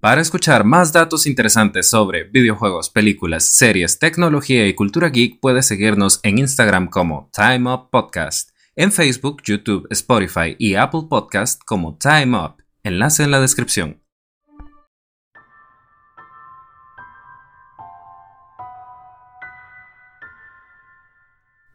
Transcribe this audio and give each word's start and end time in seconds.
Para 0.00 0.20
escuchar 0.20 0.62
más 0.62 0.92
datos 0.92 1.26
interesantes 1.26 1.90
sobre 1.90 2.22
videojuegos, 2.22 2.88
películas, 2.88 3.42
series, 3.42 3.98
tecnología 3.98 4.64
y 4.68 4.74
cultura 4.74 5.08
geek, 5.08 5.40
puedes 5.40 5.66
seguirnos 5.66 6.20
en 6.22 6.38
Instagram 6.38 6.88
como 6.88 7.28
Time 7.32 7.68
Up 7.68 7.90
Podcast, 7.90 8.50
en 8.76 8.92
Facebook, 8.92 9.42
YouTube, 9.44 9.88
Spotify 9.90 10.54
y 10.56 10.76
Apple 10.76 11.06
Podcast 11.10 11.60
como 11.64 11.98
Time 11.98 12.38
Up. 12.38 12.62
Enlace 12.84 13.24
en 13.24 13.32
la 13.32 13.40
descripción. 13.40 14.00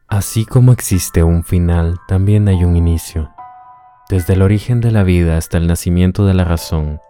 Así 0.08 0.46
como 0.46 0.72
existe 0.72 1.22
un 1.22 1.44
final, 1.44 1.98
también 2.08 2.48
hay 2.48 2.64
un 2.64 2.74
inicio. 2.76 3.34
Desde 4.08 4.32
el 4.32 4.40
origen 4.40 4.80
de 4.80 4.92
la 4.92 5.02
vida 5.02 5.36
hasta 5.36 5.58
el 5.58 5.66
nacimiento 5.66 6.24
de 6.24 6.32
la 6.32 6.44
razón, 6.44 7.00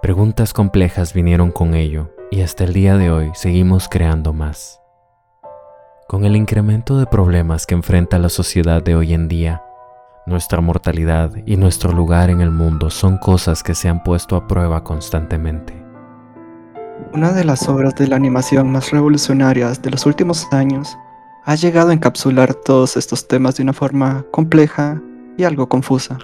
preguntas 0.00 0.54
complejas 0.54 1.12
vinieron 1.12 1.50
con 1.50 1.74
ello 1.74 2.10
y 2.30 2.40
hasta 2.40 2.64
el 2.64 2.72
día 2.72 2.96
de 2.96 3.10
hoy 3.10 3.30
seguimos 3.34 3.88
creando 3.88 4.32
más. 4.32 4.80
Con 6.08 6.24
el 6.24 6.36
incremento 6.36 6.98
de 6.98 7.06
problemas 7.06 7.66
que 7.66 7.74
enfrenta 7.74 8.18
la 8.18 8.30
sociedad 8.30 8.82
de 8.82 8.96
hoy 8.96 9.12
en 9.12 9.28
día, 9.28 9.62
nuestra 10.26 10.60
mortalidad 10.62 11.32
y 11.44 11.56
nuestro 11.56 11.92
lugar 11.92 12.30
en 12.30 12.40
el 12.40 12.50
mundo 12.50 12.88
son 12.88 13.18
cosas 13.18 13.62
que 13.62 13.74
se 13.74 13.88
han 13.88 14.02
puesto 14.02 14.36
a 14.36 14.46
prueba 14.46 14.82
constantemente. 14.84 15.74
Una 17.12 17.32
de 17.32 17.44
las 17.44 17.68
obras 17.68 17.94
de 17.94 18.08
la 18.08 18.16
animación 18.16 18.72
más 18.72 18.90
revolucionarias 18.90 19.82
de 19.82 19.90
los 19.90 20.06
últimos 20.06 20.50
años 20.52 20.96
ha 21.44 21.54
llegado 21.56 21.90
a 21.90 21.94
encapsular 21.94 22.54
todos 22.54 22.96
estos 22.96 23.28
temas 23.28 23.56
de 23.56 23.64
una 23.64 23.72
forma 23.72 24.24
compleja 24.30 25.00
y 25.36 25.44
algo 25.44 25.68
confusa. 25.68 26.18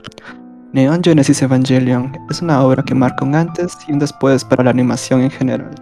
Neon 0.76 1.02
Genesis 1.02 1.40
Evangelion 1.40 2.12
es 2.28 2.42
una 2.42 2.62
obra 2.62 2.82
que 2.82 2.94
marca 2.94 3.24
un 3.24 3.34
antes 3.34 3.78
y 3.88 3.92
un 3.92 3.98
después 3.98 4.44
para 4.44 4.62
la 4.62 4.68
animación 4.68 5.22
en 5.22 5.30
general. 5.30 5.74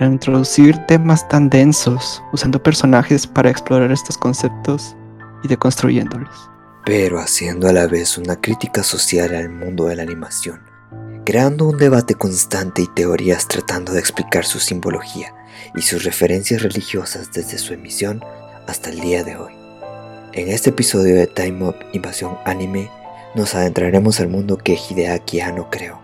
Al 0.00 0.10
introducir 0.10 0.76
temas 0.88 1.28
tan 1.28 1.48
densos, 1.48 2.20
usando 2.32 2.60
personajes 2.60 3.28
para 3.28 3.48
explorar 3.48 3.92
estos 3.92 4.18
conceptos 4.18 4.96
y 5.44 5.46
deconstruyéndolos. 5.46 6.50
Pero 6.84 7.20
haciendo 7.20 7.68
a 7.68 7.72
la 7.72 7.86
vez 7.86 8.18
una 8.18 8.34
crítica 8.34 8.82
social 8.82 9.36
al 9.36 9.50
mundo 9.50 9.84
de 9.84 9.94
la 9.94 10.02
animación, 10.02 10.60
creando 11.24 11.68
un 11.68 11.78
debate 11.78 12.16
constante 12.16 12.82
y 12.82 12.88
teorías 12.88 13.46
tratando 13.46 13.92
de 13.92 14.00
explicar 14.00 14.44
su 14.44 14.58
simbología 14.58 15.32
y 15.76 15.82
sus 15.82 16.02
referencias 16.02 16.60
religiosas 16.60 17.30
desde 17.32 17.56
su 17.56 17.72
emisión 17.72 18.20
hasta 18.66 18.90
el 18.90 18.98
día 18.98 19.22
de 19.22 19.36
hoy. 19.36 19.52
En 20.32 20.48
este 20.48 20.70
episodio 20.70 21.14
de 21.14 21.28
Time 21.28 21.68
Up 21.68 21.76
Invasión 21.92 22.36
Anime, 22.44 22.90
nos 23.34 23.54
adentraremos 23.54 24.20
al 24.20 24.28
mundo 24.28 24.56
que 24.56 24.74
Hideaki 24.74 25.40
Anno 25.40 25.68
creó. 25.70 25.98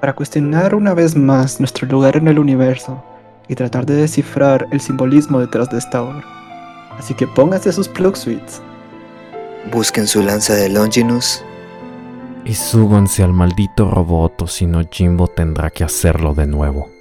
Para 0.00 0.14
cuestionar 0.14 0.74
una 0.74 0.94
vez 0.94 1.16
más 1.16 1.60
nuestro 1.60 1.86
lugar 1.88 2.16
en 2.16 2.28
el 2.28 2.38
universo 2.38 3.02
y 3.48 3.54
tratar 3.54 3.86
de 3.86 3.96
descifrar 3.96 4.66
el 4.70 4.80
simbolismo 4.80 5.40
detrás 5.40 5.70
de 5.70 5.78
esta 5.78 6.02
obra. 6.02 6.24
Así 6.98 7.14
que 7.14 7.26
pónganse 7.26 7.72
sus 7.72 7.88
plug 7.88 8.16
suites. 8.16 8.60
Busquen 9.72 10.06
su 10.06 10.22
lanza 10.22 10.54
de 10.54 10.68
Longinus. 10.68 11.42
Y 12.44 12.54
súbanse 12.54 13.22
al 13.22 13.32
maldito 13.32 13.90
robot 13.90 14.42
o 14.42 14.46
si 14.46 14.66
no 14.66 14.82
Jimbo 14.90 15.26
tendrá 15.26 15.70
que 15.70 15.84
hacerlo 15.84 16.34
de 16.34 16.46
nuevo. 16.46 16.97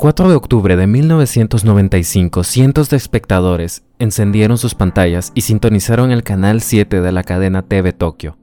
4 0.00 0.30
de 0.30 0.34
octubre 0.34 0.76
de 0.76 0.86
1995, 0.86 2.42
cientos 2.42 2.88
de 2.88 2.96
espectadores 2.96 3.84
encendieron 3.98 4.56
sus 4.56 4.74
pantallas 4.74 5.30
y 5.34 5.42
sintonizaron 5.42 6.10
el 6.10 6.22
canal 6.22 6.62
7 6.62 7.02
de 7.02 7.12
la 7.12 7.22
cadena 7.22 7.60
TV 7.60 7.92
Tokio, 7.92 8.38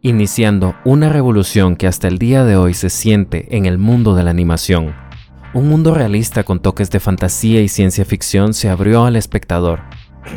iniciando 0.00 0.76
una 0.84 1.08
revolución 1.08 1.74
que 1.74 1.88
hasta 1.88 2.06
el 2.06 2.18
día 2.18 2.44
de 2.44 2.56
hoy 2.56 2.72
se 2.74 2.88
siente 2.88 3.56
en 3.56 3.66
el 3.66 3.78
mundo 3.78 4.14
de 4.14 4.22
la 4.22 4.30
animación. 4.30 4.94
Un 5.54 5.68
mundo 5.68 5.92
realista 5.92 6.44
con 6.44 6.60
toques 6.60 6.88
de 6.92 7.00
fantasía 7.00 7.62
y 7.62 7.66
ciencia 7.66 8.04
ficción 8.04 8.54
se 8.54 8.68
abrió 8.68 9.04
al 9.04 9.16
espectador, 9.16 9.80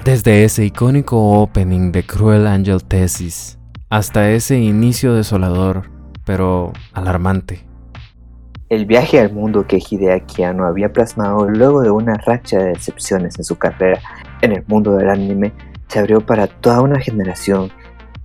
desde 0.04 0.46
ese 0.46 0.66
icónico 0.66 1.42
opening 1.42 1.92
de 1.92 2.04
Cruel 2.08 2.48
Angel 2.48 2.84
Thesis 2.84 3.60
hasta 3.92 4.32
ese 4.32 4.58
inicio 4.58 5.14
desolador, 5.14 5.92
pero 6.26 6.74
alarmante. 6.92 7.68
El 8.68 8.88
viaje 8.88 9.20
al 9.20 9.32
mundo 9.32 9.68
que 9.68 9.78
Hideaki 9.78 10.42
Anno 10.42 10.66
había 10.66 10.92
plasmado 10.92 11.48
luego 11.48 11.84
de 11.84 11.92
una 11.92 12.16
racha 12.16 12.58
de 12.58 12.70
decepciones 12.70 13.38
en 13.38 13.44
su 13.44 13.58
carrera 13.58 14.00
en 14.42 14.54
el 14.54 14.64
mundo 14.66 14.96
del 14.96 15.12
anime 15.12 15.54
se 15.88 16.00
abrió 16.00 16.20
para 16.20 16.48
toda 16.48 16.82
una 16.82 17.00
generación 17.00 17.70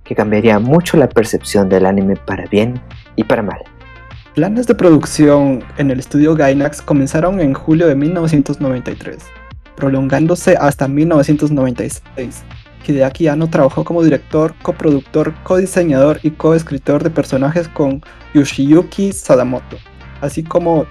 que 0.03 0.15
cambiaría 0.15 0.57
mucho 0.57 0.97
la 0.97 1.07
percepción 1.07 1.69
del 1.69 1.85
anime 1.85 2.15
para 2.15 2.47
bien 2.47 2.81
y 3.15 3.23
para 3.23 3.43
mal. 3.43 3.59
Planes 4.33 4.65
de 4.65 4.73
producción 4.73 5.63
en 5.77 5.91
el 5.91 5.99
estudio 5.99 6.33
Gainax 6.33 6.81
comenzaron 6.81 7.39
en 7.39 7.53
julio 7.53 7.87
de 7.87 7.93
1993, 7.93 9.19
prolongándose 9.75 10.57
hasta 10.57 10.87
1996. 10.87 12.01
Hideaki 12.87 13.27
Anno 13.27 13.47
trabajó 13.47 13.83
como 13.83 14.03
director, 14.03 14.55
coproductor, 14.63 15.35
codiseñador 15.43 16.19
y 16.23 16.31
coescritor 16.31 17.03
de 17.03 17.11
personajes 17.11 17.67
con 17.67 18.01
Yoshiyuki 18.33 19.13
Sadamoto 19.13 19.77
así 20.21 20.43
como 20.43 20.85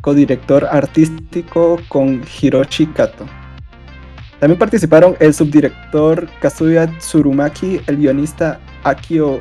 codirector 0.00 0.66
artístico 0.70 1.78
con 1.88 2.22
Hiroshi 2.40 2.86
Kato. 2.86 3.26
También 4.40 4.58
participaron 4.58 5.16
el 5.18 5.34
subdirector 5.34 6.28
Kazuya 6.40 6.86
Tsurumaki, 6.98 7.80
el 7.86 7.96
guionista 7.96 8.60
Akio 8.84 9.40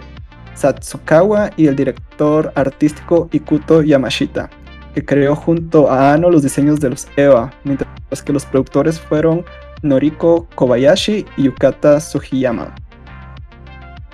Satsukawa 0.55 1.51
y 1.55 1.67
el 1.67 1.75
director 1.75 2.51
artístico 2.55 3.29
Ikuto 3.31 3.83
Yamashita, 3.83 4.49
que 4.95 5.05
creó 5.05 5.35
junto 5.35 5.91
a 5.91 6.13
Ano 6.13 6.31
los 6.31 6.41
diseños 6.41 6.79
de 6.79 6.89
los 6.89 7.07
EVA, 7.15 7.51
mientras 7.63 8.23
que 8.23 8.33
los 8.33 8.45
productores 8.45 8.99
fueron 8.99 9.45
Noriko 9.83 10.47
Kobayashi 10.55 11.25
y 11.37 11.43
Yukata 11.43 11.99
Sugiyama. 11.99 12.73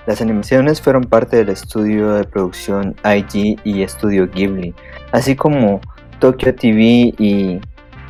Las 0.05 0.21
animaciones 0.21 0.81
fueron 0.81 1.05
parte 1.05 1.38
del 1.38 1.50
estudio 1.50 2.13
de 2.15 2.25
producción 2.25 2.95
IG 3.05 3.57
y 3.63 3.83
estudio 3.83 4.29
Ghibli, 4.29 4.75
así 5.13 5.35
como 5.35 5.79
Tokyo 6.19 6.53
TV 6.53 7.13
y 7.17 7.61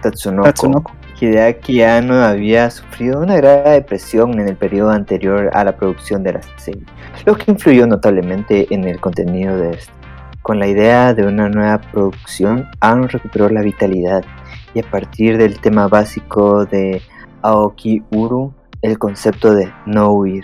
Tatsunoko. 0.02 0.92
Hideaki 1.20 1.84
Anno 1.84 2.16
había 2.16 2.70
sufrido 2.70 3.22
una 3.22 3.38
grave 3.38 3.70
depresión 3.70 4.40
en 4.40 4.50
el 4.50 4.58
periodo 4.58 4.90
anterior 4.90 5.52
a 5.54 5.64
la 5.64 5.78
producción 5.78 6.24
de 6.24 6.34
la 6.34 6.42
serie, 6.58 6.84
lo 7.26 7.36
que 7.36 7.52
influyó 7.52 7.86
notablemente 7.86 8.68
en 8.74 8.84
el 8.86 9.00
contenido 9.00 9.56
de 9.56 9.72
esta. 9.72 9.94
Con 10.42 10.60
la 10.60 10.68
idea 10.68 11.14
de 11.14 11.26
una 11.26 11.48
nueva 11.48 11.80
producción, 11.80 12.68
Anno 12.82 13.08
recuperó 13.08 13.48
la 13.50 13.62
vitalidad 13.62 14.26
y 14.74 14.80
a 14.80 14.84
partir 14.84 15.38
del 15.38 15.60
tema 15.60 15.88
básico 15.88 16.66
de 16.66 17.02
Aoki 17.44 18.04
Uru, 18.12 18.54
el 18.82 18.98
concepto 18.98 19.54
de 19.54 19.72
no 19.86 20.12
huir, 20.12 20.44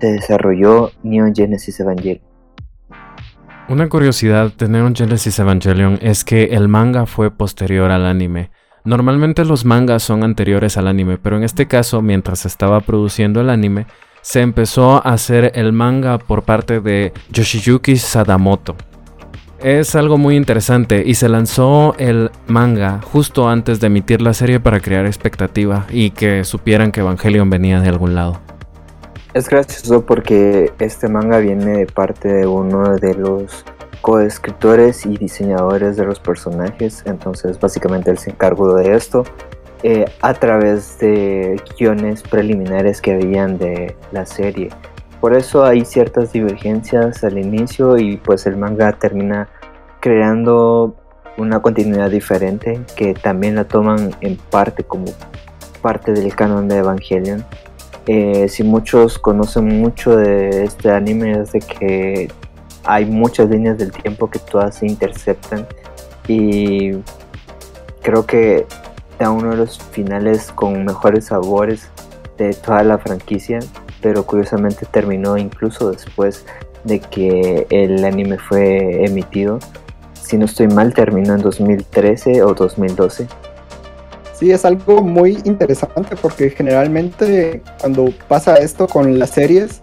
se 0.00 0.12
desarrolló 0.12 0.92
Neon 1.02 1.34
Genesis 1.34 1.80
Evangelion. 1.80 2.20
Una 3.68 3.88
curiosidad 3.88 4.52
de 4.54 4.68
Neon 4.68 4.94
Genesis 4.94 5.38
Evangelion 5.38 5.98
es 6.00 6.24
que 6.24 6.44
el 6.44 6.68
manga 6.68 7.04
fue 7.04 7.30
posterior 7.30 7.90
al 7.90 8.06
anime. 8.06 8.50
Normalmente 8.84 9.44
los 9.44 9.66
mangas 9.66 10.02
son 10.02 10.24
anteriores 10.24 10.78
al 10.78 10.88
anime, 10.88 11.18
pero 11.18 11.36
en 11.36 11.44
este 11.44 11.66
caso, 11.66 12.00
mientras 12.00 12.46
estaba 12.46 12.80
produciendo 12.80 13.42
el 13.42 13.50
anime, 13.50 13.86
se 14.22 14.40
empezó 14.40 14.96
a 14.96 15.12
hacer 15.12 15.52
el 15.54 15.72
manga 15.72 16.18
por 16.18 16.44
parte 16.44 16.80
de 16.80 17.12
Yoshiyuki 17.30 17.96
Sadamoto. 17.96 18.76
Es 19.62 19.94
algo 19.96 20.16
muy 20.16 20.36
interesante 20.36 21.02
y 21.04 21.14
se 21.14 21.28
lanzó 21.28 21.94
el 21.98 22.30
manga 22.46 23.00
justo 23.02 23.48
antes 23.48 23.80
de 23.80 23.88
emitir 23.88 24.22
la 24.22 24.32
serie 24.32 24.60
para 24.60 24.80
crear 24.80 25.04
expectativa 25.04 25.84
y 25.90 26.10
que 26.10 26.44
supieran 26.44 26.92
que 26.92 27.00
Evangelion 27.00 27.50
venía 27.50 27.80
de 27.80 27.88
algún 27.88 28.14
lado. 28.14 28.40
Es 29.38 29.48
gracioso 29.48 30.04
porque 30.04 30.72
este 30.80 31.06
manga 31.06 31.38
viene 31.38 31.78
de 31.78 31.86
parte 31.86 32.26
de 32.26 32.46
uno 32.48 32.96
de 32.96 33.14
los 33.14 33.64
coescritores 34.00 35.06
y 35.06 35.16
diseñadores 35.16 35.96
de 35.96 36.04
los 36.04 36.18
personajes, 36.18 37.04
entonces 37.06 37.56
básicamente 37.60 38.10
él 38.10 38.18
se 38.18 38.30
encargó 38.30 38.74
de 38.74 38.96
esto 38.96 39.22
eh, 39.84 40.06
a 40.22 40.34
través 40.34 40.98
de 40.98 41.62
guiones 41.78 42.24
preliminares 42.24 43.00
que 43.00 43.12
habían 43.12 43.58
de 43.58 43.94
la 44.10 44.26
serie. 44.26 44.70
Por 45.20 45.36
eso 45.36 45.64
hay 45.64 45.84
ciertas 45.84 46.32
divergencias 46.32 47.22
al 47.22 47.38
inicio 47.38 47.96
y 47.96 48.16
pues 48.16 48.44
el 48.44 48.56
manga 48.56 48.90
termina 48.90 49.48
creando 50.00 50.96
una 51.36 51.62
continuidad 51.62 52.10
diferente 52.10 52.80
que 52.96 53.14
también 53.14 53.54
la 53.54 53.68
toman 53.68 54.10
en 54.20 54.36
parte 54.36 54.82
como 54.82 55.04
parte 55.80 56.10
del 56.12 56.34
canon 56.34 56.66
de 56.66 56.78
Evangelion. 56.78 57.44
Eh, 58.10 58.48
si 58.48 58.64
muchos 58.64 59.18
conocen 59.18 59.66
mucho 59.82 60.16
de 60.16 60.64
este 60.64 60.90
anime 60.90 61.42
es 61.42 61.52
de 61.52 61.60
que 61.60 62.32
hay 62.84 63.04
muchas 63.04 63.50
líneas 63.50 63.76
del 63.76 63.92
tiempo 63.92 64.30
que 64.30 64.38
todas 64.38 64.76
se 64.76 64.86
interceptan 64.86 65.66
y 66.26 66.92
creo 68.00 68.24
que 68.24 68.64
da 69.18 69.30
uno 69.30 69.50
de 69.50 69.58
los 69.58 69.78
finales 69.78 70.50
con 70.52 70.86
mejores 70.86 71.26
sabores 71.26 71.90
de 72.38 72.54
toda 72.54 72.82
la 72.82 72.96
franquicia, 72.96 73.58
pero 74.00 74.24
curiosamente 74.24 74.86
terminó 74.90 75.36
incluso 75.36 75.90
después 75.90 76.46
de 76.84 77.00
que 77.00 77.66
el 77.68 78.02
anime 78.06 78.38
fue 78.38 79.04
emitido. 79.04 79.58
Si 80.14 80.38
no 80.38 80.46
estoy 80.46 80.68
mal, 80.68 80.94
terminó 80.94 81.34
en 81.34 81.42
2013 81.42 82.42
o 82.42 82.54
2012. 82.54 83.26
Sí, 84.38 84.52
es 84.52 84.64
algo 84.64 85.02
muy 85.02 85.38
interesante 85.44 86.14
porque 86.14 86.50
generalmente 86.50 87.60
cuando 87.80 88.12
pasa 88.28 88.54
esto 88.56 88.86
con 88.86 89.18
las 89.18 89.30
series, 89.30 89.80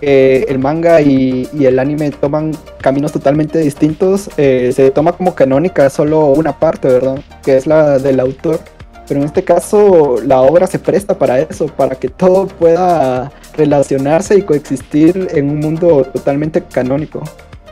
el 0.00 0.58
manga 0.58 1.00
y, 1.00 1.48
el 1.58 1.78
anime 1.78 2.10
toman 2.10 2.52
caminos 2.80 3.12
totalmente 3.12 3.58
distintos, 3.58 4.30
eh, 4.36 4.72
se 4.74 4.90
toma 4.90 5.12
como 5.12 5.34
canónica 5.34 5.90
solo 5.90 6.26
una 6.26 6.58
parte, 6.58 6.88
¿verdad? 6.88 7.18
Que 7.42 7.56
es 7.56 7.66
la 7.66 7.98
del 7.98 8.20
autor. 8.20 8.60
Pero 9.08 9.20
en 9.20 9.26
este 9.26 9.44
caso 9.44 10.16
la 10.24 10.40
obra 10.40 10.66
se 10.66 10.78
presta 10.78 11.16
para 11.16 11.40
eso, 11.40 11.66
para 11.66 11.94
que 11.94 12.08
todo 12.08 12.46
pueda 12.46 13.30
relacionarse 13.56 14.36
y 14.36 14.42
coexistir 14.42 15.28
en 15.32 15.50
un 15.50 15.60
mundo 15.60 16.04
totalmente 16.12 16.62
canónico. 16.62 17.22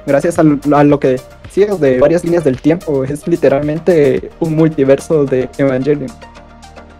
Gracias 0.06 0.38
a 0.38 0.42
lo, 0.42 1.00
que 1.00 1.20
de 1.54 1.98
varias 2.00 2.24
líneas 2.24 2.44
del 2.44 2.60
tiempo, 2.60 3.04
es 3.04 3.26
literalmente 3.28 4.30
un 4.40 4.56
multiverso 4.56 5.24
de 5.24 5.48
Evangelion. 5.56 6.10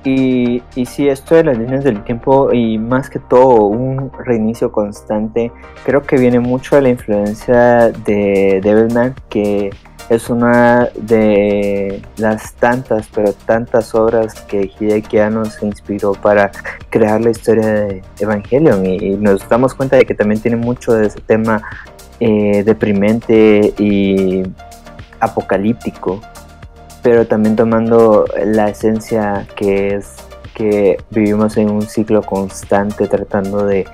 Y, 0.05 0.63
y 0.77 0.87
sí, 0.87 1.09
esto 1.09 1.35
de 1.35 1.45
las 1.45 1.59
líneas 1.59 1.83
del 1.83 2.05
tiempo 2.05 2.53
y 2.53 2.79
más 2.79 3.09
que 3.09 3.19
todo 3.19 3.65
un 3.65 4.13
reinicio 4.25 4.71
constante, 4.71 5.51
creo 5.85 6.03
que 6.03 6.17
viene 6.17 6.41
mucho 6.41 6.77
de 6.77 6.83
la 6.83 6.89
influencia 6.91 7.91
de 8.05 8.61
Devilman, 8.63 9.15
que 9.31 9.71
es 10.09 10.29
una 10.29 10.91
de 10.95 12.03
las 12.19 12.53
tantas, 12.55 13.09
pero 13.15 13.33
tantas 13.33 13.95
obras 13.95 14.35
que 14.43 14.71
Hideki 14.79 15.19
Anno 15.19 15.45
se 15.47 15.67
inspiró 15.67 16.13
para 16.13 16.51
crear 16.91 17.21
la 17.21 17.31
historia 17.31 17.67
de 17.67 18.03
Evangelion 18.21 18.85
y, 18.85 19.17
nos 19.17 19.49
damos 19.49 19.75
cuenta 19.75 19.97
de 19.97 20.05
que 20.05 20.15
también 20.15 20.41
tiene 20.41 20.57
mucho 20.57 20.93
de 20.93 21.07
ese 21.07 21.21
tema 21.21 21.63
eh, 22.21 22.63
deprimente 22.65 23.75
y 23.79 24.43
apocalíptico 25.21 26.21
pero 27.05 27.27
también 27.27 27.55
tomando 27.55 28.25
la 28.47 28.71
esencia 28.71 29.47
que 29.57 29.95
es 29.95 30.15
que 30.55 30.97
vivimos 31.11 31.59
en 31.59 31.71
un 31.71 31.83
ciclo 31.83 32.23
constante 32.23 33.07
tratando 33.09 33.67
de 33.67 33.87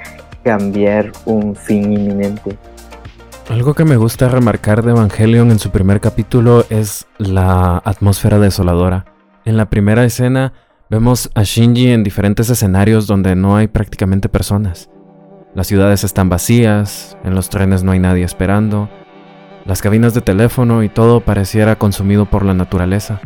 cambiar 0.45 1.11
un 1.25 1.57
fin 1.57 1.93
inminente. 1.93 2.57
Algo 3.49 3.75
que 3.75 3.85
me 3.85 3.97
gusta 3.97 4.29
remarcar 4.29 4.85
de 4.85 4.93
Evangelion 4.93 5.51
en 5.51 5.59
su 5.59 5.71
primer 5.71 6.01
capítulo 6.01 6.65
es 6.71 7.09
la 7.19 7.83
atmósfera 7.85 8.39
desoladora. 8.39 9.07
En 9.45 9.57
la 9.57 9.69
primera 9.69 10.05
escena 10.05 10.53
vemos 10.89 11.33
a 11.35 11.43
Shinji 11.43 11.91
en 11.91 12.05
diferentes 12.05 12.49
escenarios 12.49 13.09
donde 13.09 13.35
no 13.35 13.57
hay 13.57 13.67
prácticamente 13.67 14.29
personas. 14.29 14.89
Las 15.55 15.67
ciudades 15.67 16.05
están 16.05 16.29
vacías, 16.29 17.17
en 17.25 17.35
los 17.35 17.49
trenes 17.49 17.83
no 17.83 17.91
hay 17.91 17.99
nadie 17.99 18.25
esperando, 18.25 18.89
las 19.65 19.83
cabinas 19.83 20.15
de 20.15 20.21
teléfono 20.21 20.85
y 20.85 20.89
todo 20.89 21.21
pareciera 21.21 21.77
consumido 21.77 22.27
por 22.27 22.45
la 22.45 22.55
naturaleza. 22.55 23.21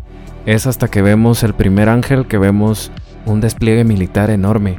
Es 0.46 0.66
hasta 0.66 0.88
que 0.88 1.02
vemos 1.02 1.42
el 1.42 1.54
primer 1.54 1.90
ángel 1.90 2.26
que 2.26 2.38
vemos 2.38 2.90
un 3.26 3.40
despliegue 3.40 3.84
militar 3.84 4.30
enorme, 4.30 4.78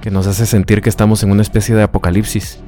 que 0.00 0.10
nos 0.10 0.26
hace 0.26 0.46
sentir 0.46 0.82
que 0.82 0.88
estamos 0.88 1.22
en 1.22 1.30
una 1.30 1.42
especie 1.42 1.76
de 1.76 1.84
apocalipsis. 1.84 2.58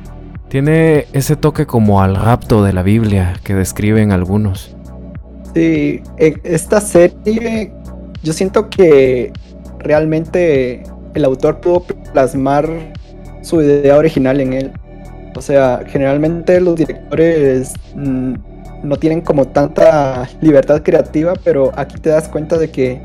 Tiene 0.48 1.06
ese 1.12 1.34
toque 1.34 1.66
como 1.66 2.00
al 2.00 2.14
rapto 2.14 2.62
de 2.62 2.72
la 2.72 2.82
Biblia 2.84 3.34
que 3.42 3.54
describen 3.54 4.12
algunos. 4.12 4.76
Sí, 5.52 6.00
esta 6.16 6.80
serie 6.80 7.72
yo 8.22 8.32
siento 8.32 8.70
que 8.70 9.32
realmente 9.80 10.84
el 11.14 11.24
autor 11.24 11.60
pudo 11.60 11.84
plasmar 12.12 12.91
su 13.42 13.60
idea 13.60 13.96
original 13.96 14.40
en 14.40 14.52
él. 14.52 14.72
O 15.34 15.42
sea, 15.42 15.82
generalmente 15.86 16.60
los 16.60 16.76
directores 16.76 17.72
mm, 17.94 18.34
no 18.82 18.96
tienen 18.96 19.20
como 19.20 19.46
tanta 19.46 20.28
libertad 20.40 20.82
creativa, 20.82 21.34
pero 21.42 21.72
aquí 21.76 21.98
te 21.98 22.10
das 22.10 22.28
cuenta 22.28 22.58
de 22.58 22.70
que, 22.70 23.00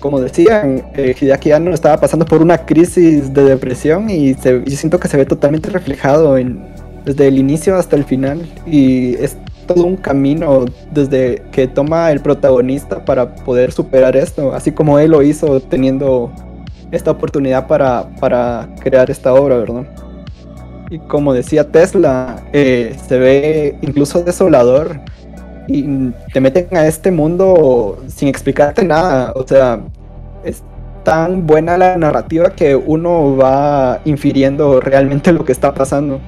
como 0.00 0.20
decían, 0.20 0.84
eh, 0.94 1.14
Hideaki 1.18 1.52
Anno 1.52 1.72
estaba 1.74 1.98
pasando 1.98 2.24
por 2.24 2.40
una 2.40 2.58
crisis 2.58 3.32
de 3.32 3.44
depresión 3.44 4.08
y 4.08 4.34
yo 4.34 4.62
siento 4.66 4.98
que 4.98 5.08
se 5.08 5.16
ve 5.16 5.26
totalmente 5.26 5.70
reflejado 5.70 6.38
en, 6.38 6.64
desde 7.04 7.28
el 7.28 7.38
inicio 7.38 7.76
hasta 7.76 7.96
el 7.96 8.04
final 8.04 8.40
y 8.66 9.14
es 9.16 9.36
todo 9.66 9.84
un 9.84 9.96
camino 9.96 10.66
desde 10.92 11.42
que 11.52 11.66
toma 11.66 12.10
el 12.12 12.20
protagonista 12.20 13.04
para 13.04 13.34
poder 13.34 13.72
superar 13.72 14.16
esto, 14.16 14.54
así 14.54 14.72
como 14.72 14.98
él 14.98 15.10
lo 15.12 15.22
hizo 15.22 15.60
teniendo 15.60 16.30
esta 16.94 17.10
oportunidad 17.10 17.66
para, 17.66 18.08
para 18.20 18.68
crear 18.80 19.10
esta 19.10 19.32
obra, 19.34 19.56
¿verdad? 19.56 19.86
Y 20.90 20.98
como 20.98 21.32
decía 21.32 21.70
Tesla, 21.70 22.42
eh, 22.52 22.96
se 23.06 23.18
ve 23.18 23.78
incluso 23.80 24.22
desolador 24.22 25.00
y 25.66 26.10
te 26.32 26.40
meten 26.40 26.76
a 26.76 26.86
este 26.86 27.10
mundo 27.10 27.98
sin 28.08 28.28
explicarte 28.28 28.84
nada. 28.84 29.32
O 29.34 29.46
sea, 29.46 29.80
es 30.44 30.62
tan 31.04 31.46
buena 31.46 31.76
la 31.78 31.96
narrativa 31.96 32.50
que 32.50 32.76
uno 32.76 33.36
va 33.36 34.00
infiriendo 34.04 34.80
realmente 34.80 35.32
lo 35.32 35.44
que 35.44 35.52
está 35.52 35.74
pasando. 35.74 36.20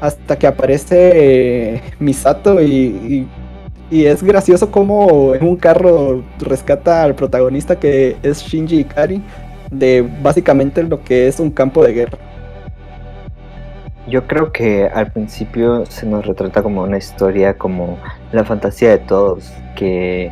Hasta 0.00 0.38
que 0.38 0.46
aparece 0.46 1.12
eh, 1.14 1.82
Misato 1.98 2.60
y, 2.62 3.26
y, 3.90 4.06
es 4.06 4.22
gracioso 4.22 4.70
como 4.70 5.34
en 5.34 5.44
un 5.44 5.56
carro 5.56 6.22
rescata 6.40 7.04
al 7.04 7.14
protagonista 7.14 7.78
que 7.78 8.16
es 8.22 8.42
Shinji 8.42 8.80
Ikari 8.80 9.22
de 9.70 10.08
básicamente 10.22 10.82
lo 10.82 11.02
que 11.02 11.28
es 11.28 11.40
un 11.40 11.50
campo 11.50 11.84
de 11.84 11.92
guerra. 11.92 12.18
Yo 14.06 14.26
creo 14.26 14.52
que 14.52 14.86
al 14.86 15.10
principio 15.12 15.86
se 15.86 16.06
nos 16.06 16.26
retrata 16.26 16.62
como 16.62 16.82
una 16.82 16.98
historia 16.98 17.56
como 17.56 17.98
la 18.32 18.44
fantasía 18.44 18.90
de 18.90 18.98
todos, 18.98 19.52
que 19.74 20.30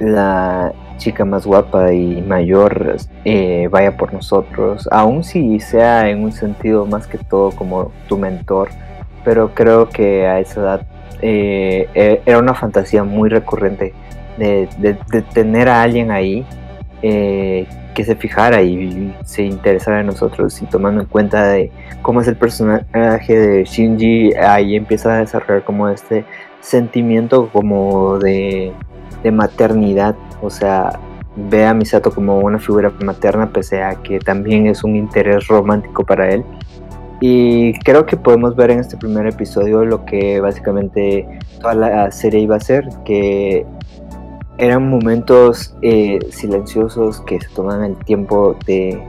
la 0.00 0.72
chica 0.96 1.24
más 1.24 1.46
guapa 1.46 1.92
y 1.92 2.20
mayor 2.22 2.96
eh, 3.24 3.68
vaya 3.70 3.96
por 3.96 4.12
nosotros, 4.12 4.88
aun 4.90 5.24
si 5.24 5.60
sea 5.60 6.10
en 6.10 6.24
un 6.24 6.32
sentido 6.32 6.86
más 6.86 7.06
que 7.06 7.18
todo 7.18 7.52
como 7.52 7.92
tu 8.08 8.18
mentor, 8.18 8.70
pero 9.24 9.54
creo 9.54 9.88
que 9.88 10.26
a 10.26 10.40
esa 10.40 10.60
edad 10.60 10.86
eh, 11.22 11.88
e-, 11.94 12.20
era 12.26 12.38
una 12.38 12.54
fantasía 12.54 13.04
muy 13.04 13.28
recurrente 13.28 13.94
de, 14.38 14.68
tener 15.32 15.68
a 15.68 15.82
alguien 15.82 16.10
ahí 16.10 16.44
eh, 17.02 17.66
que 17.94 18.04
se 18.04 18.16
fijara 18.16 18.62
y 18.62 19.14
se 19.24 19.42
interesara 19.42 20.00
en 20.00 20.06
nosotros 20.06 20.60
y 20.62 20.66
tomando 20.66 21.00
en 21.00 21.06
cuenta 21.06 21.48
de 21.48 21.70
cómo 22.02 22.20
es 22.20 22.28
el 22.28 22.36
personaje 22.36 23.36
de 23.36 23.64
Shinji, 23.64 24.34
ahí 24.34 24.76
empieza 24.76 25.14
a 25.14 25.18
desarrollar 25.18 25.64
como 25.64 25.88
este 25.88 26.24
sentimiento 26.60 27.48
como 27.52 28.18
de, 28.18 28.72
maternidad, 29.32 30.14
o 30.42 30.48
sea, 30.48 30.98
ve 31.36 31.66
a 31.66 31.74
Misato 31.74 32.10
como 32.10 32.38
una 32.38 32.58
figura 32.58 32.92
materna 33.04 33.52
pese 33.52 33.82
a 33.82 33.96
que 33.96 34.20
también 34.20 34.66
es 34.66 34.84
un 34.84 34.96
interés 34.96 35.46
romántico 35.48 36.04
para 36.04 36.30
él. 36.30 36.44
Y 37.20 37.74
creo 37.80 38.06
que 38.06 38.16
podemos 38.16 38.54
ver 38.54 38.70
en 38.70 38.78
este 38.78 38.96
primer 38.96 39.26
episodio 39.26 39.84
lo 39.84 40.04
que 40.04 40.40
básicamente 40.40 41.28
toda 41.60 41.74
la 41.74 42.10
serie 42.12 42.40
iba 42.40 42.56
a 42.56 42.60
ser, 42.60 42.88
que 43.04 43.66
eran 44.58 44.88
momentos 44.88 45.74
eh, 45.82 46.18
silenciosos 46.30 47.20
que 47.22 47.40
se 47.40 47.48
toman 47.50 47.84
el 47.84 47.96
tiempo 48.04 48.56
de, 48.66 49.00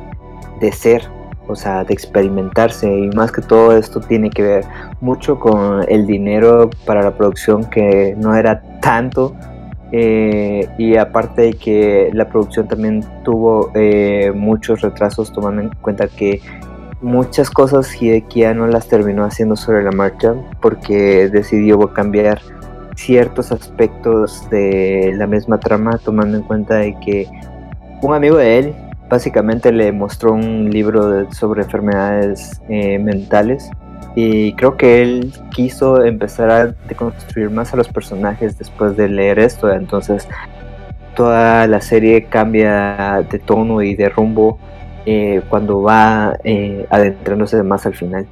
de 0.60 0.72
ser, 0.72 1.03
o 1.48 1.56
sea, 1.56 1.84
de 1.84 1.94
experimentarse. 1.94 2.88
Y 2.88 3.10
más 3.10 3.32
que 3.32 3.41
todo 3.41 3.75
esto 3.75 4.00
tiene 4.00 4.29
que 4.29 4.44
ver 4.44 4.65
mucho 5.01 5.39
con 5.39 5.84
el 5.89 6.06
dinero 6.06 6.70
para 6.86 7.01
la 7.01 7.12
producción 7.12 7.65
que 7.65 8.15
no 8.18 8.36
era 8.36 8.62
tanto. 8.79 9.36
Eh, 9.91 10.70
y 10.77 10.98
aparte 10.98 11.41
de 11.41 11.53
que 11.53 12.12
la 12.13 12.29
producción 12.29 12.68
también 12.68 13.03
tuvo 13.24 13.72
eh, 13.74 14.32
muchos 14.36 14.82
retrasos 14.82 15.34
tomando 15.34 15.63
en 15.63 15.70
cuenta 15.82 16.08
que 16.08 16.41
muchas 17.01 17.50
cosas 17.50 18.00
Hideki 18.00 18.44
no 18.53 18.68
las 18.68 18.88
terminó 18.88 19.24
haciendo 19.24 19.56
sobre 19.56 19.82
la 19.82 19.91
marcha 19.91 20.36
porque 20.62 21.27
decidió 21.29 21.79
cambiar 21.91 22.39
ciertos 23.00 23.51
aspectos 23.51 24.50
de 24.50 25.13
la 25.15 25.27
misma 25.27 25.60
trama 25.60 25.98
tomando 25.98 26.38
en 26.38 26.44
cuenta 26.44 26.75
de 26.75 26.96
que 27.00 27.27
un 28.01 28.13
amigo 28.13 28.38
de 28.38 28.60
él 28.60 28.75
básicamente 29.10 29.72
le 29.72 29.91
mostró 29.91 30.34
un 30.34 30.70
libro 30.70 31.32
sobre 31.32 31.63
enfermedades 31.63 32.62
eh, 32.70 33.00
mentales 33.00 33.70
y 34.15 34.53
creo 34.53 34.75
que 34.75 35.01
él 35.01 35.34
quiso 35.51 36.03
empezar 36.03 36.51
a 36.51 36.68
deconstruir 36.88 37.50
más 37.50 37.74
a 37.74 37.77
los 37.77 37.88
personajes 37.88 38.58
después 38.58 38.98
de 38.98 39.08
leer 39.08 39.39
esto 39.39 39.72
entonces 39.72 40.27
toda 41.15 41.68
la 41.68 41.82
serie 41.82 42.25
cambia 42.25 43.25
de 43.29 43.39
tono 43.39 43.82
y 43.82 43.96
de 43.96 44.10
rumbo 44.10 44.60
eh, 45.06 45.41
cuando 45.50 45.82
va 45.82 46.38
eh, 46.44 46.86
adentrándose 46.89 47.62
más 47.63 47.86
al 47.86 47.96
final. 47.96 48.27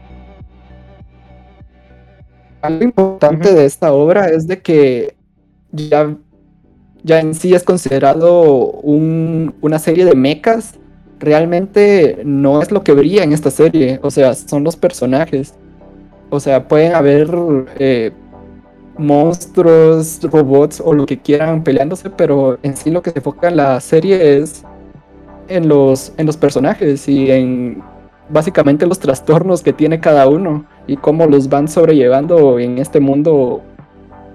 Algo 2.61 2.83
importante 2.83 3.53
de 3.53 3.65
esta 3.65 3.93
obra 3.93 4.29
es 4.29 4.47
de 4.47 4.61
que 4.61 5.15
ya, 5.71 6.15
ya 7.03 7.19
en 7.19 7.33
sí 7.33 7.53
es 7.53 7.63
considerado 7.63 8.71
una 8.81 9.79
serie 9.79 10.05
de 10.05 10.15
mechas. 10.15 10.75
Realmente 11.19 12.21
no 12.23 12.61
es 12.61 12.71
lo 12.71 12.83
que 12.83 12.93
brilla 12.93 13.23
en 13.23 13.33
esta 13.33 13.51
serie, 13.51 13.99
o 14.03 14.11
sea, 14.11 14.33
son 14.33 14.63
los 14.63 14.75
personajes. 14.75 15.53
O 16.29 16.39
sea, 16.39 16.67
pueden 16.67 16.93
haber 16.93 17.29
eh, 17.79 18.11
monstruos, 18.97 20.19
robots 20.23 20.81
o 20.83 20.93
lo 20.93 21.05
que 21.05 21.19
quieran 21.19 21.63
peleándose, 21.63 22.09
pero 22.09 22.57
en 22.63 22.75
sí 22.75 22.91
lo 22.91 23.01
que 23.01 23.11
se 23.11 23.19
enfoca 23.19 23.47
en 23.47 23.57
la 23.57 23.79
serie 23.79 24.37
es 24.37 24.63
en 25.47 25.67
los, 25.67 26.13
en 26.17 26.25
los 26.25 26.37
personajes 26.37 27.07
y 27.07 27.31
en 27.31 27.81
básicamente 28.29 28.85
los 28.85 28.99
trastornos 28.99 29.61
que 29.61 29.73
tiene 29.73 29.99
cada 29.99 30.27
uno 30.27 30.65
y 30.87 30.97
cómo 30.97 31.27
los 31.27 31.49
van 31.49 31.67
sobrellevando 31.67 32.59
en 32.59 32.77
este 32.77 32.99
mundo 32.99 33.61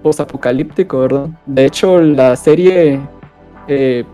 post-apocalíptico, 0.02 1.00
¿verdad? 1.00 1.28
De 1.46 1.64
hecho, 1.64 2.00
la 2.00 2.36
serie 2.36 3.00
eh, 3.68 4.04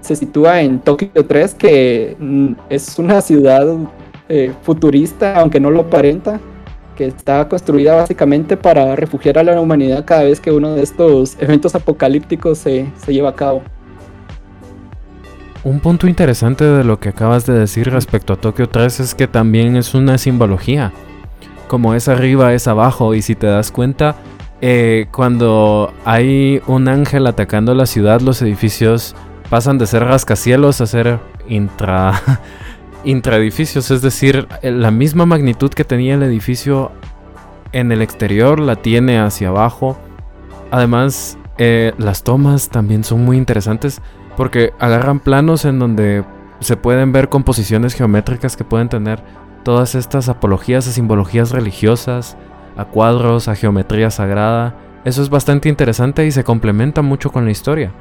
se 0.00 0.16
sitúa 0.16 0.62
en 0.62 0.80
Tokio 0.80 1.26
3, 1.26 1.54
que 1.54 2.16
mm, 2.18 2.52
es 2.70 2.98
una 2.98 3.20
ciudad 3.20 3.66
eh, 4.28 4.52
futurista, 4.62 5.40
aunque 5.40 5.60
no 5.60 5.70
lo 5.70 5.80
aparenta, 5.82 6.40
que 6.96 7.06
está 7.06 7.48
construida 7.48 7.94
básicamente 7.94 8.56
para 8.56 8.96
refugiar 8.96 9.38
a 9.38 9.42
la 9.42 9.60
humanidad 9.60 10.04
cada 10.04 10.24
vez 10.24 10.40
que 10.40 10.50
uno 10.50 10.74
de 10.74 10.82
estos 10.82 11.36
eventos 11.40 11.74
apocalípticos 11.74 12.58
se, 12.58 12.86
se 12.96 13.12
lleva 13.12 13.30
a 13.30 13.34
cabo. 13.34 13.62
Un 15.64 15.78
punto 15.78 16.08
interesante 16.08 16.64
de 16.64 16.82
lo 16.82 16.98
que 16.98 17.10
acabas 17.10 17.46
de 17.46 17.52
decir 17.52 17.88
respecto 17.88 18.32
a 18.32 18.36
Tokio 18.36 18.68
3 18.68 18.98
es 18.98 19.14
que 19.14 19.28
también 19.28 19.76
es 19.76 19.94
una 19.94 20.18
simbología. 20.18 20.92
Como 21.68 21.94
es 21.94 22.08
arriba, 22.08 22.52
es 22.52 22.66
abajo. 22.66 23.14
Y 23.14 23.22
si 23.22 23.36
te 23.36 23.46
das 23.46 23.70
cuenta, 23.70 24.16
eh, 24.60 25.06
cuando 25.12 25.94
hay 26.04 26.60
un 26.66 26.88
ángel 26.88 27.28
atacando 27.28 27.76
la 27.76 27.86
ciudad, 27.86 28.20
los 28.20 28.42
edificios 28.42 29.14
pasan 29.50 29.78
de 29.78 29.86
ser 29.86 30.02
rascacielos 30.02 30.80
a 30.80 30.86
ser 30.86 31.20
intra, 31.48 32.20
intraedificios. 33.04 33.92
Es 33.92 34.02
decir, 34.02 34.48
la 34.64 34.90
misma 34.90 35.26
magnitud 35.26 35.70
que 35.70 35.84
tenía 35.84 36.14
el 36.14 36.24
edificio 36.24 36.90
en 37.70 37.92
el 37.92 38.02
exterior 38.02 38.58
la 38.58 38.74
tiene 38.74 39.20
hacia 39.20 39.48
abajo. 39.50 39.96
Además, 40.72 41.38
eh, 41.58 41.92
las 41.98 42.24
tomas 42.24 42.68
también 42.68 43.04
son 43.04 43.24
muy 43.24 43.36
interesantes 43.36 44.02
porque 44.36 44.72
agarran 44.78 45.20
planos 45.20 45.64
en 45.64 45.78
donde 45.78 46.24
se 46.60 46.76
pueden 46.76 47.12
ver 47.12 47.28
composiciones 47.28 47.94
geométricas 47.94 48.56
que 48.56 48.64
pueden 48.64 48.88
tener 48.88 49.22
todas 49.62 49.94
estas 49.94 50.28
apologías 50.28 50.86
a 50.86 50.92
simbologías 50.92 51.50
religiosas, 51.50 52.36
a 52.76 52.84
cuadros, 52.84 53.48
a 53.48 53.54
geometría 53.54 54.10
sagrada. 54.10 54.74
Eso 55.04 55.22
es 55.22 55.30
bastante 55.30 55.68
interesante 55.68 56.26
y 56.26 56.30
se 56.30 56.44
complementa 56.44 57.02
mucho 57.02 57.30
con 57.30 57.44
la 57.44 57.50
historia. 57.50 57.92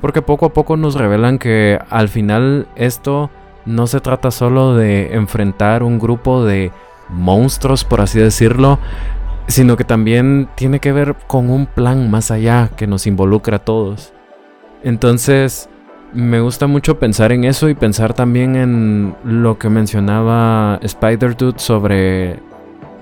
Porque 0.00 0.22
poco 0.22 0.46
a 0.46 0.52
poco 0.52 0.76
nos 0.76 0.94
revelan 0.94 1.38
que 1.38 1.78
al 1.90 2.08
final 2.08 2.68
esto 2.74 3.30
no 3.66 3.86
se 3.86 4.00
trata 4.00 4.30
solo 4.30 4.74
de 4.74 5.14
enfrentar 5.14 5.82
un 5.82 5.98
grupo 5.98 6.44
de 6.44 6.72
monstruos, 7.08 7.84
por 7.84 8.00
así 8.00 8.18
decirlo, 8.18 8.78
sino 9.46 9.76
que 9.76 9.84
también 9.84 10.48
tiene 10.54 10.80
que 10.80 10.92
ver 10.92 11.16
con 11.26 11.50
un 11.50 11.66
plan 11.66 12.10
más 12.10 12.30
allá 12.30 12.70
que 12.76 12.86
nos 12.86 13.06
involucra 13.06 13.56
a 13.56 13.64
todos. 13.64 14.12
Entonces, 14.82 15.68
me 16.12 16.40
gusta 16.40 16.66
mucho 16.66 16.98
pensar 16.98 17.32
en 17.32 17.44
eso 17.44 17.68
y 17.68 17.74
pensar 17.74 18.14
también 18.14 18.56
en 18.56 19.14
lo 19.24 19.58
que 19.58 19.68
mencionaba 19.68 20.78
Spider 20.82 21.36
Dude 21.36 21.58
sobre 21.58 22.40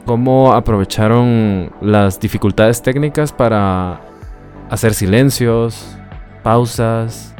cómo 0.04 0.52
aprovecharon 0.52 1.70
las 1.80 2.20
dificultades 2.20 2.82
técnicas 2.82 3.32
para 3.32 4.00
hacer 4.70 4.94
silencios, 4.94 5.96
pausas, 6.42 7.34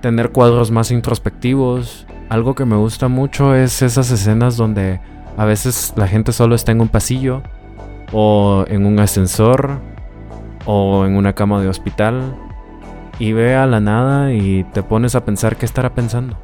tener 0.00 0.30
cuadros 0.30 0.70
más 0.70 0.90
introspectivos. 0.90 2.06
Algo 2.28 2.54
que 2.54 2.64
me 2.64 2.76
gusta 2.76 3.08
mucho 3.08 3.54
es 3.54 3.82
esas 3.82 4.10
escenas 4.10 4.56
donde 4.56 5.00
a 5.36 5.44
veces 5.44 5.92
la 5.96 6.06
gente 6.06 6.32
solo 6.32 6.54
está 6.54 6.72
en 6.72 6.80
un 6.80 6.88
pasillo 6.88 7.42
o 8.12 8.64
en 8.68 8.86
un 8.86 9.00
ascensor 9.00 9.80
o 10.66 11.04
en 11.04 11.16
una 11.16 11.32
cama 11.32 11.60
de 11.60 11.68
hospital 11.68 12.36
y 13.18 13.32
ve 13.32 13.54
a 13.54 13.66
la 13.66 13.80
nada 13.80 14.32
y 14.32 14.64
te 14.64 14.82
pones 14.82 15.14
a 15.14 15.24
pensar 15.24 15.56
qué 15.56 15.66
estará 15.66 15.94
pensando. 15.94 16.36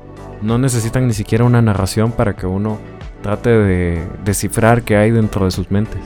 No 0.42 0.58
necesitan 0.58 1.06
ni 1.06 1.12
siquiera 1.12 1.44
una 1.44 1.62
narración 1.62 2.12
para 2.12 2.34
que 2.34 2.46
uno 2.46 2.78
trate 3.22 3.50
de 3.50 4.02
descifrar 4.24 4.82
qué 4.82 4.96
hay 4.96 5.10
dentro 5.10 5.44
de 5.44 5.50
sus 5.50 5.70
mentes. 5.70 6.00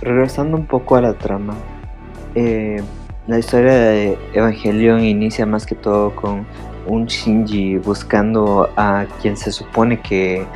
Regresando 0.00 0.56
un 0.56 0.66
poco 0.66 0.96
a 0.96 1.00
la 1.00 1.14
trama, 1.14 1.54
eh, 2.34 2.82
la 3.26 3.38
historia 3.38 3.72
de 3.72 4.18
Evangelion 4.32 5.00
inicia 5.00 5.46
más 5.46 5.64
que 5.66 5.74
todo 5.74 6.14
con 6.14 6.46
un 6.86 7.06
Shinji 7.06 7.78
buscando 7.78 8.68
a 8.76 9.06
quien 9.22 9.36
se 9.36 9.50
supone 9.52 10.00
que 10.00 10.46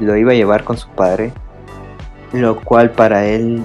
lo 0.00 0.16
iba 0.16 0.32
a 0.32 0.34
llevar 0.34 0.64
con 0.64 0.76
su 0.76 0.88
padre, 0.90 1.32
lo 2.32 2.60
cual 2.60 2.90
para 2.90 3.26
él 3.26 3.62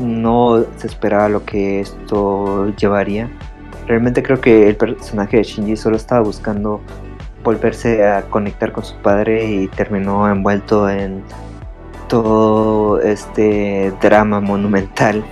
no 0.00 0.64
se 0.76 0.86
esperaba 0.86 1.28
lo 1.28 1.44
que 1.44 1.80
esto 1.80 2.74
llevaría. 2.76 3.30
Realmente 3.86 4.22
creo 4.22 4.40
que 4.40 4.68
el 4.68 4.76
personaje 4.76 5.38
de 5.38 5.42
Shinji 5.42 5.76
solo 5.76 5.96
estaba 5.96 6.22
buscando 6.22 6.80
volverse 7.44 8.06
a 8.06 8.22
conectar 8.22 8.72
con 8.72 8.84
su 8.84 8.94
padre 8.96 9.44
y 9.44 9.68
terminó 9.68 10.28
envuelto 10.28 10.88
en 10.88 11.22
todo 12.08 13.00
este 13.00 13.92
drama 14.02 14.40
monumental 14.40 15.24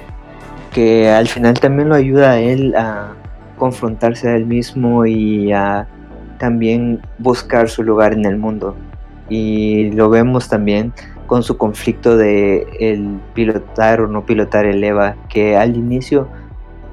que 0.72 1.10
al 1.10 1.28
final 1.28 1.58
también 1.58 1.88
lo 1.88 1.94
ayuda 1.94 2.32
a 2.32 2.40
él 2.40 2.75
a 2.76 3.14
confrontarse 3.56 4.28
a 4.28 4.37
él 4.37 4.46
mismo 4.46 5.06
y 5.06 5.52
a 5.52 5.88
también 6.38 7.00
buscar 7.18 7.68
su 7.68 7.82
lugar 7.82 8.12
en 8.12 8.25
el 8.25 8.37
mundo. 8.37 8.76
Y 9.28 9.90
lo 9.90 10.08
vemos 10.08 10.48
también 10.48 10.92
con 11.28 11.44
su 11.44 11.56
conflicto 11.56 12.16
de 12.16 12.66
el 12.80 13.20
pilotar 13.35 14.00
o 14.00 14.08
no 14.08 14.26
pilotar 14.26 14.64
el 14.64 14.82
EVA, 14.82 15.14
que 15.28 15.56
al 15.56 15.76
inicio 15.76 16.26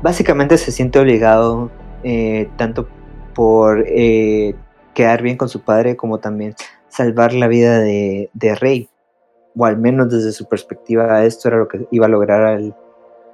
básicamente 0.03 0.59
se 0.59 0.71
siente 0.71 0.99
obligado 0.99 1.71
eh, 2.03 2.47
tanto 2.57 2.87
por 3.33 3.83
eh, 3.87 4.53
quedar 4.93 5.23
bien 5.23 5.37
con 5.37 5.49
su 5.49 5.61
padre 5.61 5.95
como 5.95 6.19
también 6.19 6.53
salvar 6.89 7.33
la 7.33 7.47
vida 7.47 7.79
de, 7.79 8.29
Rey, 8.59 8.89
o 9.57 9.65
al 9.65 9.77
menos 9.77 10.11
desde 10.11 10.31
su 10.31 10.47
perspectiva 10.47 11.25
esto 11.25 11.47
era 11.47 11.57
lo 11.57 11.67
que 11.67 11.87
iba 11.89 12.05
a 12.05 12.09
lograr 12.09 12.45
al 12.45 12.75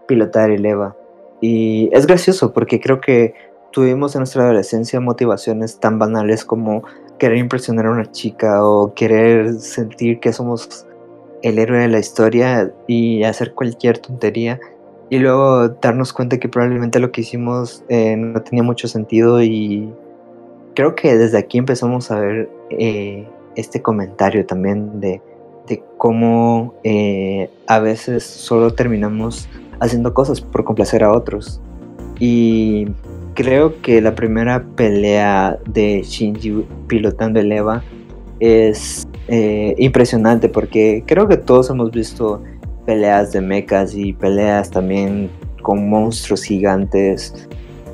pilotar 0.07 0.51
el 0.51 0.65
EVA. 0.65 0.95
Y 1.41 1.89
es 1.91 2.05
gracioso 2.05 2.53
porque 2.53 2.79
creo 2.79 3.01
que 3.01 3.33
tuvimos 3.71 4.15
en 4.15 4.19
nuestra 4.19 4.43
adolescencia 4.43 4.99
motivaciones 4.99 5.79
tan 5.79 5.97
banales 5.97 6.45
como 6.45 6.83
querer 7.17 7.37
impresionar 7.37 7.87
a 7.87 7.91
una 7.91 8.11
chica 8.11 8.63
o 8.63 8.93
querer 8.93 9.55
sentir 9.55 10.19
que 10.19 10.31
somos 10.31 10.87
el 11.41 11.59
héroe 11.59 11.79
de 11.79 11.87
la 11.87 11.99
historia 11.99 12.71
y 12.87 13.23
hacer 13.23 13.53
cualquier 13.53 13.97
tontería 13.97 14.59
y 15.09 15.19
luego 15.19 15.67
darnos 15.67 16.13
cuenta 16.13 16.39
que 16.39 16.47
probablemente 16.47 16.99
lo 16.99 17.11
que 17.11 17.21
hicimos 17.21 17.83
eh, 17.89 18.15
no 18.15 18.41
tenía 18.41 18.63
mucho 18.63 18.87
sentido 18.87 19.41
y 19.41 19.91
creo 20.73 20.95
que 20.95 21.17
desde 21.17 21.37
aquí 21.37 21.57
empezamos 21.57 22.11
a 22.11 22.19
ver 22.19 22.49
eh, 22.69 23.27
este 23.55 23.81
comentario 23.81 24.45
también 24.45 25.01
de, 25.01 25.21
de 25.67 25.83
cómo 25.97 26.75
eh, 26.83 27.49
a 27.67 27.79
veces 27.79 28.23
solo 28.23 28.73
terminamos 28.73 29.49
haciendo 29.81 30.13
cosas 30.13 30.39
por 30.39 30.63
complacer 30.63 31.03
a 31.03 31.11
otros. 31.11 31.59
Y 32.19 32.87
creo 33.33 33.81
que 33.81 33.99
la 33.99 34.15
primera 34.15 34.63
pelea 34.75 35.57
de 35.67 36.03
Shinji 36.03 36.65
pilotando 36.87 37.39
el 37.39 37.51
Eva 37.51 37.83
es 38.41 39.07
eh, 39.27 39.75
impresionante 39.77 40.49
porque 40.49 41.03
creo 41.05 41.27
que 41.27 41.37
todos 41.37 41.69
hemos 41.69 41.91
visto 41.91 42.43
peleas 42.85 43.31
de 43.31 43.39
mechas 43.39 43.95
y 43.95 44.11
peleas 44.11 44.71
también 44.71 45.29
con 45.61 45.87
monstruos 45.87 46.43
gigantes. 46.43 47.47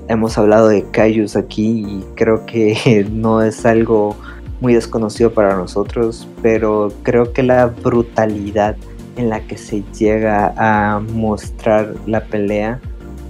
Hemos 0.08 0.38
hablado 0.38 0.70
de 0.70 0.84
Kaijus 0.90 1.36
aquí 1.36 1.86
y 1.86 2.06
creo 2.16 2.46
que 2.46 3.06
no 3.12 3.44
es 3.44 3.66
algo 3.66 4.16
muy 4.62 4.74
desconocido 4.74 5.32
para 5.32 5.56
nosotros, 5.56 6.28
pero 6.42 6.92
creo 7.04 7.34
que 7.34 7.44
la 7.44 7.68
brutalidad 7.68 8.76
en 9.18 9.30
la 9.30 9.42
que 9.42 9.58
se 9.58 9.84
llega 10.00 10.54
a 10.58 11.00
mostrar 11.00 11.94
la 12.06 12.24
pelea 12.24 12.80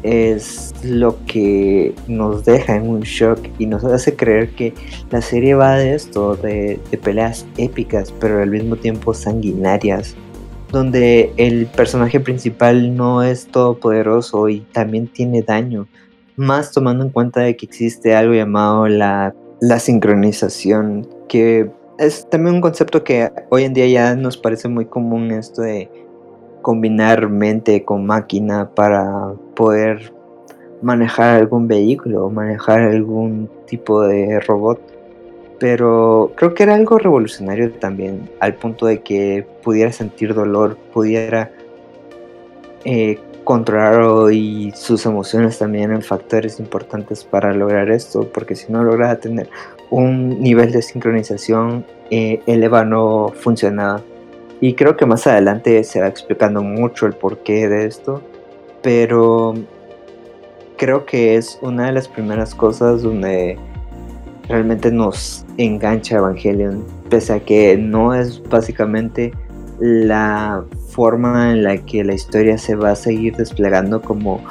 es 0.03 0.73
lo 0.83 1.17
que 1.25 1.93
nos 2.07 2.45
deja 2.45 2.75
en 2.75 2.87
un 2.89 3.01
shock 3.01 3.39
y 3.57 3.65
nos 3.65 3.83
hace 3.83 4.15
creer 4.15 4.51
que 4.51 4.73
la 5.09 5.21
serie 5.21 5.55
va 5.55 5.75
de 5.75 5.95
esto, 5.95 6.35
de, 6.35 6.79
peleas 7.03 7.45
épicas, 7.57 8.13
pero 8.19 8.41
al 8.41 8.49
mismo 8.49 8.75
tiempo 8.75 9.13
sanguinarias, 9.13 10.15
donde 10.71 11.31
el 11.37 11.67
personaje 11.67 12.19
principal 12.19 12.95
no 12.95 13.23
es 13.23 13.47
todopoderoso 13.47 14.49
y 14.49 14.61
también 14.71 15.07
tiene 15.07 15.41
daño, 15.41 15.87
más 16.35 16.71
tomando 16.71 17.03
en 17.03 17.09
cuenta 17.09 17.41
de 17.41 17.55
que 17.55 17.65
existe 17.65 18.15
algo 18.15 18.33
llamado 18.33 18.87
la, 18.87 19.33
la 19.61 19.79
sincronización, 19.79 21.07
que 21.27 21.69
es 21.97 22.29
también 22.29 22.55
un 22.55 22.61
concepto 22.61 23.03
que 23.03 23.31
hoy 23.49 23.63
en 23.63 23.73
día 23.73 23.87
ya 23.87 24.15
nos 24.15 24.37
parece 24.37 24.67
muy 24.67 24.85
común 24.85 25.31
esto 25.31 25.61
de 25.61 25.89
combinar 26.61 27.29
mente 27.29 27.83
con 27.83 28.05
máquina 28.05 28.69
para 28.75 29.33
poder 29.57 30.13
manejar 30.83 31.35
algún 31.35 31.67
vehículo 31.67 32.29
manejar 32.29 32.81
algún 32.81 33.49
tipo 33.65 34.03
de 34.03 34.39
robot. 34.41 34.79
Pero 35.59 36.31
creo 36.35 36.53
que 36.53 36.63
era 36.63 36.75
algo 36.75 36.99
revolucionario 36.99 37.71
también, 37.71 38.29
al 38.39 38.53
punto 38.53 38.85
de 38.85 39.01
que 39.01 39.45
pudiera 39.63 39.91
sentir 39.91 40.35
dolor, 40.35 40.77
pudiera 40.93 41.51
eh, 42.85 43.17
controlar 43.43 44.31
y 44.31 44.71
sus 44.75 45.07
emociones 45.07 45.57
también 45.57 45.91
en 45.91 46.03
factores 46.03 46.59
importantes 46.59 47.23
para 47.23 47.53
lograr 47.53 47.89
esto, 47.89 48.29
porque 48.31 48.55
si 48.55 48.71
no 48.71 48.83
lograba 48.83 49.15
tener 49.15 49.49
un 49.89 50.41
nivel 50.41 50.71
de 50.71 50.83
sincronización, 50.83 51.85
eh, 52.11 52.39
el 52.45 52.61
EVA 52.61 52.85
no 52.85 53.29
funcionaba. 53.29 54.03
Y 54.61 54.73
creo 54.75 54.95
que 54.95 55.07
más 55.07 55.25
adelante 55.25 55.83
se 55.83 56.01
va 56.01 56.07
explicando 56.07 56.61
mucho 56.61 57.07
el 57.07 57.13
porqué 57.13 57.67
de 57.67 57.87
esto. 57.87 58.21
Pero 58.87 59.53
creo 60.77 61.05
que 61.05 61.35
es 61.35 61.59
una 61.61 61.87
de 61.87 61.91
las 61.91 62.07
primeras 62.07 62.55
cosas 62.55 63.01
donde 63.01 63.57
realmente 64.47 64.89
nos 64.93 65.45
engancha 65.57 66.15
Evangelion. 66.15 66.85
Pese 67.09 67.33
a 67.33 67.39
que 67.41 67.75
no 67.75 68.13
es 68.13 68.41
básicamente 68.43 69.33
la 69.81 70.63
forma 70.87 71.51
en 71.51 71.65
la 71.65 71.75
que 71.79 72.05
la 72.05 72.13
historia 72.13 72.57
se 72.57 72.75
va 72.75 72.91
a 72.91 72.95
seguir 72.95 73.35
desplegando 73.35 74.01
como 74.01 74.41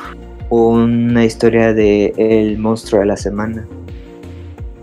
una 0.51 1.25
historia 1.25 1.73
de 1.73 2.13
el 2.19 2.59
monstruo 2.59 3.01
de 3.01 3.07
la 3.07 3.17
semana. 3.17 3.67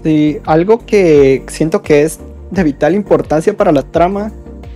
Sí, 0.03 0.39
algo 0.45 0.83
que 0.83 1.43
siento 1.45 1.83
que 1.83 2.01
es 2.01 2.19
de 2.49 2.63
vital 2.63 2.95
importancia 2.95 3.55
para 3.55 3.71
la 3.71 3.83
trama 3.83 4.31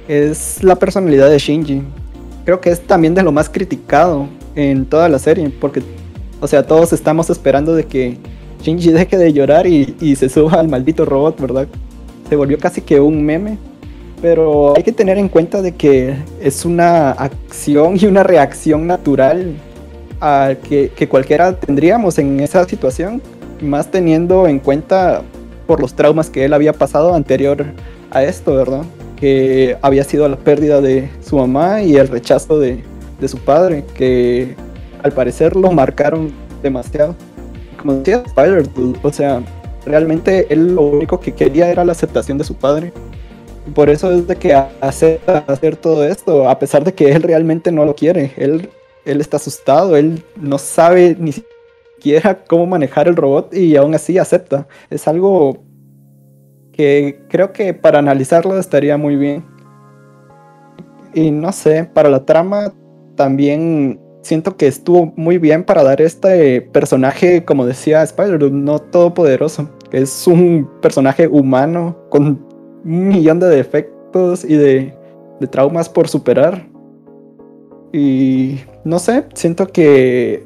es 0.07 0.63
la 0.63 0.75
personalidad 0.75 1.31
de 1.31 1.39
Shinji. 1.39 1.81
Creo 2.45 2.61
que 2.61 2.69
es 2.69 2.79
también 2.81 3.15
de 3.15 3.23
lo 3.23 3.31
más 3.31 3.49
criticado 3.49 4.36
en 4.57 4.87
toda 4.87 5.07
la 5.07 5.19
serie, 5.19 5.49
porque, 5.61 5.83
o 6.41 6.47
sea, 6.47 6.65
todos 6.65 6.91
estamos 6.91 7.29
esperando 7.29 7.75
de 7.75 7.85
que 7.85 8.17
Shinji 8.61 8.91
deje 8.91 9.15
de 9.17 9.31
llorar 9.31 9.67
y, 9.67 10.15
se 10.15 10.27
suba 10.29 10.53
al 10.53 10.67
maldito 10.67 11.05
robot, 11.05 11.39
¿verdad? 11.39 11.67
Se 12.27 12.35
volvió 12.35 12.57
casi 12.57 12.81
que 12.81 12.99
un 12.99 13.23
meme, 13.23 13.59
pero 14.19 14.75
hay 14.75 14.81
que 14.81 14.91
tener 14.91 15.19
en 15.19 15.29
cuenta 15.29 15.61
de 15.61 15.73
que 15.73 16.15
es 16.41 16.65
una 16.65 17.11
acción 17.11 17.97
y 18.01 18.07
una 18.07 18.23
reacción 18.23 18.87
natural 18.87 19.53
a 20.19 20.55
que, 20.67 20.91
que 20.95 21.07
cualquiera 21.07 21.53
tendríamos 21.53 22.17
en 22.17 22.39
esa 22.39 22.67
situación, 22.67 23.21
más 23.61 23.91
teniendo 23.91 24.47
en 24.47 24.57
cuenta 24.57 25.21
por 25.67 25.79
los 25.79 25.93
traumas 25.93 26.31
que 26.31 26.45
él 26.45 26.53
había 26.53 26.73
pasado 26.73 27.13
anterior 27.13 27.63
a 28.09 28.23
esto, 28.23 28.55
¿verdad? 28.55 28.83
que 29.17 29.77
había 29.81 30.03
sido 30.03 30.29
la 30.29 30.37
pérdida 30.37 30.79
de 30.79 31.09
su 31.27 31.37
mamá 31.37 31.81
y 31.81 31.95
el 31.95 32.07
rechazo 32.07 32.59
de, 32.59 32.83
su 33.25 33.37
padre, 33.37 33.83
que 33.95 34.55
al 35.03 35.11
parecer 35.11 35.55
lo 35.55 35.71
marcaron 35.71 36.31
demasiado. 36.61 37.15
Como 37.79 37.93
decía 37.93 38.23
Spider, 38.25 38.67
o 39.01 39.11
sea, 39.11 39.41
realmente 39.85 40.47
él 40.49 40.75
lo 40.75 40.81
único 40.81 41.19
que 41.19 41.33
quería 41.33 41.69
era 41.69 41.85
la 41.85 41.93
aceptación 41.93 42.37
de 42.37 42.43
su 42.43 42.55
padre. 42.55 42.91
Por 43.73 43.89
eso 43.89 44.11
es 44.11 44.27
de 44.27 44.35
que 44.35 44.53
acepta 44.53 45.39
hacer 45.47 45.75
todo 45.75 46.05
esto, 46.05 46.49
a 46.49 46.57
pesar 46.57 46.83
de 46.83 46.93
que 46.93 47.11
él 47.11 47.23
realmente 47.23 47.71
no 47.71 47.85
lo 47.85 47.95
quiere. 47.95 48.31
Él, 48.37 48.69
él 49.05 49.21
está 49.21 49.37
asustado, 49.37 49.97
él 49.97 50.23
no 50.35 50.57
sabe 50.57 51.15
ni 51.19 51.33
siquiera 51.33 52.43
cómo 52.45 52.65
manejar 52.65 53.07
el 53.07 53.15
robot 53.15 53.53
y 53.53 53.75
aún 53.75 53.93
así 53.93 54.17
acepta. 54.17 54.67
Es 54.89 55.07
algo 55.07 55.63
que 56.71 57.21
creo 57.27 57.51
que 57.51 57.73
para 57.73 57.99
analizarlo 57.99 58.57
estaría 58.57 58.97
muy 58.97 59.15
bien. 59.15 59.43
Y 61.13 61.31
no 61.31 61.51
sé, 61.51 61.83
para 61.83 62.09
la 62.09 62.25
trama 62.25 62.73
también 63.17 63.99
siento 64.21 64.55
que 64.55 64.67
estuvo 64.67 65.11
muy 65.17 65.37
bien 65.37 65.65
para 65.65 65.83
dar 65.83 66.01
este 66.01 66.61
personaje, 66.61 67.43
como 67.43 67.65
decía 67.65 68.03
Spider, 68.03 68.51
no 68.51 68.79
todopoderoso. 68.79 69.69
Es 69.91 70.27
un 70.27 70.69
personaje 70.81 71.27
humano 71.27 71.97
con 72.09 72.45
un 72.85 73.07
millón 73.09 73.39
de 73.39 73.47
defectos 73.47 74.45
y 74.45 74.55
de, 74.55 74.93
de 75.39 75.47
traumas 75.47 75.89
por 75.89 76.07
superar. 76.07 76.67
Y 77.91 78.59
no 78.83 78.99
sé, 78.99 79.25
siento 79.33 79.67
que, 79.67 80.45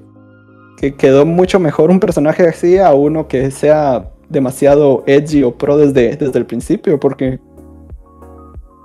que 0.78 0.94
quedó 0.96 1.26
mucho 1.26 1.60
mejor 1.60 1.90
un 1.90 2.00
personaje 2.00 2.48
así 2.48 2.78
a 2.78 2.94
uno 2.94 3.28
que 3.28 3.52
sea 3.52 4.10
demasiado 4.30 5.04
edgy 5.08 5.44
o 5.44 5.58
pro 5.58 5.78
desde, 5.78 6.16
desde 6.16 6.40
el 6.40 6.46
principio, 6.46 7.00
porque 7.00 7.40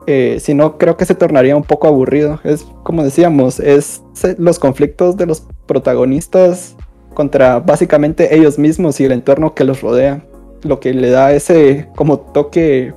eh, 0.06 0.38
si 0.40 0.54
no, 0.54 0.78
creo 0.78 0.96
que 0.96 1.04
se 1.04 1.14
tornaría 1.14 1.56
un 1.56 1.64
poco 1.64 1.88
aburrido. 1.88 2.40
Es 2.44 2.64
como 2.82 3.02
decíamos, 3.02 3.60
es 3.60 4.02
los 4.38 4.58
conflictos 4.58 5.16
de 5.16 5.26
los 5.26 5.46
protagonistas 5.66 6.76
contra 7.14 7.58
básicamente 7.58 8.36
ellos 8.36 8.58
mismos 8.58 9.00
y 9.00 9.04
el 9.04 9.12
entorno 9.12 9.54
que 9.54 9.64
los 9.64 9.80
rodea. 9.80 10.24
Lo 10.62 10.80
que 10.80 10.94
le 10.94 11.10
da 11.10 11.32
ese 11.32 11.88
como 11.96 12.18
toque, 12.20 12.94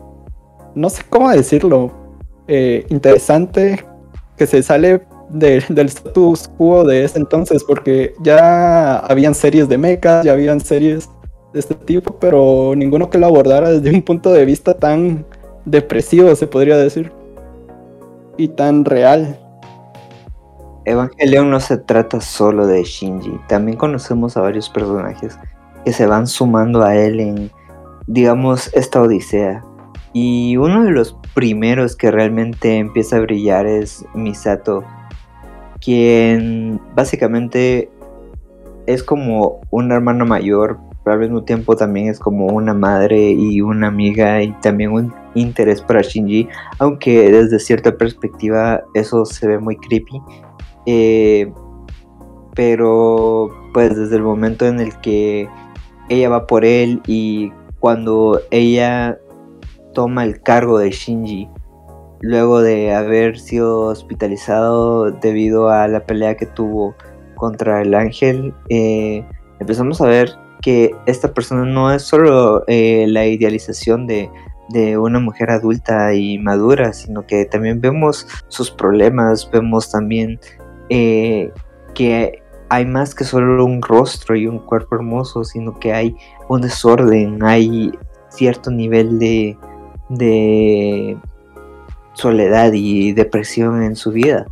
no 0.76 0.90
sé 0.90 1.04
cómo 1.10 1.30
decirlo, 1.30 1.92
eh, 2.48 2.86
interesante, 2.90 3.84
que 4.38 4.48
se 4.48 4.64
sale 4.64 5.02
del 5.30 5.88
status 5.88 6.48
quo 6.58 6.84
de 6.84 7.04
ese 7.04 7.20
entonces, 7.20 7.64
porque 7.64 8.14
ya 8.22 8.98
habían 8.98 9.36
series 9.36 9.70
de 9.70 9.78
mechas, 9.78 10.26
ya 10.26 10.32
habían 10.32 10.60
series 10.60 11.10
de 11.54 11.60
este 11.60 11.76
tipo, 11.76 12.18
pero 12.20 12.74
ninguno 12.76 13.10
que 13.10 13.18
lo 13.18 13.28
abordara 13.28 13.70
desde 13.72 13.96
un 13.96 14.02
punto 14.02 14.32
de 14.32 14.46
vista 14.46 14.74
tan 14.76 15.26
depresivo, 15.70 16.36
se 16.36 16.48
podría 16.48 16.78
decir, 16.78 17.12
y 18.38 18.48
tan 18.50 18.86
real. 18.86 19.40
Evangelion 20.86 21.52
no 21.52 21.60
se 21.60 21.78
trata 21.78 22.22
solo 22.22 22.66
de 22.66 22.84
Shinji, 22.84 23.40
también 23.48 23.78
conocemos 23.78 24.38
a 24.38 24.42
varios 24.42 24.70
personajes 24.70 25.38
que 25.86 25.94
se 25.94 26.08
van 26.08 26.26
sumando 26.26 26.84
a 26.84 26.96
él 26.96 27.20
en, 27.20 27.52
digamos, 28.08 28.74
esta 28.74 29.02
odisea. 29.02 29.64
Y 30.14 30.58
uno 30.58 30.84
de 30.84 30.92
los 30.92 31.16
primeros 31.36 31.96
que 31.96 32.10
realmente 32.10 32.78
empieza 32.78 33.18
a 33.18 33.22
brillar 33.22 33.68
es 33.68 34.04
Misato, 34.16 34.84
quien 35.80 36.82
básicamente 36.96 37.92
es 38.88 39.04
como 39.04 39.62
una 39.70 39.96
hermana 39.96 40.26
mayor, 40.26 40.80
al 41.06 41.20
mismo 41.20 41.44
tiempo 41.44 41.76
también 41.76 42.08
es 42.08 42.20
como 42.20 42.48
una 42.48 42.74
madre 42.74 43.32
y 43.32 43.62
una 43.62 43.88
amiga 43.88 44.42
y 44.42 44.52
también 44.62 44.92
un 44.92 45.14
interés 45.36 45.82
para 45.82 46.02
Shinji, 46.02 46.48
aunque 46.80 47.32
desde 47.32 47.60
cierta 47.60 47.96
perspectiva 47.98 48.82
eso 48.94 49.26
se 49.26 49.48
ve 49.48 49.60
muy 49.60 49.78
creepy. 49.78 50.22
Eh, 50.86 51.52
pero 52.56 53.50
pues 53.74 53.96
desde 53.96 54.18
el 54.18 54.24
momento 54.24 54.66
en 54.66 54.80
el 54.80 55.00
que 55.02 55.48
ella 56.10 56.30
va 56.30 56.48
por 56.48 56.66
él 56.66 57.02
y 57.08 57.52
cuando 57.80 58.42
ella 58.52 59.18
toma 59.94 60.24
el 60.26 60.42
cargo 60.42 60.80
de 60.80 60.92
Shinji, 60.92 61.48
luego 62.22 62.62
de 62.62 62.94
haber 62.94 63.40
sido 63.40 63.82
hospitalizado 63.84 65.12
debido 65.12 65.70
a 65.70 65.88
la 65.88 66.06
pelea 66.06 66.36
que 66.36 66.46
tuvo 66.46 66.96
contra 67.36 67.82
el 67.82 67.94
ángel, 67.94 68.54
eh, 68.70 69.24
empezamos 69.60 70.02
a 70.02 70.08
ver 70.08 70.32
que 70.62 70.92
esta 71.06 71.34
persona 71.34 71.66
no 71.66 71.92
es 71.92 72.02
solo 72.02 72.64
eh, 72.68 73.06
la 73.08 73.26
idealización 73.26 74.08
de 74.08 74.30
de 74.70 74.98
una 74.98 75.20
mujer 75.20 75.52
adulta 75.52 76.14
y 76.14 76.38
madura, 76.38 76.94
sino 76.94 77.26
que 77.26 77.46
también 77.46 77.82
vemos 77.82 78.28
sus 78.48 78.72
problemas, 78.72 79.50
vemos 79.52 79.92
también 79.92 80.40
eh, 80.90 81.52
que 81.94 82.44
hay 82.70 82.86
más 82.86 83.16
que 83.16 83.24
solo 83.24 83.66
un 83.66 83.82
rostro 83.82 84.36
y 84.36 84.48
un 84.48 84.60
cuerpo 84.60 84.96
hermoso, 84.96 85.44
sino 85.44 85.80
que 85.80 85.94
hay 85.94 86.16
un 86.48 86.62
desorden, 86.62 87.44
hay 87.44 87.92
cierto 88.30 88.70
nivel 88.70 89.18
de, 89.18 89.58
de 90.10 91.18
soledad 92.14 92.72
y 92.74 93.14
depresión 93.14 93.82
en 93.82 93.96
su 93.96 94.12
vida. 94.12 94.46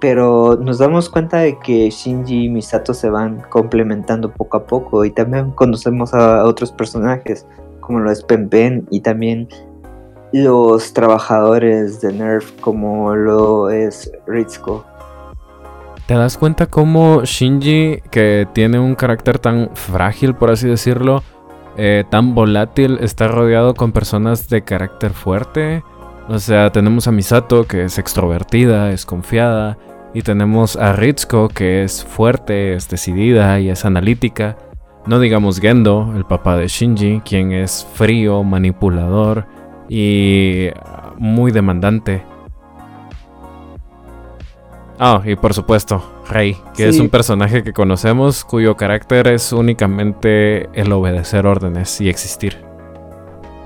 Pero 0.00 0.56
nos 0.56 0.78
damos 0.78 1.08
cuenta 1.08 1.38
de 1.38 1.58
que 1.58 1.90
Shinji 1.90 2.44
y 2.44 2.48
Misato 2.48 2.94
se 2.94 3.08
van 3.08 3.40
complementando 3.50 4.32
poco 4.32 4.56
a 4.56 4.66
poco 4.66 5.04
y 5.04 5.10
también 5.10 5.50
conocemos 5.52 6.14
a 6.14 6.44
otros 6.44 6.72
personajes 6.72 7.46
como 7.82 7.98
lo 8.00 8.10
es 8.10 8.22
Pen 8.24 8.86
y 8.90 9.00
también 9.00 9.48
los 10.32 10.94
trabajadores 10.94 12.00
de 12.00 12.14
Nerf 12.14 12.50
como 12.60 13.14
lo 13.14 13.68
es 13.68 14.10
Ritsuko. 14.26 14.86
¿Te 16.06 16.14
das 16.14 16.38
cuenta 16.38 16.66
cómo 16.66 17.22
Shinji, 17.24 18.00
que 18.10 18.48
tiene 18.54 18.78
un 18.78 18.94
carácter 18.94 19.38
tan 19.38 19.70
frágil, 19.74 20.34
por 20.34 20.50
así 20.50 20.68
decirlo, 20.68 21.22
eh, 21.76 22.04
tan 22.10 22.34
volátil, 22.34 22.98
está 23.00 23.28
rodeado 23.28 23.74
con 23.74 23.92
personas 23.92 24.48
de 24.48 24.62
carácter 24.62 25.12
fuerte? 25.12 25.84
O 26.28 26.38
sea, 26.38 26.72
tenemos 26.72 27.06
a 27.08 27.12
Misato, 27.12 27.66
que 27.66 27.84
es 27.84 27.98
extrovertida, 27.98 28.90
es 28.90 29.06
confiada, 29.06 29.78
y 30.14 30.22
tenemos 30.22 30.76
a 30.76 30.92
Ritsuko, 30.92 31.48
que 31.48 31.84
es 31.84 32.04
fuerte, 32.04 32.74
es 32.74 32.88
decidida 32.88 33.60
y 33.60 33.70
es 33.70 33.84
analítica. 33.84 34.56
No 35.06 35.18
digamos 35.18 35.58
Gendo, 35.58 36.12
el 36.16 36.24
papá 36.24 36.56
de 36.56 36.68
Shinji, 36.68 37.22
quien 37.24 37.50
es 37.50 37.86
frío, 37.94 38.44
manipulador 38.44 39.46
y 39.88 40.68
muy 41.18 41.50
demandante. 41.50 42.22
Ah, 45.00 45.20
y 45.24 45.34
por 45.34 45.54
supuesto, 45.54 46.02
Rey, 46.28 46.56
que 46.76 46.88
es 46.88 47.00
un 47.00 47.08
personaje 47.08 47.64
que 47.64 47.72
conocemos 47.72 48.44
cuyo 48.44 48.76
carácter 48.76 49.26
es 49.26 49.52
únicamente 49.52 50.68
el 50.74 50.92
obedecer 50.92 51.46
órdenes 51.46 52.00
y 52.00 52.08
existir. 52.08 52.58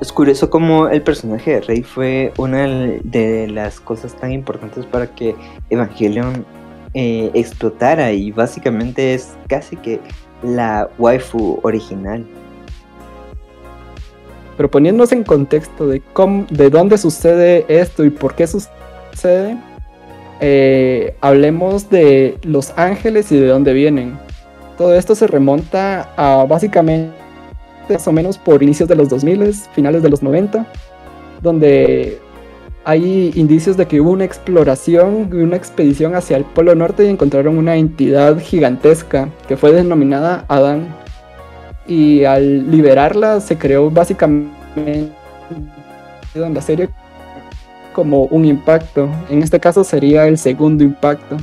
Es 0.00 0.12
curioso 0.12 0.48
cómo 0.48 0.88
el 0.88 1.02
personaje 1.02 1.52
de 1.52 1.60
Rey 1.60 1.82
fue 1.82 2.32
una 2.38 2.66
de 2.66 3.48
las 3.48 3.80
cosas 3.80 4.14
tan 4.14 4.32
importantes 4.32 4.86
para 4.86 5.06
que 5.14 5.34
Evangelion 5.68 6.46
eh, 6.94 7.30
explotara 7.34 8.12
y 8.12 8.30
básicamente 8.30 9.12
es 9.12 9.36
casi 9.48 9.76
que 9.76 10.00
la 10.42 10.88
waifu 10.98 11.60
original. 11.62 12.24
Pero 14.56 14.70
poniéndonos 14.70 15.12
en 15.12 15.22
contexto 15.22 15.86
de, 15.86 16.00
cómo, 16.00 16.46
de 16.50 16.70
dónde 16.70 16.96
sucede 16.98 17.66
esto 17.68 18.04
y 18.04 18.10
por 18.10 18.34
qué 18.34 18.46
sucede, 18.46 19.58
eh, 20.40 21.16
hablemos 21.20 21.90
de 21.90 22.38
los 22.42 22.72
ángeles 22.76 23.30
y 23.32 23.38
de 23.38 23.48
dónde 23.48 23.72
vienen. 23.72 24.18
Todo 24.78 24.94
esto 24.94 25.14
se 25.14 25.26
remonta 25.26 26.12
a 26.16 26.44
básicamente 26.46 27.14
más 27.88 28.06
o 28.08 28.12
menos 28.12 28.38
por 28.38 28.62
inicios 28.62 28.88
de 28.88 28.96
los 28.96 29.08
2000, 29.08 29.54
finales 29.74 30.02
de 30.02 30.08
los 30.08 30.22
90, 30.22 30.66
donde 31.42 32.20
hay 32.86 33.32
indicios 33.34 33.76
de 33.76 33.86
que 33.86 34.00
hubo 34.00 34.12
una 34.12 34.24
exploración 34.24 35.28
una 35.32 35.56
expedición 35.56 36.14
hacia 36.14 36.36
el 36.36 36.44
Polo 36.44 36.72
Norte 36.76 37.04
y 37.04 37.08
encontraron 37.08 37.58
una 37.58 37.74
entidad 37.74 38.38
gigantesca 38.38 39.28
que 39.48 39.56
fue 39.56 39.72
denominada 39.72 40.44
Adán. 40.46 40.94
Y 41.88 42.24
al 42.24 42.70
liberarla 42.70 43.40
se 43.40 43.58
creó 43.58 43.90
básicamente 43.90 45.10
en 46.34 46.54
la 46.54 46.62
serie 46.62 46.88
como 47.92 48.24
un 48.26 48.44
impacto. 48.44 49.08
En 49.30 49.42
este 49.42 49.58
caso 49.58 49.82
sería 49.82 50.28
el 50.28 50.38
segundo 50.38 50.84
impacto. 50.84 51.38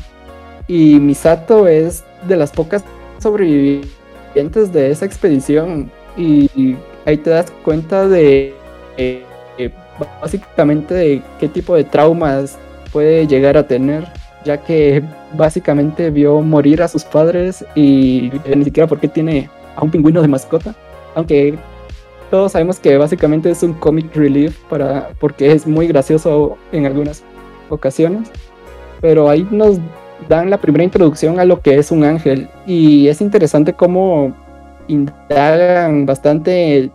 Y 0.69 0.97
Misato 1.01 1.67
es 1.67 2.06
de 2.25 2.38
las 2.38 2.51
pocas 2.51 2.86
sobrevivientes 3.19 4.71
de 4.71 4.91
esa 4.91 5.06
expedición. 5.06 5.91
Y 6.15 6.77
ahí 7.06 7.17
te 7.17 7.32
das 7.32 7.51
cuenta 7.65 8.08
de 8.08 8.53
eh, 8.95 9.23
básicamente 10.21 10.93
de 10.93 11.21
qué 11.39 11.47
tipo 11.47 11.75
de 11.75 11.84
traumas 11.84 12.58
puede 12.91 13.27
llegar 13.27 13.58
a 13.58 13.67
tener, 13.67 14.08
ya 14.43 14.58
que 14.58 15.03
básicamente 15.34 16.10
vio 16.10 16.41
morir 16.41 16.82
a 16.82 16.88
sus 16.88 17.03
padres 17.03 17.65
y 17.75 18.32
ni 18.56 18.63
siquiera 18.63 18.88
por 18.88 18.99
qué 18.99 19.08
tiene 19.08 19.49
a 19.75 19.84
un 19.84 19.91
pingüino 19.91 20.21
de 20.21 20.27
mascota, 20.27 20.75
aunque 21.15 21.56
todos 22.29 22.53
sabemos 22.53 22.79
que 22.79 22.97
básicamente 22.97 23.51
es 23.51 23.62
un 23.62 23.73
comic 23.73 24.15
relief 24.15 24.58
para 24.69 25.10
porque 25.19 25.51
es 25.51 25.67
muy 25.67 25.88
gracioso 25.88 26.58
en 26.71 26.86
algunas 26.86 27.23
ocasiones, 27.69 28.32
pero 29.01 29.29
ahí 29.29 29.47
nos 29.51 29.79
dan 30.29 30.49
la 30.49 30.58
primera 30.58 30.84
introducción 30.84 31.39
a 31.39 31.45
lo 31.45 31.62
que 31.62 31.77
es 31.77 31.91
un 31.91 32.03
ángel. 32.03 32.49
Y 32.65 33.08
es 33.08 33.21
interesante 33.21 33.73
cómo 33.73 34.34
indagan 34.88 36.06
bastante 36.06 36.91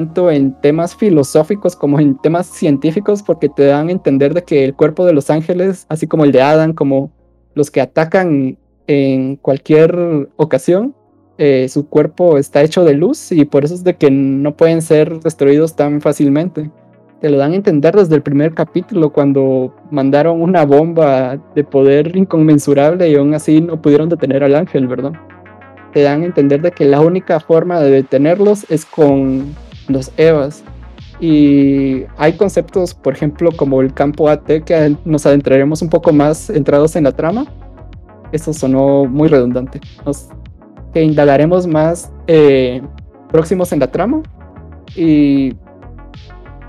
tanto 0.00 0.30
en 0.30 0.58
temas 0.62 0.96
filosóficos 0.96 1.76
como 1.76 2.00
en 2.00 2.16
temas 2.16 2.46
científicos 2.46 3.22
porque 3.22 3.50
te 3.50 3.66
dan 3.66 3.88
a 3.88 3.92
entender 3.92 4.32
de 4.32 4.44
que 4.44 4.64
el 4.64 4.74
cuerpo 4.74 5.04
de 5.04 5.12
los 5.12 5.28
ángeles, 5.28 5.84
así 5.90 6.06
como 6.06 6.24
el 6.24 6.32
de 6.32 6.40
Adán, 6.40 6.72
como 6.72 7.12
los 7.54 7.70
que 7.70 7.82
atacan 7.82 8.56
en 8.86 9.36
cualquier 9.36 10.30
ocasión, 10.36 10.94
eh, 11.36 11.68
su 11.68 11.86
cuerpo 11.86 12.38
está 12.38 12.62
hecho 12.62 12.82
de 12.82 12.94
luz 12.94 13.30
y 13.30 13.44
por 13.44 13.62
eso 13.62 13.74
es 13.74 13.84
de 13.84 13.96
que 13.96 14.10
no 14.10 14.56
pueden 14.56 14.80
ser 14.80 15.20
destruidos 15.20 15.76
tan 15.76 16.00
fácilmente. 16.00 16.70
Te 17.20 17.28
lo 17.28 17.36
dan 17.36 17.52
a 17.52 17.56
entender 17.56 17.94
desde 17.94 18.14
el 18.14 18.22
primer 18.22 18.54
capítulo 18.54 19.12
cuando 19.12 19.74
mandaron 19.90 20.40
una 20.40 20.64
bomba 20.64 21.36
de 21.54 21.62
poder 21.62 22.16
inconmensurable 22.16 23.10
y 23.10 23.16
aún 23.16 23.34
así 23.34 23.60
no 23.60 23.82
pudieron 23.82 24.08
detener 24.08 24.44
al 24.44 24.54
ángel, 24.54 24.88
¿verdad? 24.88 25.12
Te 25.92 26.00
dan 26.00 26.22
a 26.22 26.24
entender 26.24 26.62
de 26.62 26.70
que 26.70 26.86
la 26.86 27.02
única 27.02 27.38
forma 27.38 27.80
de 27.80 27.90
detenerlos 27.90 28.64
es 28.70 28.86
con 28.86 29.54
los 29.90 30.12
EVAs. 30.16 30.62
Y 31.20 32.04
hay 32.16 32.32
conceptos, 32.32 32.94
por 32.94 33.12
ejemplo, 33.12 33.50
como 33.52 33.82
el 33.82 33.92
campo 33.92 34.28
AT, 34.28 34.46
que 34.64 34.96
nos 35.04 35.26
adentraremos 35.26 35.82
un 35.82 35.90
poco 35.90 36.12
más 36.12 36.48
entrados 36.48 36.96
en 36.96 37.04
la 37.04 37.12
trama. 37.12 37.44
Eso 38.32 38.52
sonó 38.54 39.04
muy 39.04 39.28
redundante. 39.28 39.80
Nos, 40.06 40.28
que 40.94 41.02
indagaremos 41.02 41.66
más 41.66 42.10
eh, 42.26 42.80
próximos 43.30 43.72
en 43.72 43.80
la 43.80 43.90
trama. 43.90 44.22
Y 44.96 45.54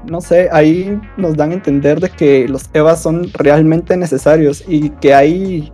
no 0.09 0.21
sé, 0.21 0.49
ahí 0.51 0.99
nos 1.17 1.35
dan 1.35 1.51
a 1.51 1.53
entender 1.55 1.99
de 1.99 2.09
que 2.09 2.47
los 2.47 2.69
EVAs 2.73 3.01
son 3.01 3.31
realmente 3.33 3.95
necesarios 3.97 4.63
y 4.67 4.89
que 4.89 5.13
hay, 5.13 5.71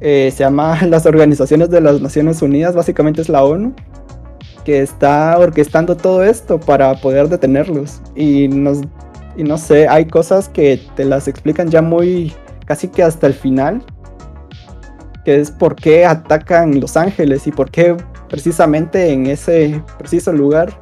eh, 0.00 0.30
se 0.32 0.44
llama 0.44 0.78
las 0.86 1.06
organizaciones 1.06 1.70
de 1.70 1.80
las 1.80 2.00
Naciones 2.00 2.42
Unidas, 2.42 2.74
básicamente 2.74 3.20
es 3.20 3.28
la 3.28 3.44
ONU, 3.44 3.74
que 4.64 4.80
está 4.80 5.38
orquestando 5.38 5.96
todo 5.96 6.24
esto 6.24 6.58
para 6.60 6.94
poder 6.94 7.28
detenerlos. 7.28 8.00
Y, 8.14 8.48
nos, 8.48 8.80
y 9.36 9.44
no 9.44 9.58
sé, 9.58 9.88
hay 9.88 10.06
cosas 10.06 10.48
que 10.48 10.80
te 10.96 11.04
las 11.04 11.28
explican 11.28 11.68
ya 11.68 11.82
muy, 11.82 12.34
casi 12.66 12.88
que 12.88 13.02
hasta 13.02 13.26
el 13.26 13.34
final, 13.34 13.82
que 15.24 15.40
es 15.40 15.50
por 15.50 15.76
qué 15.76 16.06
atacan 16.06 16.80
Los 16.80 16.96
Ángeles 16.96 17.46
y 17.46 17.52
por 17.52 17.70
qué 17.70 17.96
precisamente 18.28 19.12
en 19.12 19.26
ese 19.26 19.82
preciso 19.98 20.32
lugar. 20.32 20.72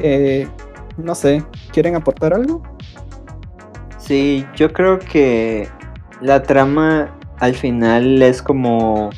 Eh, 0.00 0.48
no 0.96 1.14
sé, 1.14 1.44
¿quieren 1.72 1.94
aportar 1.94 2.34
algo? 2.34 2.62
Sí, 3.98 4.44
yo 4.56 4.72
creo 4.72 4.98
que 4.98 5.68
la 6.20 6.42
trama 6.42 7.14
al 7.38 7.54
final 7.54 8.22
es 8.22 8.42
como 8.42 9.10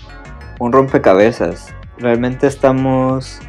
un 0.58 0.72
rompecabezas. 0.72 1.74
Realmente 1.98 2.46
estamos 2.46 3.40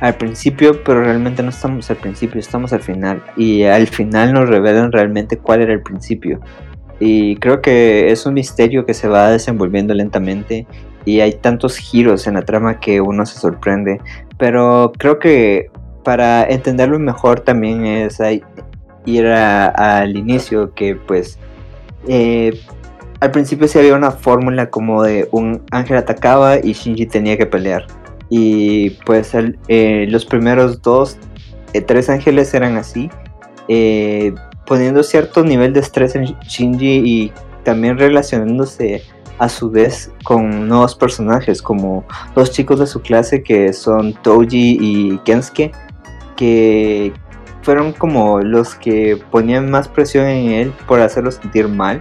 al 0.00 0.14
principio, 0.16 0.82
pero 0.84 1.02
realmente 1.02 1.42
no 1.42 1.50
estamos 1.50 1.90
al 1.90 1.96
principio, 1.96 2.40
estamos 2.40 2.72
al 2.72 2.80
final. 2.80 3.22
Y 3.36 3.64
al 3.64 3.86
final 3.86 4.32
nos 4.32 4.48
revelan 4.48 4.92
realmente 4.92 5.38
cuál 5.38 5.62
era 5.62 5.72
el 5.72 5.82
principio. 5.82 6.40
Y 7.00 7.36
creo 7.36 7.60
que 7.60 8.10
es 8.10 8.26
un 8.26 8.34
misterio 8.34 8.86
que 8.86 8.94
se 8.94 9.08
va 9.08 9.30
desenvolviendo 9.30 9.94
lentamente 9.94 10.66
y 11.04 11.20
hay 11.20 11.34
tantos 11.34 11.76
giros 11.76 12.26
en 12.26 12.34
la 12.34 12.42
trama 12.42 12.80
que 12.80 13.00
uno 13.00 13.26
se 13.26 13.38
sorprende. 13.38 14.00
Pero 14.38 14.92
creo 14.98 15.18
que 15.18 15.70
para 16.04 16.44
entenderlo 16.44 16.98
mejor 16.98 17.40
también 17.40 17.84
es 17.84 18.18
ir 19.04 19.26
al 19.26 20.16
inicio 20.16 20.72
que 20.74 20.94
pues 20.94 21.38
eh, 22.08 22.60
al 23.20 23.30
principio 23.30 23.66
sí 23.68 23.78
había 23.78 23.94
una 23.94 24.10
fórmula 24.10 24.70
como 24.70 25.02
de 25.02 25.28
un 25.32 25.62
ángel 25.70 25.96
atacaba 25.96 26.58
y 26.62 26.72
Shinji 26.72 27.06
tenía 27.06 27.36
que 27.36 27.46
pelear 27.46 27.86
y 28.28 28.90
pues 29.04 29.32
eh, 29.68 30.06
los 30.08 30.24
primeros 30.24 30.82
dos, 30.82 31.18
eh, 31.72 31.80
tres 31.80 32.08
ángeles 32.08 32.52
eran 32.54 32.76
así, 32.76 33.10
eh, 33.68 34.34
poniendo 34.66 35.02
cierto 35.02 35.44
nivel 35.44 35.72
de 35.72 35.80
estrés 35.80 36.16
en 36.16 36.24
Shinji 36.24 37.02
y 37.04 37.32
también 37.64 37.98
relacionándose 37.98 39.02
a 39.38 39.48
su 39.48 39.70
vez 39.70 40.10
con 40.24 40.66
nuevos 40.68 40.94
personajes 40.94 41.60
como 41.60 42.04
dos 42.34 42.50
chicos 42.50 42.80
de 42.80 42.86
su 42.86 43.02
clase 43.02 43.42
que 43.42 43.72
son 43.72 44.14
Toji 44.22 44.78
y 44.80 45.18
Kensuke 45.18 45.72
que 46.36 47.12
fueron 47.66 47.92
como 47.92 48.40
los 48.40 48.76
que 48.76 49.20
ponían 49.32 49.70
más 49.70 49.88
presión 49.88 50.26
en 50.26 50.52
él 50.52 50.72
por 50.86 51.00
hacerlo 51.00 51.32
sentir 51.32 51.66
mal, 51.66 52.00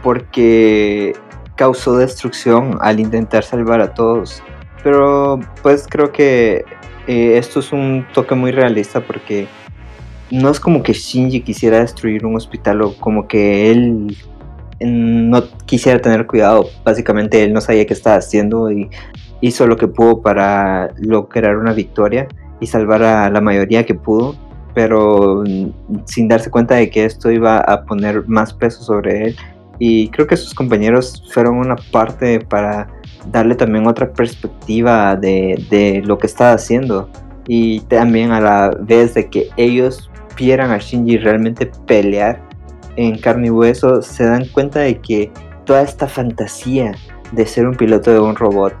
porque 0.00 1.12
causó 1.56 1.96
destrucción 1.96 2.78
al 2.80 3.00
intentar 3.00 3.42
salvar 3.42 3.80
a 3.80 3.94
todos. 3.94 4.40
Pero 4.82 5.40
pues 5.62 5.86
creo 5.88 6.12
que 6.12 6.64
eh, 7.06 7.38
esto 7.38 7.60
es 7.60 7.72
un 7.72 8.06
toque 8.14 8.34
muy 8.34 8.50
realista 8.52 9.00
porque 9.00 9.46
no 10.30 10.50
es 10.50 10.58
como 10.58 10.82
que 10.82 10.92
Shinji 10.92 11.42
quisiera 11.42 11.80
destruir 11.80 12.24
un 12.24 12.36
hospital 12.36 12.82
o 12.82 12.94
como 12.96 13.28
que 13.28 13.70
él 13.70 14.16
no 14.80 15.44
quisiera 15.66 16.00
tener 16.00 16.26
cuidado. 16.26 16.66
Básicamente 16.84 17.44
él 17.44 17.52
no 17.52 17.60
sabía 17.60 17.86
qué 17.86 17.92
estaba 17.92 18.16
haciendo 18.16 18.70
y 18.70 18.90
hizo 19.40 19.66
lo 19.66 19.76
que 19.76 19.88
pudo 19.88 20.22
para 20.22 20.92
lograr 20.98 21.56
una 21.56 21.72
victoria 21.72 22.28
y 22.60 22.66
salvar 22.66 23.02
a 23.02 23.28
la 23.28 23.40
mayoría 23.40 23.84
que 23.84 23.94
pudo, 23.94 24.36
pero 24.74 25.44
sin 26.06 26.28
darse 26.28 26.50
cuenta 26.50 26.76
de 26.76 26.90
que 26.90 27.04
esto 27.04 27.30
iba 27.30 27.58
a 27.58 27.84
poner 27.84 28.26
más 28.28 28.54
peso 28.54 28.82
sobre 28.82 29.26
él. 29.26 29.36
Y 29.78 30.08
creo 30.08 30.26
que 30.26 30.36
sus 30.36 30.54
compañeros 30.54 31.24
fueron 31.32 31.56
una 31.56 31.76
parte 31.76 32.40
para 32.40 32.86
darle 33.30 33.54
también 33.54 33.86
otra 33.86 34.12
perspectiva 34.12 35.16
de, 35.16 35.64
de 35.70 36.02
lo 36.04 36.18
que 36.18 36.26
estaba 36.26 36.52
haciendo. 36.52 37.08
Y 37.46 37.80
también 37.80 38.30
a 38.30 38.40
la 38.40 38.70
vez 38.80 39.14
de 39.14 39.28
que 39.28 39.48
ellos 39.56 40.10
vieran 40.36 40.70
a 40.70 40.78
Shinji 40.78 41.18
realmente 41.18 41.70
pelear 41.86 42.40
en 42.96 43.18
carne 43.18 43.48
y 43.48 43.50
hueso, 43.50 44.02
se 44.02 44.24
dan 44.24 44.46
cuenta 44.46 44.80
de 44.80 44.98
que 45.00 45.30
toda 45.64 45.82
esta 45.82 46.06
fantasía 46.06 46.92
de 47.32 47.46
ser 47.46 47.66
un 47.66 47.74
piloto 47.74 48.10
de 48.10 48.20
un 48.20 48.36
robot 48.36 48.74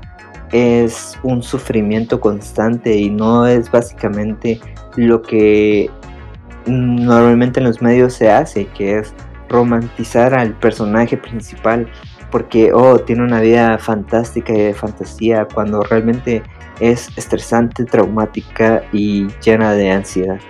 es 0.52 1.18
un 1.22 1.42
sufrimiento 1.42 2.20
constante 2.20 2.94
y 2.94 3.08
no 3.08 3.46
es 3.46 3.70
básicamente 3.70 4.60
lo 4.96 5.22
que 5.22 5.90
normalmente 6.66 7.60
en 7.60 7.64
los 7.64 7.80
medios 7.80 8.12
se 8.12 8.30
hace, 8.30 8.66
que 8.66 8.98
es 8.98 9.14
romantizar 9.48 10.34
al 10.34 10.52
personaje 10.58 11.16
principal 11.16 11.88
porque, 12.32 12.72
oh, 12.72 12.98
tiene 12.98 13.22
una 13.22 13.40
vida 13.40 13.78
fantástica 13.78 14.52
y 14.52 14.60
de 14.60 14.74
fantasía, 14.74 15.46
cuando 15.46 15.82
realmente 15.84 16.42
es 16.80 17.08
estresante, 17.16 17.84
traumática 17.84 18.82
y 18.92 19.28
llena 19.44 19.74
de 19.74 19.92
ansiedad. 19.92 20.40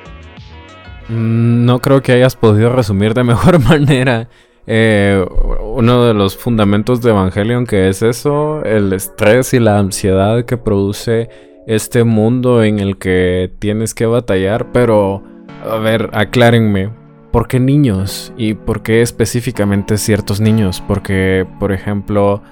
Mm, 1.08 1.66
no 1.66 1.80
creo 1.80 2.00
que 2.00 2.12
hayas 2.12 2.36
podido 2.36 2.70
resumir 2.70 3.12
de 3.12 3.24
mejor 3.24 3.58
manera 3.58 4.28
eh, 4.66 5.24
uno 5.60 6.04
de 6.04 6.14
los 6.14 6.36
fundamentos 6.36 7.02
de 7.02 7.10
Evangelion 7.10 7.66
que 7.66 7.88
es 7.88 8.02
eso, 8.02 8.62
el 8.64 8.92
estrés 8.92 9.52
y 9.54 9.58
la 9.58 9.78
ansiedad 9.78 10.44
que 10.44 10.56
produce 10.56 11.28
este 11.66 12.04
mundo 12.04 12.62
en 12.62 12.78
el 12.78 12.96
que 12.96 13.52
tienes 13.58 13.94
que 13.94 14.06
batallar, 14.06 14.70
pero 14.72 15.22
a 15.68 15.76
ver, 15.76 16.10
aclárenme, 16.12 16.90
¿por 17.32 17.48
qué 17.48 17.58
niños? 17.58 18.32
¿Y 18.36 18.54
por 18.54 18.82
qué 18.82 19.02
específicamente 19.02 19.98
ciertos 19.98 20.40
niños? 20.40 20.82
Porque, 20.86 21.46
por 21.58 21.72
ejemplo, 21.72 22.42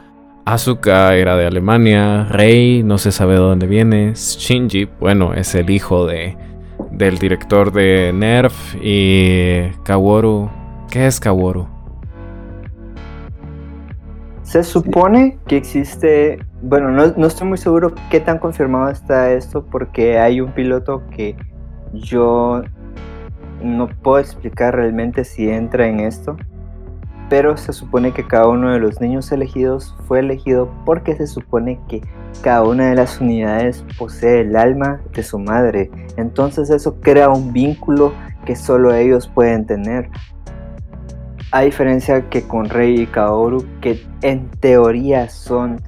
Asuka 0.47 1.15
era 1.15 1.37
de 1.37 1.47
Alemania, 1.47 2.25
Rei 2.25 2.83
no 2.83 2.99
se 2.99 3.13
sabe 3.13 3.35
de 3.35 3.41
dónde 3.41 3.67
viene, 3.67 4.15
Shinji, 4.15 4.89
bueno, 4.99 5.35
es 5.35 5.55
el 5.55 5.71
hijo 5.71 6.07
de 6.07 6.37
del 6.91 7.19
director 7.19 7.73
de 7.73 8.13
Nerf 8.13 8.75
y 8.83 9.71
Kaworu, 9.85 10.51
¿qué 10.91 11.07
es 11.07 11.21
Kaworu? 11.21 11.67
Se 14.43 14.65
supone 14.65 15.39
que 15.47 15.57
existe, 15.57 16.45
bueno, 16.63 16.91
no, 16.91 17.27
estoy 17.27 17.47
muy 17.47 17.59
seguro 17.59 17.95
qué 18.11 18.19
tan 18.19 18.39
confirmado 18.39 18.91
está 18.91 19.33
esto 19.33 19.65
porque 19.65 20.19
hay 20.19 20.41
un 20.41 20.53
piloto 20.53 21.03
que 21.15 21.37
yo 21.93 22.63
no 23.63 23.89
puedo 23.89 24.19
explicar 24.19 24.77
realmente 24.77 25.25
si 25.25 25.49
entra 25.51 25.87
en 25.87 26.01
esto, 26.01 26.37
pero 27.29 27.57
se 27.57 27.73
supone 27.73 28.13
que 28.13 28.27
cada 28.27 28.49
uno 28.49 28.73
de 28.73 28.81
los 28.81 29.01
niños 29.01 29.31
elegidos 29.31 29.95
fue 30.07 30.19
elegido 30.19 30.69
porque 30.85 31.15
se 31.15 31.27
supone 31.27 31.79
que 31.89 32.03
cada 32.43 32.63
una 32.65 32.91
de 32.91 32.97
las 32.97 33.21
unidades 33.21 33.85
posee 33.99 34.41
el 34.41 34.57
alma 34.57 35.01
de 35.15 35.23
su 35.23 35.39
madre. 35.39 35.91
Entonces 36.17 36.71
eso 36.71 37.01
crea 37.01 37.29
un 37.29 37.53
vínculo 37.53 38.13
que 38.45 38.57
solo 38.57 38.95
ellos 38.95 39.29
pueden 39.29 39.67
tener. 39.67 40.09
A 41.53 41.63
diferencia 41.63 42.29
que 42.29 42.43
con 42.43 42.69
Rey 42.69 43.03
y 43.03 43.07
Kaoru, 43.07 43.65
que 43.81 44.05
en 44.23 44.49
teoría 44.61 45.29
son 45.29 45.81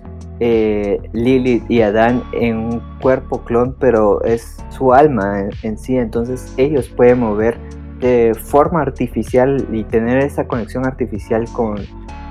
eh, 0.44 1.00
Lilith 1.12 1.70
y 1.70 1.82
Adán 1.82 2.20
en 2.32 2.56
un 2.56 2.82
cuerpo 3.00 3.44
clon, 3.44 3.76
pero 3.78 4.24
es 4.24 4.56
su 4.70 4.92
alma 4.92 5.48
en, 5.62 5.78
sí, 5.78 5.96
entonces 5.96 6.52
ellos 6.56 6.88
pueden 6.88 7.20
mover 7.20 7.56
de 8.00 8.34
forma 8.34 8.82
artificial 8.82 9.64
y 9.70 9.84
tener 9.84 10.18
esa 10.18 10.48
conexión 10.48 10.84
artificial 10.84 11.44
con, 11.52 11.76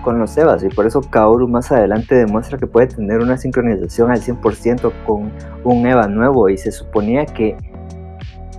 con 0.03 0.19
los 0.19 0.35
Evas 0.37 0.61
y 0.61 0.67
por 0.67 0.85
eso 0.85 0.99
Kaoru 0.99 1.47
más 1.47 1.71
adelante 1.71 2.15
demuestra 2.15 2.57
que 2.57 2.67
puede 2.67 2.87
tener 2.87 3.19
una 3.19 3.37
sincronización 3.37 4.11
al 4.11 4.19
100% 4.19 4.91
con 5.05 5.31
un 5.63 5.87
Eva 5.87 6.09
nuevo 6.09 6.49
y 6.49 6.57
se 6.57 6.73
suponía 6.73 7.25
que 7.25 7.55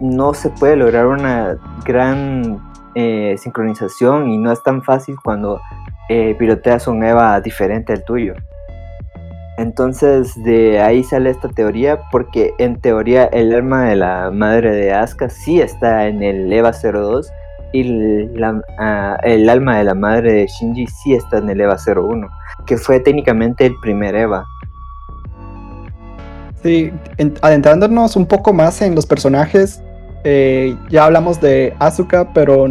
no 0.01 0.33
se 0.33 0.49
puede 0.49 0.77
lograr 0.77 1.09
una 1.09 1.59
gran 1.85 2.59
eh, 2.95 3.37
sincronización 3.37 4.31
y 4.31 4.39
no 4.39 4.51
es 4.51 4.63
tan 4.63 4.83
fácil 4.83 5.17
cuando 5.23 5.61
eh, 6.09 6.35
piloteas 6.39 6.89
un 6.89 7.05
EVA 7.05 7.39
diferente 7.43 7.93
al 7.93 8.03
tuyo. 8.03 8.33
Entonces 9.59 10.33
de 10.45 10.81
ahí 10.81 11.05
sale 11.05 11.31
esta 11.31 11.49
teoría 11.49 12.01
porque 12.11 12.55
en 12.59 12.81
teoría 12.81 13.25
el 13.27 13.55
alma 13.55 13.89
de 13.89 13.97
la 13.97 14.31
madre 14.31 14.75
de 14.75 14.93
Asuka 14.93 15.29
sí 15.29 15.61
está 15.61 16.07
en 16.07 16.23
el 16.23 16.51
EVA 16.53 16.73
02 16.73 17.31
y 17.73 18.29
ah, 18.79 19.19
el 19.23 19.49
alma 19.49 19.79
de 19.79 19.85
la 19.85 19.95
madre 19.95 20.33
de 20.33 20.47
Shinji 20.47 20.87
sí 20.87 21.15
está 21.15 21.39
en 21.39 21.51
el 21.51 21.61
EVA 21.61 21.77
01, 21.77 22.29
que 22.67 22.77
fue 22.77 23.01
técnicamente 23.01 23.67
el 23.67 23.75
primer 23.81 24.15
EVA. 24.15 24.45
Sí, 26.63 26.93
adentrándonos 27.41 28.15
un 28.17 28.27
poco 28.27 28.53
más 28.53 28.81
en 28.83 28.95
los 28.95 29.07
personajes, 29.07 29.83
eh, 30.25 30.77
ya 30.91 31.07
hablamos 31.07 31.41
de 31.41 31.75
Asuka, 31.81 32.33
pero 32.33 32.67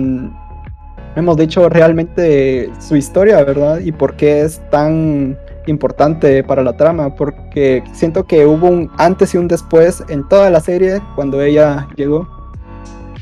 hemos 1.15 1.37
dicho 1.37 1.67
realmente 1.67 2.71
su 2.79 2.95
historia, 2.95 3.43
¿verdad? 3.43 3.79
Y 3.79 3.91
por 3.91 4.15
qué 4.15 4.43
es 4.43 4.61
tan 4.69 5.37
importante 5.67 6.43
para 6.43 6.63
la 6.63 6.73
trama, 6.77 7.15
porque 7.15 7.83
siento 7.93 8.25
que 8.25 8.45
hubo 8.45 8.67
un 8.67 8.89
antes 8.97 9.33
y 9.33 9.37
un 9.37 9.47
después 9.47 10.03
en 10.09 10.27
toda 10.27 10.49
la 10.49 10.59
serie 10.59 11.01
cuando 11.15 11.41
ella 11.41 11.87
llegó. 11.95 12.27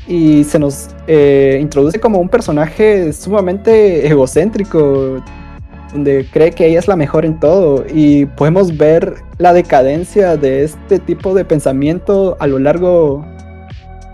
Y 0.06 0.44
se 0.44 0.58
nos 0.58 0.88
eh, 1.06 1.58
introduce 1.60 2.00
como 2.00 2.18
un 2.18 2.28
personaje 2.28 3.12
sumamente 3.12 4.06
egocéntrico, 4.08 5.22
donde 5.92 6.26
cree 6.32 6.50
que 6.50 6.66
ella 6.66 6.78
es 6.78 6.88
la 6.88 6.96
mejor 6.96 7.24
en 7.24 7.38
todo. 7.38 7.84
Y 7.92 8.26
podemos 8.26 8.76
ver 8.76 9.14
la 9.38 9.52
decadencia 9.52 10.36
de 10.36 10.64
este 10.64 10.98
tipo 10.98 11.34
de 11.34 11.44
pensamiento 11.44 12.36
a 12.40 12.46
lo 12.46 12.58
largo 12.58 13.24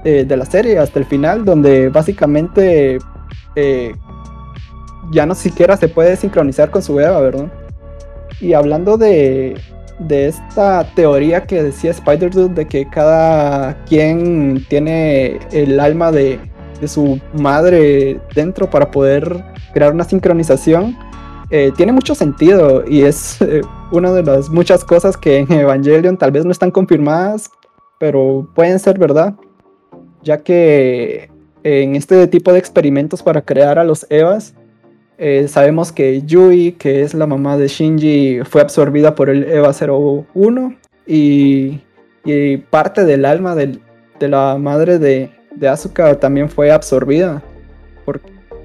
de 0.05 0.37
la 0.37 0.45
serie 0.45 0.79
hasta 0.79 1.01
el 1.01 1.05
final, 1.05 1.45
donde 1.45 1.89
básicamente 1.89 2.99
eh, 3.57 3.93
ya 5.11 5.27
no 5.27 5.35
siquiera 5.35 5.77
se 5.77 5.89
puede 5.89 6.15
sincronizar 6.17 6.71
con 6.71 6.83
su 6.83 7.01
Eva, 7.01 7.21
¿verdad? 7.21 7.51
Y 8.41 8.53
hablando 8.53 8.97
de, 8.97 9.57
de 9.99 10.29
esta 10.29 10.85
teoría 10.95 11.45
que 11.45 11.63
decía 11.63 11.91
Spider-Dude 11.91 12.55
de 12.55 12.67
que 12.67 12.89
cada 12.89 13.83
quien 13.85 14.65
tiene 14.69 15.39
el 15.53 15.81
alma 15.81 16.13
de, 16.13 16.39
de 16.81 16.89
su 16.89 17.21
madre 17.35 18.21
dentro 18.35 18.69
para 18.69 18.91
poder 18.91 19.45
crear 19.73 19.93
una 19.93 20.05
sincronización, 20.05 20.97
eh, 21.51 21.73
tiene 21.77 21.93
mucho 21.93 22.15
sentido 22.15 22.85
y 22.87 23.03
es 23.03 23.39
una 23.93 24.13
de 24.13 24.23
las 24.23 24.51
muchas 24.51 24.85
cosas 24.85 25.17
que 25.17 25.39
en 25.39 25.53
Evangelion 25.53 26.17
tal 26.17 26.33
vez 26.33 26.45
no 26.45 26.51
están 26.51 26.71
confirmadas, 26.71 27.51
pero 27.99 28.49
pueden 28.55 28.79
ser 28.79 28.99
verdad 28.99 29.35
ya 30.27 30.43
que 30.43 31.31
en 31.63 31.97
este 31.97 32.27
tipo 32.27 32.53
de 32.53 32.59
experimentos 32.59 33.23
para 33.23 33.43
crear 33.43 33.79
a 33.79 33.85
los 33.85 34.07
Evas, 34.11 34.55
eh, 35.19 35.47
sabemos 35.49 35.93
que 35.93 36.23
Yui, 36.23 36.73
que 36.73 37.03
es 37.03 37.15
la 37.15 37.27
mamá 37.27 37.57
de 37.57 37.69
Shinji, 37.69 38.41
fue 38.45 38.61
absorbida 38.61 39.15
por 39.15 39.31
el 39.31 39.45
Eva 39.45 39.73
01 39.73 40.77
y, 41.07 41.81
y 42.25 42.57
parte 42.59 43.05
del 43.05 43.25
alma 43.25 43.55
de 43.55 43.81
la 44.21 44.57
madre 44.59 44.99
de, 44.99 45.31
de 45.55 45.69
Asuka 45.69 46.19
también 46.19 46.49
fue 46.49 46.71
absorbida. 46.71 47.43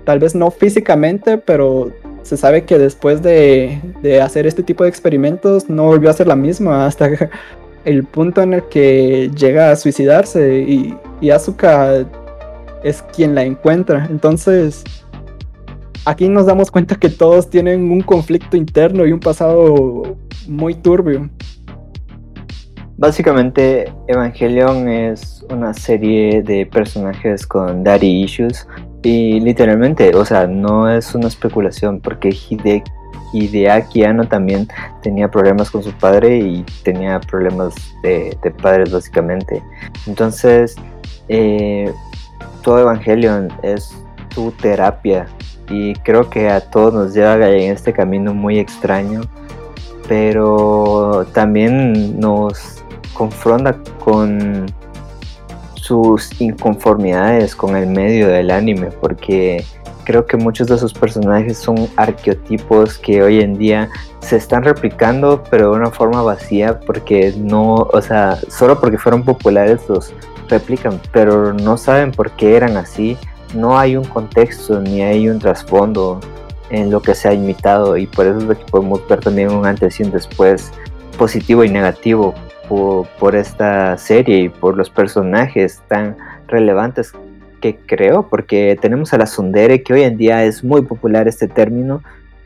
Tal 0.03 0.19
vez 0.19 0.35
no 0.35 0.51
físicamente, 0.51 1.37
pero 1.37 1.91
se 2.23 2.37
sabe 2.37 2.65
que 2.65 2.77
después 2.77 3.21
de, 3.21 3.79
de, 4.01 4.21
hacer 4.21 4.45
este 4.45 4.63
tipo 4.63 4.83
de 4.83 4.89
experimentos 4.89 5.69
no 5.69 5.85
volvió 5.85 6.09
a 6.09 6.13
ser 6.13 6.27
la 6.27 6.35
misma 6.35 6.85
hasta 6.85 7.09
el 7.85 8.03
punto 8.03 8.41
en 8.41 8.55
el 8.55 8.63
que 8.63 9.31
llega 9.35 9.71
a 9.71 9.75
suicidarse 9.75 10.59
y, 10.59 10.95
y 11.21 11.29
Asuka 11.29 12.05
es 12.83 13.01
quien 13.15 13.35
la 13.35 13.43
encuentra. 13.43 14.07
Entonces, 14.09 14.83
aquí 16.05 16.29
nos 16.29 16.45
damos 16.45 16.71
cuenta 16.71 16.95
que 16.95 17.09
todos 17.09 17.49
tienen 17.49 17.91
un 17.91 18.01
conflicto 18.01 18.57
interno 18.57 19.05
y 19.05 19.11
un 19.11 19.19
pasado 19.19 20.17
muy 20.47 20.75
turbio. 20.75 21.29
Básicamente, 22.97 23.91
Evangelion 24.07 24.87
es 24.87 25.43
una 25.49 25.73
serie 25.73 26.43
de 26.43 26.67
personajes 26.67 27.47
con 27.47 27.83
daddy 27.83 28.23
issues 28.23 28.67
y 29.01 29.39
literalmente, 29.39 30.15
o 30.15 30.23
sea, 30.23 30.45
no 30.45 30.89
es 30.89 31.15
una 31.15 31.27
especulación 31.27 31.99
porque 31.99 32.29
Hide 32.29 32.83
Hideaki 33.33 34.03
Anno 34.03 34.27
también 34.27 34.67
tenía 35.01 35.31
problemas 35.31 35.71
con 35.71 35.81
su 35.81 35.91
padre 35.93 36.37
y 36.37 36.65
tenía 36.83 37.19
problemas 37.19 37.73
de, 38.03 38.37
padres 38.61 38.91
básicamente. 38.91 39.63
Entonces, 40.05 40.75
eh, 41.27 41.91
todo 42.61 42.79
Evangelion 42.79 43.47
es 43.63 43.95
tu 44.35 44.51
terapia 44.51 45.27
y 45.71 45.93
creo 46.03 46.29
que 46.29 46.49
a 46.49 46.60
todos 46.60 46.93
nos 46.93 47.13
lleva 47.13 47.36
en 47.49 47.71
este 47.71 47.93
camino 47.93 48.34
muy 48.34 48.60
extraño, 48.60 49.21
pero 50.07 51.25
también 51.34 52.19
nos 52.19 52.84
confronta 53.13 53.77
con 54.03 54.65
sus 55.75 56.39
inconformidades 56.41 57.55
con 57.55 57.75
el 57.75 57.88
medio 57.88 58.27
del 58.27 58.51
anime, 58.51 58.88
porque 58.99 59.63
creo 60.03 60.25
que 60.25 60.38
muchos 60.38 60.67
de 60.67 60.77
sus 60.77 60.93
personajes 60.93 61.57
son 61.57 61.88
arqueotipos 61.95 62.97
que 62.97 63.23
hoy 63.23 63.41
en 63.41 63.57
día 63.57 63.89
se 64.19 64.36
están 64.36 64.63
replicando, 64.63 65.43
pero 65.49 65.71
de 65.71 65.77
una 65.77 65.89
forma 65.89 66.21
vacía, 66.21 66.79
porque 66.81 67.34
no, 67.38 67.75
o 67.75 68.01
sea, 68.01 68.38
solo 68.49 68.79
porque 68.79 68.97
fueron 68.97 69.23
populares 69.23 69.81
los 69.88 70.13
replican, 70.49 70.99
pero 71.13 71.53
no 71.53 71.77
saben 71.77 72.12
por 72.12 72.31
qué 72.31 72.57
eran 72.57 72.75
así 72.75 73.17
no 73.53 73.77
hay 73.77 73.95
un 73.95 74.05
contexto 74.05 74.79
ni 74.81 75.01
hay 75.01 75.29
un 75.29 75.39
trasfondo 75.39 76.19
en 76.69 76.89
lo 76.89 77.01
que 77.01 77.15
se 77.15 77.27
ha 77.27 77.33
imitado 77.33 77.97
y 77.97 78.07
por 78.07 78.25
eso 78.25 78.37
es 78.37 78.43
lo 78.43 78.57
que 78.57 78.65
podemos 78.65 79.07
ver 79.07 79.19
también 79.19 79.51
un 79.51 79.65
antes 79.65 79.99
y 79.99 80.03
un 80.03 80.11
después 80.11 80.71
positivo 81.17 81.63
y 81.63 81.69
negativo 81.69 82.33
por, 83.19 83.35
esta 83.35 83.97
serie 83.97 84.37
y 84.39 84.49
por 84.49 84.77
los 84.77 84.89
personajes 84.89 85.81
tan 85.89 86.15
relevantes 86.47 87.11
que 87.59 87.75
creo, 87.75 88.27
porque 88.29 88.77
tenemos 88.81 89.13
a 89.13 89.17
la 89.17 89.25
Sundere, 89.25 89.83
que 89.83 89.93
hoy 89.93 90.03
en 90.03 90.17
día 90.17 90.45
es 90.45 90.63
muy 90.63 90.81
popular 90.81 91.27
este 91.27 91.47
término, 91.47 92.01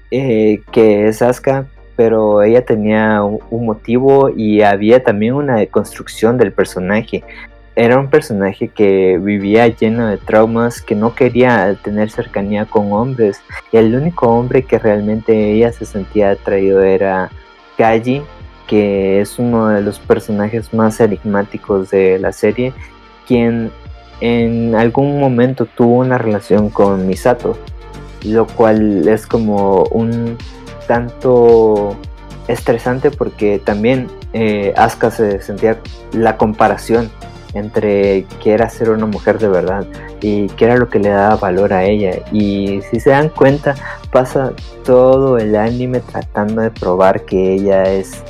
eh, 0.10 0.62
que 0.72 1.08
es 1.08 1.22
Asuka, 1.22 1.68
pero 1.96 2.42
ella 2.42 2.66
tenía 2.66 3.24
un, 3.24 3.66
motivo 3.66 4.30
y 4.30 4.62
había 4.62 5.04
también 5.04 5.36
una 5.36 5.66
construcción 5.68 6.38
del 6.38 6.52
personaje 6.52 7.24
era 7.76 8.00
un 8.00 8.10
personaje 8.10 8.70
que 8.70 9.18
vivía 9.18 9.68
lleno 9.68 10.08
de 10.08 10.18
traumas, 10.18 10.82
que 10.82 10.96
no 10.96 11.14
quería 11.14 11.76
tener 11.84 12.10
cercanía 12.10 12.66
con 12.66 12.94
hombres. 12.94 13.42
Y 13.72 13.78
el 13.78 13.94
único 13.96 14.28
hombre 14.30 14.64
que 14.64 14.80
realmente 14.80 15.52
ella 15.52 15.72
se 15.74 15.86
sentía 15.86 16.32
atraído 16.32 16.82
era 16.82 17.30
Kaji, 17.78 18.22
que 18.68 19.20
es 19.20 19.38
uno 19.40 19.68
de 19.68 19.82
los 19.82 20.00
personajes 20.00 20.74
más 20.74 21.00
enigmáticos 21.02 21.90
de 21.90 22.18
la 22.18 22.32
serie, 22.32 22.74
quien 23.28 23.72
en 24.22 24.74
algún 24.76 25.20
momento 25.20 25.66
tuvo 25.66 25.98
una 25.98 26.18
relación 26.18 26.70
con 26.70 27.06
Misato, 27.06 27.58
lo 28.24 28.48
cual 28.48 29.08
es 29.08 29.28
como 29.28 29.84
un 29.92 30.38
tanto 30.88 31.98
estresante 32.48 33.12
porque 33.12 33.60
también 33.60 34.08
eh, 34.34 34.74
Asuka 34.78 35.12
se 35.12 35.42
sentía 35.42 35.80
la 36.14 36.38
comparación 36.38 37.10
entre 37.56 38.26
que 38.44 38.54
era 38.54 38.70
ser 38.70 38.90
una 38.90 39.06
mujer 39.06 39.40
de 39.40 39.48
verdad 39.48 39.88
y 40.22 40.48
qué 40.50 40.66
era 40.66 40.78
lo 40.78 40.90
que 40.90 41.00
le 41.00 41.10
daba 41.10 41.38
valor 41.38 41.74
a 41.74 41.86
ella. 41.86 42.20
Y 42.32 42.82
si 42.92 43.00
se 43.00 43.10
dan 43.10 43.30
cuenta, 43.30 43.76
pasa 44.12 44.54
todo 44.84 45.38
el 45.38 45.56
anime 45.56 46.02
tratando 46.02 46.62
de 46.62 46.70
probar 46.70 47.26
que 47.26 47.54
ella 47.54 47.84
es 47.84 48.22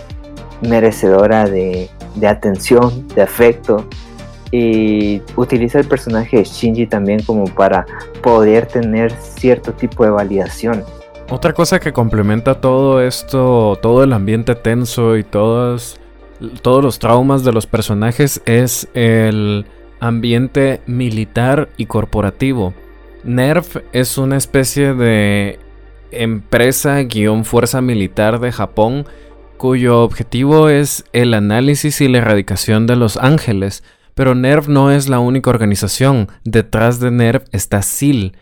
merecedora 0.61 1.49
de, 1.49 1.89
atención, 2.27 3.07
de 3.09 3.23
afecto. 3.23 3.85
Y 4.51 5.21
utiliza 5.35 5.79
el 5.79 5.87
personaje 5.87 6.37
de 6.37 6.43
Shinji 6.43 6.87
también 6.87 7.21
como 7.23 7.45
para 7.45 7.85
poder 8.21 8.67
tener 8.67 9.11
cierto 9.11 9.73
tipo 9.73 10.05
de 10.05 10.11
validación. 10.11 10.83
Otra 11.29 11.53
cosa 11.53 11.79
que 11.79 11.91
complementa 11.91 12.61
todo 12.61 13.01
esto, 13.01 13.77
todo 13.81 14.03
el 14.03 14.13
ambiente 14.13 14.53
tenso 14.53 15.17
y 15.17 15.23
todas 15.23 15.99
todos 16.61 16.83
los 16.83 16.99
traumas 16.99 17.43
de 17.43 17.51
los 17.51 17.67
personajes 17.67 18.41
es 18.45 18.87
el 18.93 19.65
ambiente 19.99 20.81
militar 20.85 21.69
y 21.77 21.85
corporativo. 21.85 22.73
NERF 23.23 23.77
es 23.91 24.17
una 24.17 24.37
especie 24.37 24.93
de 24.93 25.59
empresa-fuerza 26.11 27.81
militar 27.81 28.39
de 28.39 28.51
Japón 28.51 29.05
cuyo 29.57 30.03
objetivo 30.03 30.69
es 30.69 31.05
el 31.13 31.33
análisis 31.33 32.01
y 32.01 32.07
la 32.07 32.19
erradicación 32.19 32.87
de 32.87 32.95
los 32.95 33.17
ángeles. 33.17 33.83
Pero 34.13 34.35
NERF 34.35 34.67
no 34.67 34.91
es 34.91 35.09
la 35.09 35.19
única 35.19 35.49
organización. 35.49 36.29
Detrás 36.43 36.99
de 36.99 37.11
NERF 37.11 37.43
está 37.51 37.81
SIL. 37.81 38.37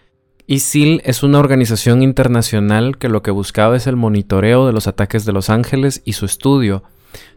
Y 0.46 0.60
SIL 0.60 1.02
es 1.06 1.24
una 1.24 1.40
organización 1.40 2.04
internacional 2.04 2.98
que 2.98 3.10
lo 3.10 3.24
que 3.24 3.32
buscaba 3.32 3.78
es 3.78 3.88
el 3.88 3.96
monitoreo 3.96 4.68
de 4.68 4.74
los 4.74 4.88
ataques 4.88 5.26
de 5.26 5.32
los 5.32 5.50
ángeles 5.50 6.02
y 6.04 6.14
su 6.14 6.26
estudio. 6.26 6.84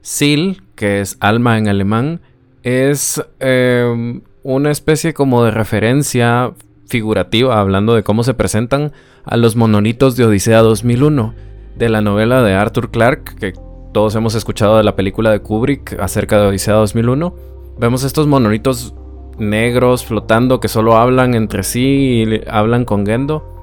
Sil, 0.02 0.62
que 0.74 1.00
es 1.00 1.16
alma 1.20 1.58
en 1.58 1.68
alemán, 1.68 2.20
es 2.62 3.22
em, 3.40 4.22
una 4.42 4.70
especie 4.70 5.14
como 5.14 5.44
de 5.44 5.50
referencia 5.50 6.52
figurativa, 6.88 7.60
hablando 7.60 7.94
de 7.94 8.02
cómo 8.02 8.22
se 8.22 8.34
presentan 8.34 8.92
a 9.24 9.36
los 9.36 9.56
monolitos 9.56 10.16
de 10.16 10.24
Odisea 10.24 10.60
2001, 10.60 11.34
de 11.76 11.88
la 11.88 12.00
novela 12.00 12.42
de 12.42 12.54
Arthur 12.54 12.90
Clarke, 12.90 13.36
que 13.36 13.52
todos 13.92 14.14
hemos 14.14 14.34
escuchado 14.34 14.76
de 14.76 14.84
la 14.84 14.96
película 14.96 15.30
de 15.30 15.40
Kubrick 15.40 15.98
acerca 16.00 16.38
de 16.38 16.48
Odisea 16.48 16.74
2001. 16.74 17.34
Vemos 17.78 18.04
estos 18.04 18.26
monolitos 18.26 18.94
negros 19.38 20.04
flotando 20.04 20.60
que 20.60 20.68
solo 20.68 20.96
hablan 20.96 21.34
entre 21.34 21.62
sí 21.62 22.24
y 22.26 22.40
hablan 22.48 22.84
con 22.84 23.06
Gendo. 23.06 23.55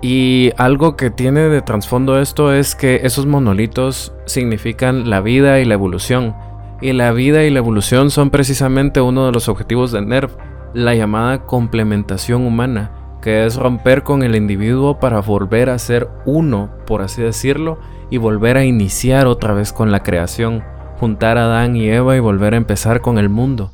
Y 0.00 0.52
algo 0.56 0.96
que 0.96 1.10
tiene 1.10 1.40
de 1.48 1.60
trasfondo 1.60 2.20
esto 2.20 2.52
es 2.52 2.76
que 2.76 3.00
esos 3.02 3.26
monolitos 3.26 4.12
significan 4.26 5.10
la 5.10 5.20
vida 5.20 5.58
y 5.58 5.64
la 5.64 5.74
evolución. 5.74 6.36
Y 6.80 6.92
la 6.92 7.10
vida 7.10 7.42
y 7.42 7.50
la 7.50 7.58
evolución 7.58 8.10
son 8.10 8.30
precisamente 8.30 9.00
uno 9.00 9.26
de 9.26 9.32
los 9.32 9.48
objetivos 9.48 9.90
de 9.90 10.02
NERV, 10.02 10.30
la 10.74 10.94
llamada 10.94 11.44
complementación 11.46 12.46
humana, 12.46 12.92
que 13.20 13.46
es 13.46 13.56
romper 13.56 14.04
con 14.04 14.22
el 14.22 14.36
individuo 14.36 15.00
para 15.00 15.20
volver 15.20 15.70
a 15.70 15.78
ser 15.78 16.08
uno, 16.24 16.70
por 16.86 17.02
así 17.02 17.20
decirlo, 17.20 17.80
y 18.10 18.18
volver 18.18 18.56
a 18.56 18.64
iniciar 18.64 19.26
otra 19.26 19.52
vez 19.54 19.72
con 19.72 19.90
la 19.90 20.04
creación, 20.04 20.62
juntar 21.00 21.38
a 21.38 21.46
Adán 21.46 21.74
y 21.74 21.88
Eva 21.88 22.16
y 22.16 22.20
volver 22.20 22.54
a 22.54 22.58
empezar 22.58 23.00
con 23.00 23.18
el 23.18 23.28
mundo. 23.28 23.72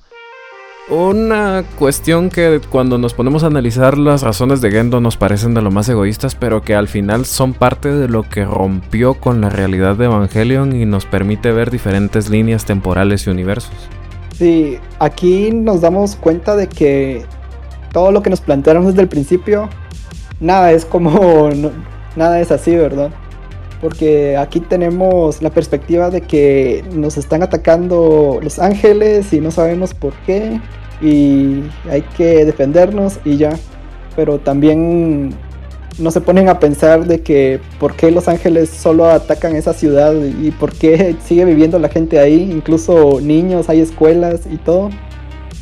Una 0.90 1.64
cuestión 1.78 2.28
que 2.28 2.60
cuando 2.68 2.98
nos 2.98 3.14
ponemos 3.14 3.42
a 3.42 3.46
analizar 3.46 3.96
las 3.96 4.20
razones 4.20 4.60
de 4.60 4.70
Gendo 4.70 5.00
nos 5.00 5.16
parecen 5.16 5.54
de 5.54 5.62
lo 5.62 5.70
más 5.70 5.88
egoístas, 5.88 6.34
pero 6.34 6.60
que 6.60 6.74
al 6.74 6.88
final 6.88 7.24
son 7.24 7.54
parte 7.54 7.90
de 7.90 8.06
lo 8.06 8.22
que 8.28 8.44
rompió 8.44 9.14
con 9.14 9.40
la 9.40 9.48
realidad 9.48 9.96
de 9.96 10.04
Evangelion 10.04 10.76
y 10.76 10.84
nos 10.84 11.06
permite 11.06 11.52
ver 11.52 11.70
diferentes 11.70 12.28
líneas 12.28 12.66
temporales 12.66 13.26
y 13.26 13.30
universos. 13.30 13.72
Sí, 14.36 14.78
aquí 14.98 15.52
nos 15.52 15.80
damos 15.80 16.16
cuenta 16.16 16.54
de 16.54 16.68
que 16.68 17.24
todo 17.90 18.12
lo 18.12 18.22
que 18.22 18.28
nos 18.28 18.42
plantearon 18.42 18.84
desde 18.84 19.00
el 19.00 19.08
principio, 19.08 19.70
nada 20.38 20.70
es 20.72 20.84
como, 20.84 21.48
nada 22.16 22.40
es 22.40 22.50
así, 22.50 22.76
¿verdad? 22.76 23.10
Porque 23.84 24.38
aquí 24.38 24.60
tenemos 24.60 25.42
la 25.42 25.50
perspectiva 25.50 26.08
de 26.08 26.22
que 26.22 26.82
nos 26.94 27.18
están 27.18 27.42
atacando 27.42 28.40
los 28.42 28.58
ángeles 28.58 29.30
y 29.34 29.42
no 29.42 29.50
sabemos 29.50 29.92
por 29.92 30.14
qué. 30.24 30.58
Y 31.02 31.64
hay 31.90 32.00
que 32.16 32.46
defendernos 32.46 33.20
y 33.26 33.36
ya. 33.36 33.50
Pero 34.16 34.38
también 34.38 35.34
no 35.98 36.10
se 36.10 36.22
ponen 36.22 36.48
a 36.48 36.60
pensar 36.60 37.04
de 37.04 37.20
que 37.20 37.60
por 37.78 37.94
qué 37.94 38.10
los 38.10 38.26
ángeles 38.26 38.70
solo 38.70 39.04
atacan 39.04 39.54
esa 39.54 39.74
ciudad 39.74 40.14
y 40.14 40.50
por 40.52 40.72
qué 40.72 41.14
sigue 41.22 41.44
viviendo 41.44 41.78
la 41.78 41.90
gente 41.90 42.18
ahí, 42.18 42.50
incluso 42.50 43.20
niños, 43.20 43.68
hay 43.68 43.80
escuelas 43.80 44.46
y 44.50 44.56
todo. 44.56 44.88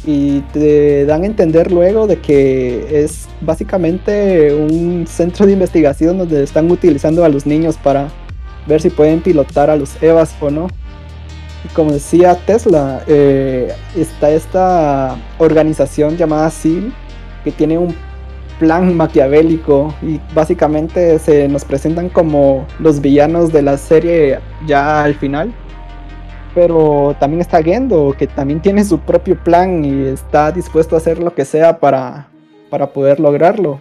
Y 0.04 0.40
te 0.52 1.06
dan 1.06 1.22
a 1.22 1.26
entender 1.26 1.70
luego 1.70 2.06
de 2.06 2.18
que 2.18 3.04
es 3.04 3.28
básicamente 3.40 4.52
un 4.52 5.06
centro 5.06 5.46
de 5.46 5.52
investigación 5.52 6.18
donde 6.18 6.42
están 6.42 6.70
utilizando 6.70 7.24
a 7.24 7.28
los 7.28 7.46
niños 7.46 7.76
para 7.76 8.08
ver 8.66 8.80
si 8.80 8.90
pueden 8.90 9.20
pilotar 9.20 9.70
a 9.70 9.76
los 9.76 10.02
Evas 10.02 10.34
o 10.40 10.50
no. 10.50 10.68
Y 11.64 11.68
como 11.74 11.92
decía 11.92 12.34
Tesla, 12.46 13.04
eh, 13.06 13.72
está 13.96 14.30
esta 14.30 15.16
organización 15.38 16.16
llamada 16.16 16.50
SEAL 16.50 16.92
que 17.44 17.52
tiene 17.52 17.78
un 17.78 17.94
plan 18.58 18.96
maquiavélico 18.96 19.94
y 20.02 20.20
básicamente 20.34 21.18
se 21.18 21.48
nos 21.48 21.64
presentan 21.64 22.08
como 22.08 22.66
los 22.78 23.00
villanos 23.00 23.52
de 23.52 23.62
la 23.62 23.76
serie 23.76 24.38
ya 24.66 25.02
al 25.02 25.14
final. 25.14 25.52
Pero 26.54 27.16
también 27.18 27.40
está 27.40 27.62
Gendo, 27.62 28.14
que 28.18 28.26
también 28.26 28.60
tiene 28.60 28.84
su 28.84 28.98
propio 28.98 29.36
plan 29.36 29.84
y 29.84 30.08
está 30.08 30.52
dispuesto 30.52 30.94
a 30.94 30.98
hacer 30.98 31.18
lo 31.18 31.34
que 31.34 31.44
sea 31.44 31.78
para, 31.78 32.28
para 32.70 32.92
poder 32.92 33.20
lograrlo. 33.20 33.80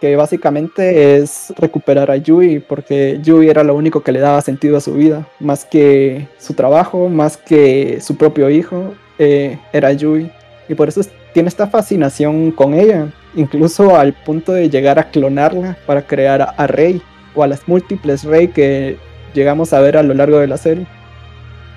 que 0.00 0.16
básicamente 0.16 1.16
es 1.16 1.52
recuperar 1.56 2.10
a 2.10 2.16
Yui, 2.16 2.58
porque 2.58 3.20
Yui 3.22 3.48
era 3.48 3.62
lo 3.62 3.76
único 3.76 4.02
que 4.02 4.10
le 4.10 4.18
daba 4.18 4.40
sentido 4.40 4.76
a 4.76 4.80
su 4.80 4.94
vida, 4.94 5.28
más 5.38 5.64
que 5.64 6.26
su 6.38 6.54
trabajo, 6.54 7.08
más 7.08 7.36
que 7.36 8.00
su 8.00 8.16
propio 8.16 8.50
hijo, 8.50 8.94
eh, 9.20 9.58
era 9.72 9.92
Yui. 9.92 10.28
Y 10.68 10.74
por 10.74 10.88
eso 10.88 11.02
tiene 11.32 11.48
esta 11.48 11.66
fascinación 11.66 12.50
con 12.50 12.74
ella, 12.74 13.12
incluso 13.34 13.96
al 13.96 14.12
punto 14.12 14.52
de 14.52 14.68
llegar 14.68 14.98
a 14.98 15.10
clonarla 15.10 15.76
para 15.86 16.06
crear 16.06 16.54
a, 16.56 16.66
Rey 16.66 17.00
o 17.34 17.42
a 17.42 17.46
las 17.46 17.66
múltiples 17.66 18.24
Rey 18.24 18.48
que 18.48 18.96
llegamos 19.34 19.72
a 19.72 19.80
ver 19.80 19.96
a 19.96 20.02
lo 20.02 20.14
largo 20.14 20.38
de 20.38 20.46
la 20.46 20.56
serie. 20.56 20.86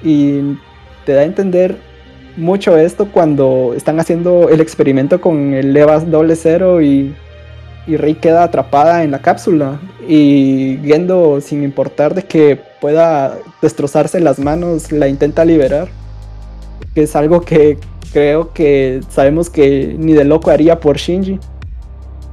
Y 0.06 0.58
te 1.06 1.14
da 1.14 1.22
a 1.22 1.26
entender 1.26 1.76
mucho 2.38 2.78
esto 2.78 3.10
cuando 3.12 3.74
están 3.76 4.00
haciendo 4.00 4.48
el 4.48 4.62
experimento 4.62 5.20
con 5.20 5.54
el 5.54 5.74
Levas 5.74 6.10
doble 6.10 6.38
cero 6.38 6.82
y 6.82 7.14
y 7.88 7.98
Rey 7.98 8.16
queda 8.16 8.44
atrapada 8.44 9.04
en 9.04 9.12
la 9.12 9.20
cápsula 9.20 9.80
y 10.08 10.80
Gendo 10.84 11.40
sin 11.40 11.64
importar 11.64 12.16
de 12.16 12.24
que 12.24 12.60
pueda 12.82 13.38
destrozarse 13.62 14.20
las 14.20 14.40
manos 14.40 14.92
la 14.92 15.08
intenta 15.08 15.46
liberar 15.46 15.88
que 16.94 17.04
es 17.04 17.16
algo 17.16 17.42
que 17.42 17.78
creo 18.12 18.54
que 18.54 19.02
sabemos 19.10 19.50
que 19.50 19.96
ni 20.00 20.14
de 20.14 20.24
loco 20.24 20.50
haría 20.50 20.80
por 20.80 20.96
Shinji. 20.98 21.38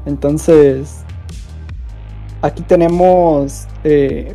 Entonces 0.07 1.01
aquí 2.41 2.63
tenemos 2.63 3.67
eh, 3.83 4.35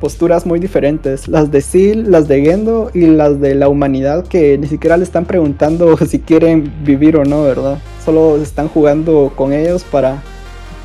posturas 0.00 0.46
muy 0.46 0.60
diferentes 0.60 1.28
las 1.28 1.50
de 1.50 1.60
Seal, 1.60 2.10
las 2.10 2.28
de 2.28 2.42
Gendo 2.42 2.90
y 2.94 3.06
las 3.06 3.40
de 3.40 3.54
la 3.54 3.68
humanidad 3.68 4.26
que 4.26 4.56
ni 4.58 4.66
siquiera 4.66 4.96
le 4.96 5.04
están 5.04 5.24
preguntando 5.24 5.96
si 6.06 6.18
quieren 6.20 6.72
vivir 6.84 7.16
o 7.16 7.24
no 7.24 7.42
verdad 7.42 7.78
solo 8.04 8.40
están 8.42 8.68
jugando 8.68 9.32
con 9.36 9.52
ellos 9.52 9.84
para 9.84 10.22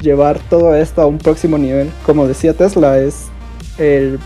llevar 0.01 0.39
todo 0.49 0.75
esto 0.75 1.01
a 1.01 1.07
un 1.07 1.17
próximo 1.17 1.57
nivel. 1.57 1.89
Como 2.05 2.27
decía 2.27 2.53
Tesla, 2.53 2.99
es 2.99 3.27
el 3.77 4.19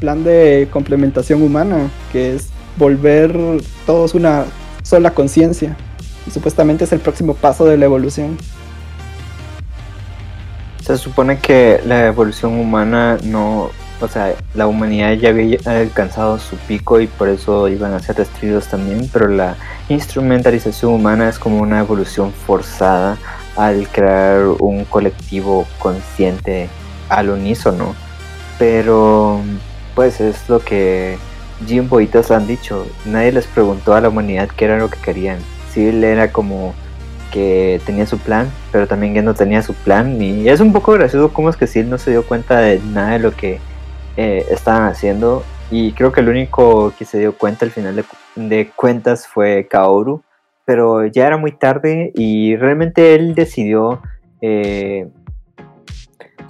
plan 0.00 0.24
de 0.24 0.68
complementación 0.72 1.40
humana, 1.40 1.88
que 2.10 2.34
es 2.34 2.48
volver 2.76 3.32
todos 3.86 4.14
una 4.14 4.44
sola 4.82 5.12
conciencia. 5.12 5.76
Supuestamente 6.32 6.82
es 6.82 6.92
el 6.92 6.98
próximo 6.98 7.34
paso 7.34 7.64
de 7.64 7.76
la 7.76 7.84
evolución. 7.84 8.36
Se 10.80 10.98
supone 10.98 11.38
que 11.38 11.80
la 11.86 12.08
evolución 12.08 12.58
humana 12.58 13.18
no, 13.22 13.70
o 14.02 14.08
sea, 14.08 14.34
la 14.54 14.66
humanidad 14.66 15.12
ya 15.14 15.28
había 15.28 15.58
alcanzado 15.64 16.38
su 16.38 16.56
pico 16.56 17.00
y 17.00 17.06
por 17.06 17.28
eso 17.28 17.68
iban 17.68 17.94
a 17.94 18.00
ser 18.00 18.16
destruidos 18.16 18.66
también, 18.66 19.08
pero 19.12 19.28
la 19.28 19.56
instrumentalización 19.88 20.92
humana 20.92 21.28
es 21.28 21.38
como 21.38 21.58
una 21.58 21.80
evolución 21.80 22.32
forzada 22.32 23.16
al 23.56 23.86
crear 23.88 24.46
un 24.58 24.84
colectivo 24.84 25.66
consciente 25.78 26.68
al 27.08 27.30
unísono. 27.30 27.94
Pero 28.58 29.40
pues 29.94 30.20
es 30.20 30.48
lo 30.48 30.60
que 30.60 31.16
Jim 31.66 31.88
Boitas 31.88 32.30
han 32.30 32.46
dicho. 32.46 32.86
Nadie 33.04 33.32
les 33.32 33.46
preguntó 33.46 33.94
a 33.94 34.00
la 34.00 34.08
humanidad 34.08 34.48
qué 34.56 34.64
era 34.64 34.78
lo 34.78 34.90
que 34.90 34.98
querían. 34.98 35.38
Sí, 35.72 35.86
era 35.86 36.32
como 36.32 36.74
que 37.30 37.80
tenía 37.86 38.06
su 38.06 38.18
plan, 38.18 38.50
pero 38.72 38.86
también 38.86 39.14
que 39.14 39.22
no 39.22 39.34
tenía 39.34 39.62
su 39.62 39.74
plan. 39.74 40.20
Y 40.20 40.48
es 40.48 40.60
un 40.60 40.72
poco 40.72 40.92
gracioso 40.92 41.32
cómo 41.32 41.50
es 41.50 41.56
que 41.56 41.66
Sil 41.70 41.88
no 41.88 41.98
se 41.98 42.10
dio 42.10 42.24
cuenta 42.24 42.58
de 42.58 42.80
nada 42.92 43.12
de 43.12 43.18
lo 43.20 43.32
que 43.32 43.60
eh, 44.16 44.46
estaban 44.50 44.84
haciendo. 44.88 45.42
Y 45.70 45.92
creo 45.92 46.12
que 46.12 46.20
el 46.20 46.28
único 46.28 46.92
que 46.98 47.04
se 47.04 47.18
dio 47.18 47.36
cuenta 47.36 47.64
al 47.64 47.70
final 47.70 48.04
de, 48.36 48.70
cuentas 48.76 49.26
fue 49.26 49.66
Kaoru 49.68 50.22
pero 50.64 51.06
ya 51.06 51.26
era 51.26 51.36
muy 51.36 51.52
tarde 51.52 52.12
y 52.14 52.56
realmente 52.56 53.14
él 53.14 53.34
decidió 53.34 54.00
eh, 54.40 55.08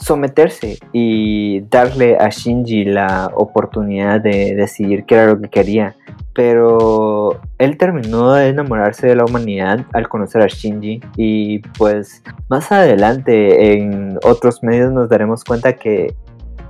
someterse 0.03 0.79
y 0.93 1.61
darle 1.71 2.17
a 2.19 2.29
Shinji 2.29 2.85
la 2.85 3.31
oportunidad 3.35 4.21
de 4.21 4.55
decidir 4.55 5.05
qué 5.05 5.15
era 5.15 5.27
lo 5.27 5.41
que 5.41 5.49
quería. 5.49 5.97
Pero 6.35 7.41
él 7.59 7.77
terminó 7.77 8.33
de 8.33 8.49
enamorarse 8.49 9.07
de 9.07 9.17
la 9.17 9.25
humanidad 9.25 9.85
al 9.93 10.09
conocer 10.09 10.43
a 10.43 10.47
Shinji 10.47 11.01
y 11.17 11.61
pues 11.79 12.23
más 12.49 12.73
adelante 12.73 13.75
en 13.75 14.19
otros 14.25 14.63
medios 14.63 14.93
nos 14.93 15.09
daremos 15.09 15.45
cuenta 15.45 15.75
que 15.75 16.15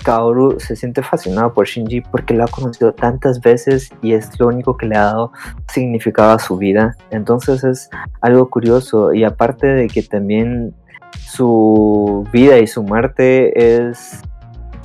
Kaoru 0.02 0.58
se 0.60 0.76
siente 0.76 1.02
fascinado 1.02 1.52
por 1.52 1.66
Shinji 1.66 2.00
porque 2.00 2.34
lo 2.34 2.44
ha 2.44 2.48
conocido 2.48 2.92
tantas 2.92 3.40
veces 3.40 3.90
y 4.02 4.12
es 4.12 4.38
lo 4.38 4.48
único 4.48 4.76
que 4.76 4.86
le 4.86 4.96
ha 4.96 5.04
dado 5.04 5.32
significado 5.68 6.32
a 6.32 6.38
su 6.38 6.56
vida. 6.56 6.96
Entonces 7.10 7.64
es 7.64 7.90
algo 8.20 8.50
curioso 8.50 9.12
y 9.12 9.24
aparte 9.24 9.66
de 9.66 9.88
que 9.88 10.02
también 10.02 10.74
su 11.18 12.26
vida 12.32 12.58
y 12.58 12.66
su 12.66 12.82
muerte 12.82 13.78
es 13.78 14.20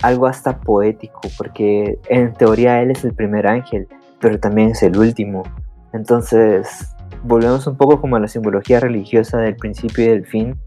algo 0.02 0.28
hasta 0.28 0.60
poético 0.60 1.22
porque 1.38 2.00
en 2.10 2.34
teoría 2.34 2.82
él 2.82 2.92
es 2.92 3.04
el 3.04 3.14
primer 3.14 3.48
ángel, 3.48 3.88
pero 4.20 4.40
también 4.40 4.70
es 4.70 4.84
el 4.84 4.98
último. 4.98 5.44
Entonces 5.94 6.94
volvemos 7.24 7.66
un 7.68 7.78
poco 7.78 8.00
como 8.00 8.16
a 8.16 8.20
la 8.20 8.28
simbología 8.28 8.80
religiosa 8.80 9.40
del 9.40 9.56
principio 9.56 10.06
y 10.06 10.08
del 10.08 10.26
fin 10.26 10.58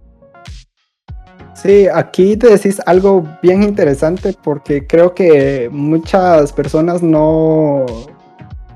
Sí, 1.62 1.88
aquí 1.92 2.38
te 2.38 2.48
decís 2.48 2.80
algo 2.86 3.22
bien 3.42 3.62
interesante 3.62 4.34
porque 4.42 4.86
creo 4.86 5.14
que 5.14 5.68
muchas 5.70 6.54
personas 6.54 7.02
no, 7.02 7.84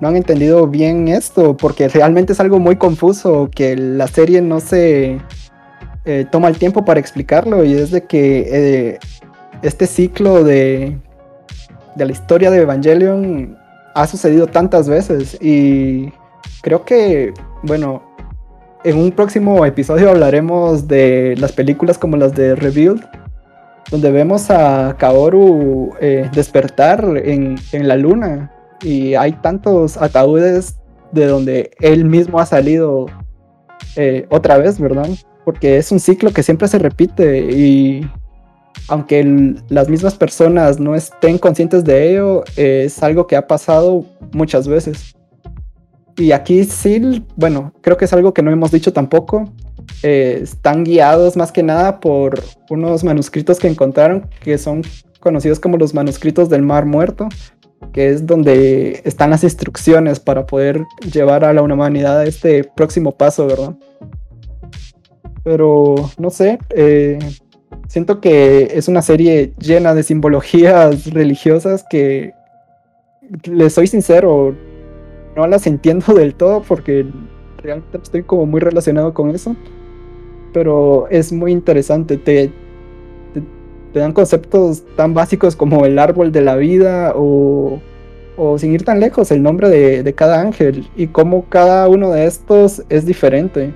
no 0.00 0.08
han 0.08 0.16
entendido 0.16 0.66
bien 0.66 1.08
esto 1.08 1.56
porque 1.56 1.88
realmente 1.88 2.34
es 2.34 2.40
algo 2.40 2.58
muy 2.58 2.76
confuso 2.76 3.48
que 3.50 3.74
la 3.74 4.06
serie 4.06 4.42
no 4.42 4.60
se 4.60 5.18
eh, 6.04 6.26
toma 6.30 6.48
el 6.48 6.58
tiempo 6.58 6.84
para 6.84 7.00
explicarlo 7.00 7.64
y 7.64 7.72
es 7.72 7.90
de 7.90 8.04
que 8.04 8.48
eh, 8.50 8.98
este 9.62 9.86
ciclo 9.86 10.44
de, 10.44 10.98
de 11.94 12.04
la 12.04 12.12
historia 12.12 12.50
de 12.50 12.60
Evangelion 12.60 13.56
ha 13.94 14.06
sucedido 14.06 14.46
tantas 14.46 14.90
veces 14.90 15.38
y 15.40 16.12
creo 16.60 16.84
que, 16.84 17.32
bueno, 17.62 18.13
en 18.84 18.98
un 18.98 19.10
próximo 19.12 19.64
episodio 19.64 20.10
hablaremos 20.10 20.86
de 20.86 21.34
las 21.38 21.52
películas 21.52 21.96
como 21.96 22.18
las 22.18 22.34
de 22.34 22.54
Rebuild, 22.54 23.02
donde 23.90 24.10
vemos 24.10 24.50
a 24.50 24.94
Kaoru 24.98 25.94
eh, 26.00 26.28
despertar 26.34 27.02
en, 27.16 27.56
la 27.72 27.96
luna 27.96 28.52
y 28.82 29.14
hay 29.14 29.32
tantos 29.32 29.96
ataúdes 29.96 30.76
de 31.12 31.26
donde 31.26 31.70
él 31.80 32.04
mismo 32.04 32.38
ha 32.38 32.46
salido 32.46 33.06
eh, 33.96 34.26
otra 34.28 34.58
vez, 34.58 34.78
¿verdad? 34.78 35.08
Porque 35.46 35.78
es 35.78 35.90
un 35.90 36.00
ciclo 36.00 36.32
que 36.32 36.42
siempre 36.42 36.68
se 36.68 36.78
repite 36.78 37.38
y 37.38 38.06
aunque 38.88 39.54
las 39.70 39.88
mismas 39.88 40.14
personas 40.14 40.78
no 40.78 40.94
estén 40.94 41.38
conscientes 41.38 41.84
de 41.84 42.10
ello, 42.10 42.44
es 42.56 43.02
algo 43.02 43.26
que 43.26 43.36
ha 43.36 43.46
pasado 43.46 44.04
muchas 44.32 44.68
veces. 44.68 45.14
Y 46.16 46.32
aquí 46.32 46.64
sí, 46.64 47.24
bueno, 47.36 47.72
creo 47.80 47.96
que 47.96 48.04
es 48.04 48.12
algo 48.12 48.32
que 48.32 48.42
no 48.42 48.50
hemos 48.50 48.70
dicho 48.70 48.92
tampoco. 48.92 49.52
Eh, 50.02 50.40
están 50.42 50.84
guiados 50.84 51.36
más 51.36 51.52
que 51.52 51.62
nada 51.62 52.00
por 52.00 52.42
unos 52.70 53.04
manuscritos 53.04 53.58
que 53.58 53.68
encontraron 53.68 54.28
que 54.40 54.56
son 54.58 54.82
conocidos 55.20 55.58
como 55.58 55.76
los 55.76 55.94
manuscritos 55.94 56.48
del 56.48 56.62
Mar 56.62 56.86
Muerto, 56.86 57.28
que 57.92 58.10
es 58.10 58.26
donde 58.26 59.02
están 59.04 59.30
las 59.30 59.42
instrucciones 59.44 60.20
para 60.20 60.46
poder 60.46 60.84
llevar 61.12 61.44
a 61.44 61.52
la 61.52 61.62
humanidad 61.62 62.20
a 62.20 62.24
este 62.24 62.64
próximo 62.64 63.12
paso, 63.12 63.46
¿verdad? 63.46 63.74
Pero 65.42 66.10
no 66.18 66.30
sé, 66.30 66.58
eh, 66.70 67.18
siento 67.88 68.20
que 68.20 68.72
es 68.74 68.88
una 68.88 69.02
serie 69.02 69.52
llena 69.58 69.94
de 69.94 70.02
simbologías 70.02 71.06
religiosas 71.12 71.84
que, 71.88 72.32
les 73.44 73.72
soy 73.72 73.86
sincero, 73.86 74.54
no 75.36 75.46
las 75.46 75.66
entiendo 75.66 76.14
del 76.14 76.34
todo 76.34 76.62
porque 76.62 77.06
realmente 77.58 77.98
estoy 78.02 78.22
como 78.22 78.46
muy 78.46 78.60
relacionado 78.60 79.14
con 79.14 79.30
eso. 79.30 79.56
Pero 80.52 81.08
es 81.10 81.32
muy 81.32 81.52
interesante. 81.52 82.16
Te, 82.16 82.50
te, 83.92 83.98
dan 83.98 84.12
conceptos 84.12 84.84
tan 84.96 85.14
básicos 85.14 85.56
como 85.56 85.84
el 85.86 85.98
árbol 85.98 86.32
de 86.32 86.40
la 86.42 86.56
vida 86.56 87.12
o, 87.14 87.80
o 88.36 88.58
sin 88.58 88.72
ir 88.72 88.84
tan 88.84 89.00
lejos, 89.00 89.30
el 89.30 89.42
nombre 89.42 89.68
de, 89.68 90.02
de, 90.02 90.12
cada 90.14 90.40
ángel 90.40 90.88
y 90.96 91.08
cómo 91.08 91.44
cada 91.48 91.88
uno 91.88 92.10
de 92.10 92.26
estos 92.26 92.82
es 92.88 93.06
diferente. 93.06 93.72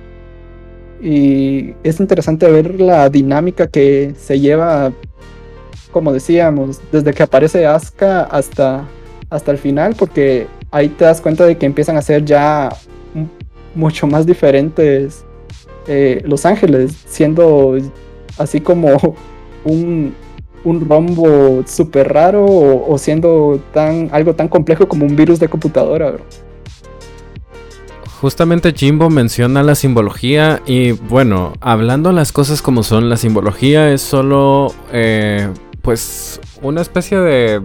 Y 1.01 1.73
es 1.83 1.99
interesante 1.99 2.49
ver 2.51 2.79
la 2.81 3.09
dinámica 3.09 3.67
que 3.67 4.13
se 4.17 4.39
lleva, 4.39 4.91
como 5.91 6.11
decíamos, 6.11 6.81
desde 6.91 7.13
que 7.13 7.23
aparece 7.23 7.65
Asuka 7.65 8.23
hasta, 8.23 8.85
hasta 9.29 9.51
el 9.51 9.57
final, 9.57 9.95
porque 9.97 10.47
ahí 10.71 10.89
te 10.89 11.05
das 11.05 11.21
cuenta 11.21 11.45
de 11.45 11.57
que 11.57 11.65
empiezan 11.65 11.97
a 11.97 12.01
ser 12.01 12.25
ya 12.25 12.69
mucho 13.75 14.07
más 14.07 14.25
diferentes 14.25 15.25
eh, 15.87 16.21
Los 16.25 16.45
Ángeles, 16.45 16.95
siendo 17.07 17.77
así 18.37 18.61
como 18.61 19.15
un, 19.63 20.13
rombo 20.63 21.63
súper 21.65 22.11
raro 22.13 22.45
o, 22.45 22.97
siendo 22.97 23.59
tan, 23.73 24.09
algo 24.11 24.35
tan 24.35 24.47
complejo 24.47 24.87
como 24.87 25.05
un 25.05 25.15
virus 25.15 25.39
de 25.39 25.47
computadora. 25.47 26.17
justamente 28.19 28.73
Jimbo 28.73 29.09
menciona 29.09 29.63
la 29.63 29.73
simbología 29.73 30.61
y 30.65 30.91
bueno, 30.91 31.53
hablando 31.61 32.11
las 32.11 32.31
cosas 32.31 32.61
como 32.61 32.83
son, 32.83 33.09
la 33.09 33.17
simbología 33.17 33.91
es 33.91 34.01
solo 34.01 34.73
eh, 34.91 35.47
pues 35.81 36.41
una 36.61 36.81
especie 36.81 37.17
de 37.17 37.61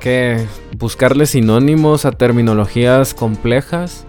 que 0.00 0.44
buscarle 0.76 1.26
sinónimos 1.26 2.04
a 2.04 2.10
terminologías 2.10 3.14
complejas. 3.14 4.06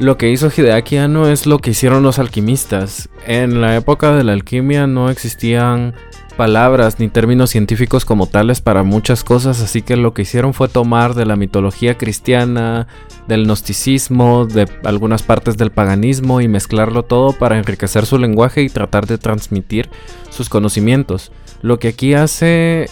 Lo 0.00 0.16
que 0.18 0.30
hizo 0.30 0.48
Hideaki 0.48 0.96
Anno 0.96 1.28
es 1.28 1.46
lo 1.46 1.58
que 1.58 1.70
hicieron 1.70 2.02
los 2.02 2.18
alquimistas. 2.18 3.08
En 3.26 3.60
la 3.60 3.76
época 3.76 4.16
de 4.16 4.24
la 4.24 4.32
alquimia 4.32 4.86
no 4.86 5.10
existían 5.10 5.94
palabras 6.38 7.00
ni 7.00 7.08
términos 7.08 7.50
científicos 7.50 8.04
como 8.04 8.28
tales 8.28 8.60
para 8.60 8.84
muchas 8.84 9.24
cosas, 9.24 9.60
así 9.60 9.82
que 9.82 9.96
lo 9.96 10.14
que 10.14 10.22
hicieron 10.22 10.54
fue 10.54 10.68
tomar 10.68 11.14
de 11.14 11.26
la 11.26 11.34
mitología 11.34 11.98
cristiana, 11.98 12.86
del 13.26 13.44
gnosticismo, 13.44 14.46
de 14.46 14.68
algunas 14.84 15.24
partes 15.24 15.56
del 15.56 15.72
paganismo 15.72 16.40
y 16.40 16.46
mezclarlo 16.46 17.02
todo 17.02 17.32
para 17.32 17.58
enriquecer 17.58 18.06
su 18.06 18.18
lenguaje 18.18 18.62
y 18.62 18.68
tratar 18.68 19.06
de 19.06 19.18
transmitir 19.18 19.90
sus 20.30 20.48
conocimientos. 20.48 21.32
Lo 21.60 21.80
que 21.80 21.88
aquí 21.88 22.14
hace 22.14 22.88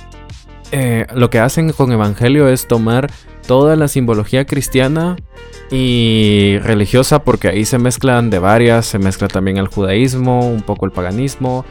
eh, 0.72 1.06
lo 1.14 1.30
que 1.30 1.38
hacen 1.38 1.72
con 1.72 1.92
Evangelio 1.92 2.48
es 2.48 2.66
tomar 2.66 3.10
toda 3.46 3.76
la 3.76 3.88
simbología 3.88 4.44
cristiana 4.44 5.16
y 5.70 6.58
religiosa, 6.62 7.22
porque 7.22 7.48
ahí 7.48 7.64
se 7.64 7.78
mezclan 7.78 8.30
de 8.30 8.38
varias, 8.38 8.86
se 8.86 8.98
mezcla 8.98 9.28
también 9.28 9.56
el 9.56 9.68
judaísmo, 9.68 10.48
un 10.48 10.62
poco 10.62 10.86
el 10.86 10.92
paganismo, 10.92 11.64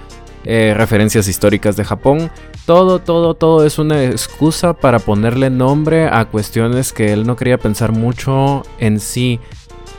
eh, 0.46 0.74
referencias 0.76 1.28
históricas 1.28 1.76
de 1.76 1.84
Japón. 1.84 2.32
Todo, 2.66 3.00
todo, 3.00 3.36
todo 3.36 3.66
es 3.66 3.80
una 3.80 4.04
excusa 4.04 4.74
para 4.74 5.00
ponerle 5.00 5.50
nombre 5.50 6.08
a 6.08 6.26
cuestiones 6.26 6.94
que 6.94 7.14
él 7.14 7.26
no 7.26 7.36
quería 7.36 7.58
pensar 7.58 7.92
mucho 7.92 8.64
en 8.80 9.00
sí, 9.00 9.40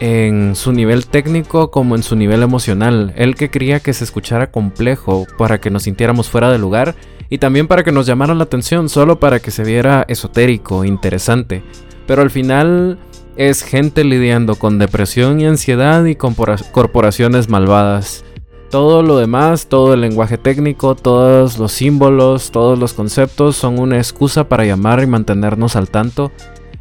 en 0.01 0.55
su 0.55 0.73
nivel 0.73 1.07
técnico 1.07 1.71
como 1.71 1.97
en 1.97 2.03
su 2.03 2.17
nivel 2.17 2.43
emocional. 2.43 3.13
Él 3.17 3.35
que 3.35 3.51
quería 3.51 3.81
que 3.81 3.93
se 3.93 4.05
escuchara 4.05 4.51
complejo 4.51 5.27
para 5.39 5.61
que 5.61 5.71
nos 5.71 5.85
sintiéramos 5.85 6.29
fuera 6.29 6.51
de 6.51 6.59
lugar 6.59 6.95
y 7.29 7.39
también 7.39 7.67
para 7.67 7.83
que 7.83 7.93
nos 7.93 8.07
llamaran 8.07 8.39
la 8.39 8.45
atención, 8.45 8.89
solo 8.89 9.19
para 9.19 9.41
que 9.41 9.51
se 9.51 9.65
viera 9.65 10.05
esotérico, 10.09 10.85
interesante. 10.85 11.63
Pero 12.07 12.23
al 12.23 12.31
final 12.31 12.99
es 13.37 13.63
gente 13.63 14.05
lidiando 14.05 14.55
con 14.55 14.79
depresión 14.79 15.41
y 15.41 15.47
ansiedad 15.47 16.05
y 16.05 16.17
corporaciones 16.17 17.49
malvadas. 17.49 18.25
Todo 18.71 19.03
lo 19.03 19.19
demás, 19.19 19.69
todo 19.69 19.95
el 19.95 20.01
lenguaje 20.01 20.39
técnico, 20.39 20.97
todos 20.97 21.59
los 21.59 21.73
símbolos, 21.73 22.51
todos 22.51 22.79
los 22.79 22.95
conceptos 22.95 23.57
son 23.57 23.79
una 23.79 23.97
excusa 23.97 24.49
para 24.49 24.65
llamar 24.65 25.03
y 25.03 25.07
mantenernos 25.07 25.77
al 25.77 25.89
tanto 25.89 26.33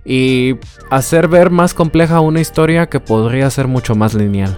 y 0.03 0.55
hacer 0.89 1.27
ver 1.27 1.49
más 1.49 1.73
compleja 1.73 2.19
una 2.19 2.39
historia 2.39 2.87
que 2.87 2.99
podría 2.99 3.49
ser 3.49 3.67
mucho 3.67 3.95
más 3.95 4.13
lineal. 4.13 4.57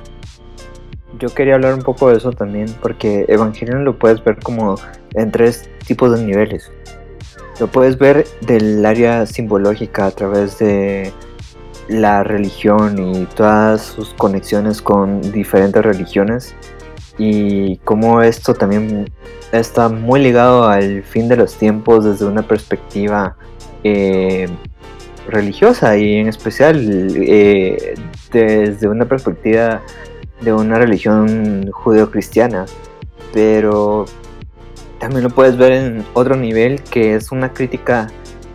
Yo 1.20 1.30
quería 1.30 1.56
hablar 1.56 1.74
un 1.74 1.82
poco 1.82 2.10
de 2.10 2.18
eso 2.18 2.32
también, 2.32 2.68
porque 2.82 3.26
Evangelion 3.28 3.86
lo 3.86 3.98
puedes 3.98 4.24
ver 4.24 4.38
como 4.44 4.76
en 5.14 5.32
tres 5.32 5.70
tipos 5.86 6.18
de 6.18 6.26
niveles. 6.26 6.72
Lo 7.60 7.68
puedes 7.68 7.98
ver 7.98 8.26
del 8.42 8.86
área 8.86 9.26
simbológica 9.26 10.06
a 10.06 10.12
través 10.12 10.60
de 10.60 11.12
la 11.88 12.24
religión 12.24 13.00
y 13.00 13.26
todas 13.26 13.82
sus 13.82 14.14
conexiones 14.14 14.82
con 14.82 15.22
diferentes 15.32 15.84
religiones 15.84 16.54
y 17.18 17.78
cómo 17.78 18.22
esto 18.22 18.54
también 18.54 19.12
está 19.52 19.90
muy 19.90 20.22
ligado 20.22 20.68
al 20.68 21.04
fin 21.04 21.28
de 21.30 21.38
los 21.38 21.56
tiempos 21.56 22.06
desde 22.06 22.26
una 22.26 22.44
perspectiva 22.44 23.38
eh, 23.84 24.48
religiosa 25.28 25.98
y 25.98 26.18
en 26.18 26.28
especial 26.28 27.16
eh, 27.16 27.96
desde 28.32 28.88
una 28.88 29.06
perspectiva 29.06 29.82
de 30.42 30.54
una 30.54 30.78
religión 30.78 31.72
judeocristiana. 31.72 32.66
Pero 33.34 34.06
también 35.00 35.24
lo 35.24 35.30
puedes 35.30 35.58
ver 35.58 35.74
en 35.74 36.06
otro 36.14 36.36
nivel 36.36 36.82
que 36.84 37.16
es 37.16 37.32
una 37.32 37.54
crítica 37.54 38.08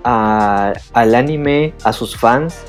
al 0.03 1.15
anime, 1.15 1.75
a 1.85 1.93
sus 1.93 2.17
fans 2.17 2.65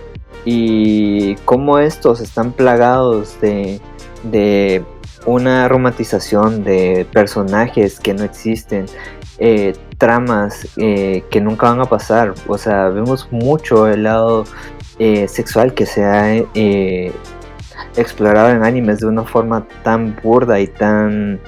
y 0.46 1.36
cómo 1.46 1.80
estos 1.80 2.20
están 2.20 2.52
plagados 2.52 3.38
de, 3.42 4.84
una 5.26 5.68
romantización 5.70 6.64
de 6.64 7.08
personajes 7.12 8.00
que 8.00 8.14
no 8.14 8.24
existen, 8.24 8.86
eh, 9.40 9.74
tramas 9.98 10.68
eh, 10.78 11.24
que 11.32 11.40
nunca 11.40 11.70
van 11.70 11.80
a 11.80 11.86
pasar. 11.86 12.34
O 12.48 12.58
sea, 12.58 12.90
vemos 12.90 13.30
mucho 13.32 13.88
el 13.88 14.04
lado 14.04 14.44
eh, 15.00 15.28
sexual 15.28 15.74
que 15.74 15.86
se 15.86 16.04
ha 16.04 16.36
explorado 17.96 18.50
en 18.50 18.64
animes 18.64 19.00
de 19.00 19.08
una 19.08 19.24
forma 19.24 19.68
tan 19.84 20.16
burda 20.24 20.60
y 20.60 20.68
tan 20.68 21.40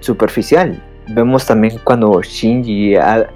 superficial. 0.00 0.82
Vemos 1.08 1.46
también 1.46 1.78
cuando 1.84 2.20
Shinji 2.20 2.96
ha, 2.96 3.28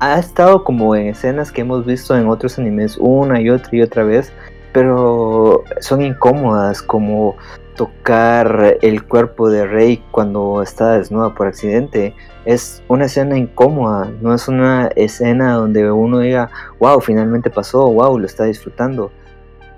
ha 0.00 0.18
estado 0.18 0.64
como 0.64 0.96
en 0.96 1.08
escenas 1.08 1.52
que 1.52 1.60
hemos 1.60 1.84
visto 1.84 2.16
en 2.16 2.28
otros 2.28 2.58
animes 2.58 2.96
una 2.98 3.40
y 3.40 3.50
otra 3.50 3.70
y 3.72 3.82
otra 3.82 4.04
vez, 4.04 4.32
pero 4.72 5.64
son 5.80 6.02
incómodas 6.02 6.82
como 6.82 7.36
tocar 7.76 8.76
el 8.82 9.04
cuerpo 9.04 9.48
de 9.50 9.66
Rey 9.66 10.02
cuando 10.10 10.62
está 10.62 10.98
desnuda 10.98 11.34
por 11.34 11.46
accidente. 11.46 12.14
Es 12.44 12.82
una 12.88 13.04
escena 13.04 13.38
incómoda, 13.38 14.10
no 14.20 14.34
es 14.34 14.48
una 14.48 14.88
escena 14.96 15.52
donde 15.54 15.90
uno 15.90 16.18
diga, 16.18 16.50
wow, 16.80 17.00
finalmente 17.00 17.50
pasó, 17.50 17.90
wow, 17.92 18.18
lo 18.18 18.26
está 18.26 18.44
disfrutando. 18.44 19.12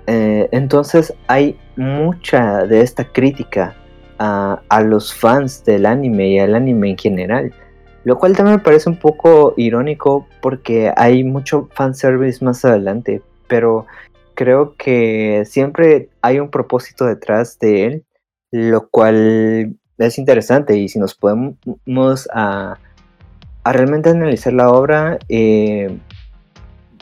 Eh, 0.07 0.49
entonces 0.51 1.13
hay 1.27 1.57
mucha 1.75 2.65
de 2.65 2.81
esta 2.81 3.05
crítica 3.05 3.75
a, 4.19 4.61
a, 4.69 4.81
los 4.81 5.13
fans 5.13 5.63
del 5.63 5.85
anime 5.85 6.29
y 6.29 6.39
al 6.39 6.55
anime 6.55 6.91
en 6.91 6.97
general. 6.97 7.53
Lo 8.03 8.17
cual 8.17 8.35
también 8.35 8.57
me 8.57 8.63
parece 8.63 8.89
un 8.89 8.97
poco 8.97 9.53
irónico 9.57 10.27
porque 10.41 10.91
hay 10.97 11.23
mucho 11.23 11.69
fanservice 11.73 12.43
más 12.43 12.65
adelante, 12.65 13.21
pero 13.47 13.85
creo 14.33 14.75
que 14.75 15.43
siempre 15.45 16.09
hay 16.21 16.39
un 16.39 16.49
propósito 16.49 17.05
detrás 17.05 17.59
de 17.59 17.85
él, 17.85 18.05
lo 18.51 18.89
cual 18.89 19.75
es 19.97 20.17
interesante 20.17 20.75
y 20.77 20.89
si 20.89 20.99
nos 20.99 21.15
podemos 21.15 22.27
a, 22.33 22.79
realmente 23.63 24.09
analizar 24.09 24.53
la 24.53 24.71
obra 24.71 25.19
eh, 25.29 25.95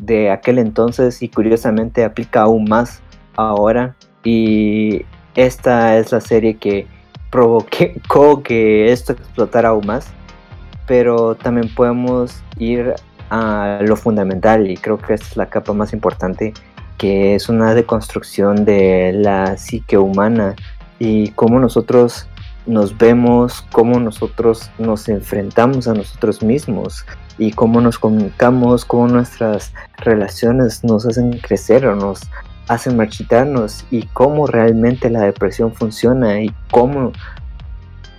de 0.01 0.31
aquel 0.31 0.59
entonces 0.59 1.21
y 1.21 1.29
curiosamente 1.29 2.03
aplica 2.03 2.41
aún 2.41 2.65
más 2.69 3.01
ahora. 3.35 3.95
Y 4.23 5.05
esta 5.35 5.97
es 5.97 6.11
la 6.11 6.21
serie 6.21 6.57
que 6.57 6.87
provocó 7.29 8.43
que 8.43 8.91
esto 8.91 9.13
explotara 9.13 9.69
aún 9.69 9.85
más. 9.85 10.07
Pero 10.87 11.35
también 11.35 11.73
podemos 11.73 12.41
ir 12.57 12.95
a 13.29 13.79
lo 13.81 13.95
fundamental 13.95 14.69
y 14.69 14.77
creo 14.77 14.97
que 14.97 15.13
es 15.13 15.37
la 15.37 15.47
capa 15.47 15.73
más 15.73 15.93
importante 15.93 16.53
que 16.99 17.35
es 17.35 17.47
una 17.47 17.73
deconstrucción 17.73 18.65
de 18.65 19.13
la 19.13 19.55
psique 19.57 19.97
humana 19.97 20.55
y 20.99 21.29
cómo 21.29 21.59
nosotros 21.59 22.27
nos 22.65 22.97
vemos, 22.97 23.65
cómo 23.71 23.99
nosotros 23.99 24.69
nos 24.77 25.07
enfrentamos 25.07 25.87
a 25.87 25.93
nosotros 25.93 26.43
mismos 26.43 27.05
y 27.39 27.51
cómo 27.51 27.81
nos 27.81 27.97
comunicamos, 27.97 28.85
cómo 28.85 29.07
nuestras 29.07 29.73
relaciones 29.97 30.83
nos 30.83 31.07
hacen 31.07 31.31
crecer 31.39 31.87
o 31.87 31.95
nos 31.95 32.21
hacen 32.67 32.95
marchitarnos 32.95 33.85
y 33.89 34.03
cómo 34.13 34.45
realmente 34.45 35.09
la 35.09 35.21
depresión 35.21 35.73
funciona 35.73 36.41
y 36.41 36.53
cómo 36.69 37.13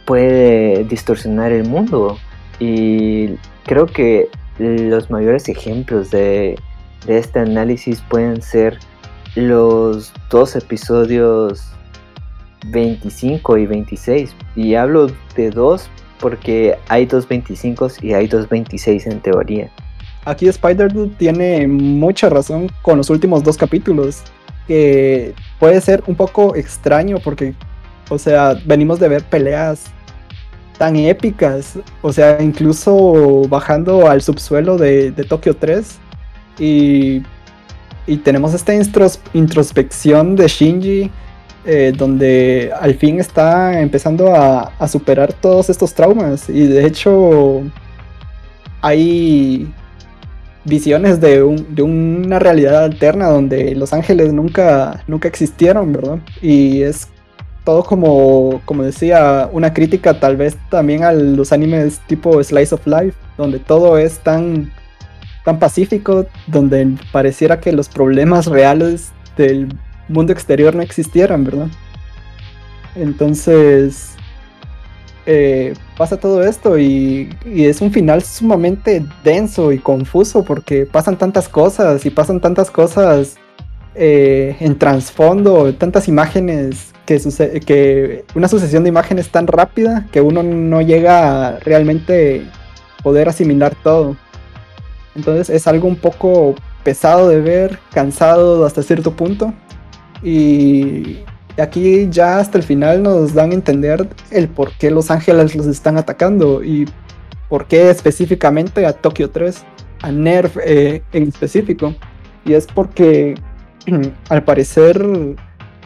puede 0.06 0.82
distorsionar 0.84 1.52
el 1.52 1.68
mundo. 1.68 2.18
Y 2.58 3.36
creo 3.64 3.86
que 3.86 4.28
los 4.58 5.08
mayores 5.10 5.48
ejemplos 5.48 6.10
de 6.10 6.58
de 7.06 7.18
este 7.18 7.38
análisis 7.40 8.02
pueden 8.02 8.42
ser 8.42 8.78
los 9.34 10.12
dos 10.28 10.56
episodios 10.56 11.72
25 12.66 13.58
y 13.58 13.66
26. 13.66 14.34
Y 14.56 14.74
hablo 14.74 15.10
de 15.36 15.50
dos 15.50 15.88
porque 16.20 16.76
hay 16.88 17.06
dos 17.06 17.26
25 17.26 17.88
y 18.02 18.12
hay 18.12 18.26
dos 18.26 18.48
26 18.48 19.06
en 19.06 19.20
teoría. 19.20 19.70
Aquí 20.24 20.48
Spider-Dude 20.48 21.14
tiene 21.16 21.66
mucha 21.66 22.28
razón 22.28 22.70
con 22.82 22.98
los 22.98 23.08
últimos 23.10 23.42
dos 23.42 23.56
capítulos, 23.56 24.22
que 24.66 25.34
puede 25.58 25.80
ser 25.80 26.02
un 26.06 26.14
poco 26.14 26.54
extraño 26.54 27.18
porque, 27.18 27.54
o 28.08 28.18
sea, 28.18 28.54
venimos 28.66 29.00
de 29.00 29.08
ver 29.08 29.24
peleas 29.24 29.86
tan 30.78 30.96
épicas, 30.96 31.78
o 32.02 32.12
sea, 32.12 32.40
incluso 32.40 33.42
bajando 33.48 34.08
al 34.08 34.22
subsuelo 34.22 34.78
de, 34.78 35.10
de 35.10 35.24
Tokio 35.24 35.56
3, 35.56 35.98
y, 36.60 37.22
tenemos 38.24 38.54
esta 38.54 38.72
introspección 38.74 40.34
de 40.36 40.48
Shinji, 40.48 41.10
eh, 41.64 41.92
donde 41.96 42.72
al 42.80 42.94
fin 42.94 43.20
está 43.20 43.80
empezando 43.80 44.34
a, 44.34 44.72
superar 44.88 45.32
todos 45.32 45.70
estos 45.70 45.94
traumas. 45.94 46.48
Y 46.48 46.66
de 46.66 46.86
hecho, 46.86 47.62
hay, 48.80 49.72
visiones 50.64 51.20
de, 51.20 51.42
una 51.42 52.38
realidad 52.38 52.84
alterna 52.84 53.28
donde 53.28 53.74
los 53.74 53.92
ángeles 53.92 54.32
nunca, 54.32 55.02
nunca 55.06 55.28
existieron, 55.28 55.92
¿verdad? 55.92 56.18
Y 56.42 56.82
es 56.82 57.08
todo 57.64 57.84
como, 57.84 58.60
como 58.64 58.82
decía, 58.82 59.48
una 59.52 59.72
crítica 59.72 60.18
tal 60.18 60.36
vez 60.36 60.56
también 60.70 61.04
a 61.04 61.12
los 61.12 61.52
animes 61.52 62.00
tipo 62.06 62.42
Slice 62.42 62.74
of 62.74 62.86
Life, 62.86 63.16
donde 63.36 63.58
todo 63.58 63.98
es 63.98 64.18
tan, 64.20 64.72
tan 65.44 65.58
pacífico, 65.58 66.26
donde 66.46 66.94
pareciera 67.12 67.60
que 67.60 67.72
los 67.72 67.88
problemas 67.88 68.46
reales 68.46 69.12
del 69.36 69.68
mundo 70.10 70.32
exterior 70.32 70.74
no 70.74 70.82
existieran, 70.82 71.44
¿verdad? 71.44 71.68
Entonces, 72.94 74.14
eh, 75.26 75.74
pasa 75.96 76.18
todo 76.18 76.42
esto 76.42 76.78
y, 76.78 77.30
es 77.46 77.80
un 77.80 77.92
final 77.92 78.22
sumamente 78.22 79.04
denso 79.22 79.70
y 79.70 79.78
confuso 79.78 80.44
porque 80.44 80.86
pasan 80.86 81.16
tantas 81.16 81.48
cosas 81.48 82.04
y 82.04 82.10
pasan 82.10 82.40
tantas 82.40 82.70
cosas 82.70 83.36
eh, 83.94 84.56
en 84.60 84.78
trasfondo, 84.78 85.72
tantas 85.74 86.08
imágenes 86.08 86.92
que, 87.06 87.60
que 87.64 88.24
una 88.34 88.48
sucesión 88.48 88.82
de 88.82 88.88
imágenes 88.88 89.28
tan 89.28 89.46
rápida 89.46 90.06
que 90.10 90.20
uno 90.20 90.42
no 90.42 90.80
llega 90.80 91.48
a 91.48 91.58
realmente 91.60 92.46
poder 93.02 93.28
asimilar 93.28 93.74
todo. 93.82 94.16
Entonces 95.14 95.50
es 95.50 95.66
algo 95.66 95.88
un 95.88 95.96
poco 95.96 96.54
pesado 96.82 97.28
de 97.28 97.40
ver, 97.40 97.78
cansado 97.92 98.64
hasta 98.64 98.82
cierto 98.82 99.12
punto. 99.12 99.52
Y 100.22 101.20
aquí 101.58 102.08
ya 102.10 102.38
hasta 102.38 102.58
el 102.58 102.64
final 102.64 103.02
nos 103.02 103.34
dan 103.34 103.50
a 103.50 103.54
entender 103.54 104.08
el 104.30 104.48
por 104.48 104.72
qué 104.72 104.90
Los 104.90 105.10
Ángeles 105.10 105.54
los 105.54 105.66
están 105.66 105.96
atacando 105.96 106.62
y 106.62 106.86
por 107.48 107.66
qué 107.66 107.90
específicamente 107.90 108.86
a 108.86 108.92
Tokio 108.92 109.30
3, 109.30 109.64
a 110.02 110.12
Nerf 110.12 110.56
eh, 110.64 111.02
en 111.12 111.24
específico. 111.24 111.94
Y 112.44 112.54
es 112.54 112.66
porque 112.66 113.34
al 114.28 114.44
parecer 114.44 115.04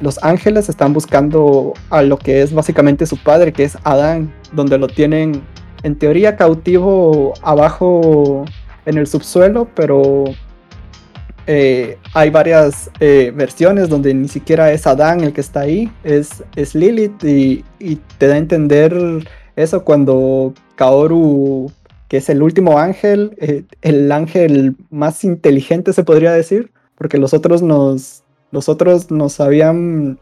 los 0.01 0.23
ángeles 0.23 0.69
están 0.69 0.93
buscando 0.93 1.73
a 1.91 2.03
lo 2.03 2.19
que 2.19 2.43
es 2.43 2.53
básicamente 2.53 3.07
su 3.07 3.17
padre, 3.17 3.53
que 3.53 3.65
es 3.65 3.79
Adán, 3.85 4.33
donde 4.53 4.79
lo 4.79 4.89
tienen 4.89 5.43
en 5.83 5.97
teoría 5.97 6.37
cautivo 6.37 7.35
abajo 7.43 8.45
en 8.87 8.99
el 8.99 9.07
subsuelo, 9.07 9.69
pero 9.75 10.25
eh, 11.47 11.99
hay 12.15 12.31
varias 12.31 12.91
eh, 13.01 13.33
versiones 13.35 13.89
donde 13.89 14.15
ni 14.15 14.29
siquiera 14.29 14.73
es 14.73 14.87
Adán 14.87 15.21
el 15.21 15.33
que 15.33 15.43
está 15.43 15.61
ahí, 15.61 15.93
es, 16.03 16.43
es 16.57 16.75
Lilith 16.75 17.23
y, 17.23 17.65
te 18.19 18.29
da 18.29 18.35
a 18.35 18.39
entender 18.39 18.95
eso 19.57 19.85
cuando 19.85 20.55
Kaoru, 20.77 21.71
que 22.09 22.17
es 22.17 22.31
el 22.31 22.43
último 22.43 22.79
ángel, 22.79 23.37
eh, 23.39 23.65
el 23.83 24.11
ángel 24.11 24.77
más 24.91 25.23
inteligente 25.25 25.93
se 25.93 26.05
podría 26.05 26.33
decir, 26.33 26.73
porque 26.97 27.19
los 27.19 27.35
otros 27.35 27.61
nos, 27.61 28.23
los 28.51 28.71
otros 28.71 29.11
nos 29.11 29.39
habían, 29.39 30.19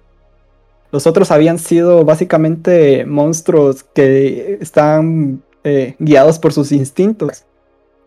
los 0.91 1.07
otros 1.07 1.31
habían 1.31 1.59
sido 1.59 2.05
básicamente 2.05 3.07
monstruos 3.07 3.85
que 3.85 4.59
están 4.61 5.43
guiados 6.01 6.41
por 6.41 6.53
sus 6.53 6.73
instintos. 6.73 7.45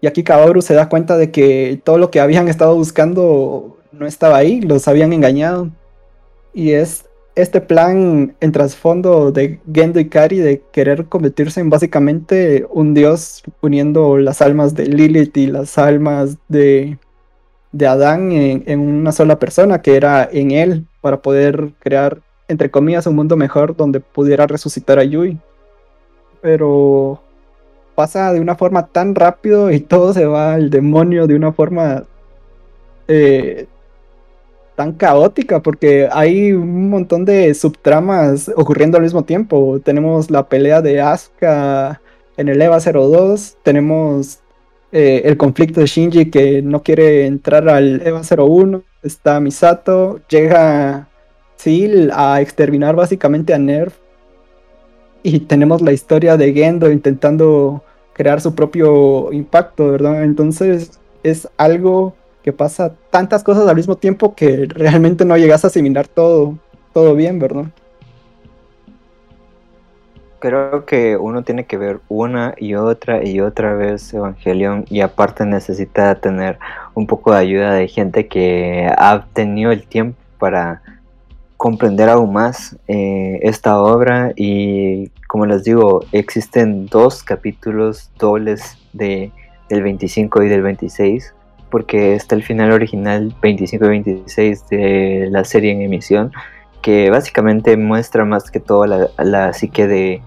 Y 0.06 0.08
aquí 0.08 0.22
Kaoru 0.24 0.62
se 0.62 0.76
da 0.76 0.88
cuenta 0.88 1.18
de 1.18 1.32
que 1.32 1.82
todo 1.84 1.98
lo 1.98 2.12
que 2.12 2.20
habían 2.20 2.48
estado 2.48 2.76
buscando 2.76 3.80
no 3.92 4.06
estaba 4.06 4.38
ahí, 4.38 4.62
los 4.62 4.88
habían 4.88 5.14
engañado. 5.14 5.72
Y 6.54 6.74
es 6.74 7.06
este 7.34 7.60
plan 7.60 8.36
en 8.40 8.52
trasfondo 8.52 9.32
de 9.32 9.60
Gendo 9.74 10.00
y 10.00 10.08
Kari 10.08 10.38
de 10.38 10.62
querer 10.72 11.06
convertirse 11.06 11.60
en 11.60 11.72
básicamente 11.72 12.68
un 12.70 12.94
dios 12.94 13.42
uniendo 13.62 14.20
las 14.20 14.44
almas 14.44 14.76
de 14.76 14.86
Lilith 14.86 15.36
y 15.38 15.48
las 15.48 15.76
almas 15.80 16.38
de, 16.50 17.00
de 17.72 17.88
Adán 17.88 18.32
en, 18.32 18.64
en, 18.68 18.82
una 18.82 19.12
sola 19.12 19.40
persona, 19.40 19.82
que 19.82 19.96
era 19.96 20.30
en 20.32 20.52
él, 20.52 20.86
para 21.02 21.24
poder 21.24 21.72
crear, 21.80 22.22
entre 22.48 22.70
comillas, 22.70 23.08
un 23.08 23.16
mundo 23.16 23.38
mejor 23.38 23.76
donde 23.76 24.02
pudiera 24.02 24.46
resucitar 24.46 25.00
a 25.00 25.04
Yui. 25.04 25.40
Pero 26.44 27.25
pasa 27.96 28.34
de 28.34 28.42
una 28.42 28.56
forma 28.56 28.88
tan 28.88 29.16
rápido 29.16 29.72
y 29.72 29.80
todo 29.80 30.14
se 30.14 30.26
va 30.26 30.54
al 30.54 30.70
demonio 30.70 31.28
de 31.28 31.36
una 31.36 31.52
forma 31.54 32.04
eh, 33.08 33.68
tan 34.76 34.94
caótica 34.94 35.62
porque 35.62 36.10
hay 36.12 36.52
un 36.52 36.90
montón 36.90 37.26
de 37.26 37.54
subtramas 37.54 38.52
ocurriendo 38.56 38.98
al 38.98 39.04
mismo 39.04 39.24
tiempo. 39.24 39.80
Tenemos 39.84 40.30
la 40.30 40.48
pelea 40.48 40.82
de 40.82 41.02
Asuka 41.02 42.02
en 42.38 42.50
el 42.50 42.62
EVA 42.62 42.80
02, 42.80 43.58
tenemos 43.64 44.40
eh, 44.92 45.22
el 45.26 45.38
conflicto 45.38 45.80
de 45.80 45.88
Shinji 45.88 46.30
que 46.30 46.62
no 46.62 46.84
quiere 46.84 47.26
entrar 47.26 47.70
al 47.70 48.02
EVA 48.06 48.22
01, 48.22 48.84
está 49.04 49.40
Misato, 49.40 50.20
llega 50.30 51.08
Seal 51.56 52.12
a 52.14 52.42
exterminar 52.42 52.96
básicamente 52.96 53.54
a 53.54 53.58
Nerf 53.58 53.96
y 55.26 55.40
tenemos 55.40 55.82
la 55.82 55.92
historia 55.92 56.38
de 56.38 56.54
Gendo 56.54 56.92
intentando 56.92 57.82
crear 58.14 58.42
su 58.42 58.54
propio 58.54 59.34
impacto, 59.34 59.92
¿verdad? 59.92 60.24
Entonces 60.24 61.00
es 61.24 61.50
algo 61.58 62.14
que 62.44 62.54
pasa 62.54 62.94
tantas 63.10 63.44
cosas 63.44 63.68
al 63.68 63.76
mismo 63.76 63.96
tiempo 63.96 64.36
que 64.36 64.68
realmente 64.70 65.26
no 65.26 65.36
llegas 65.36 65.64
a 65.64 65.68
asimilar 65.68 66.08
todo, 66.08 66.60
todo 66.94 67.16
bien, 67.16 67.40
¿verdad? 67.40 67.66
Creo 70.38 70.86
que 70.86 71.18
uno 71.18 71.44
tiene 71.44 71.66
que 71.66 71.78
ver 71.78 72.02
una 72.08 72.54
y 72.56 72.76
otra 72.76 73.26
y 73.26 73.40
otra 73.42 73.74
vez 73.74 74.14
Evangelion 74.14 74.86
y 74.90 75.02
aparte 75.02 75.44
necesita 75.44 76.14
tener 76.22 76.60
un 76.94 77.08
poco 77.08 77.32
de 77.32 77.40
ayuda 77.40 77.74
de 77.74 77.88
gente 77.88 78.28
que 78.28 78.88
ha 78.96 79.26
tenido 79.34 79.72
el 79.72 79.88
tiempo 79.88 80.20
para 80.38 80.84
comprender 81.58 82.10
aún 82.10 82.34
más 82.34 82.78
eh, 82.88 83.40
esta 83.42 83.82
obra 83.82 84.34
y 84.36 85.10
como 85.28 85.46
les 85.46 85.64
digo 85.64 86.02
existen 86.12 86.88
dos 86.88 87.24
capítulos 87.24 88.12
dobles 88.18 88.78
de, 88.94 89.32
del 89.70 89.84
25 89.84 90.44
y 90.44 90.50
del 90.50 90.62
26 90.62 91.34
porque 91.70 92.16
está 92.16 92.36
el 92.36 92.44
final 92.44 92.72
original 92.72 93.36
25 93.42 93.86
y 93.86 93.90
26 93.90 94.68
de 94.70 95.28
la 95.32 95.44
serie 95.44 95.72
en 95.72 95.82
emisión 95.82 96.32
que 96.82 97.10
básicamente 97.10 97.78
muestra 97.78 98.26
más 98.26 98.52
que 98.52 98.60
todo 98.60 98.86
la, 98.86 99.10
la 99.18 99.54
psique 99.54 99.88
de, 99.88 100.22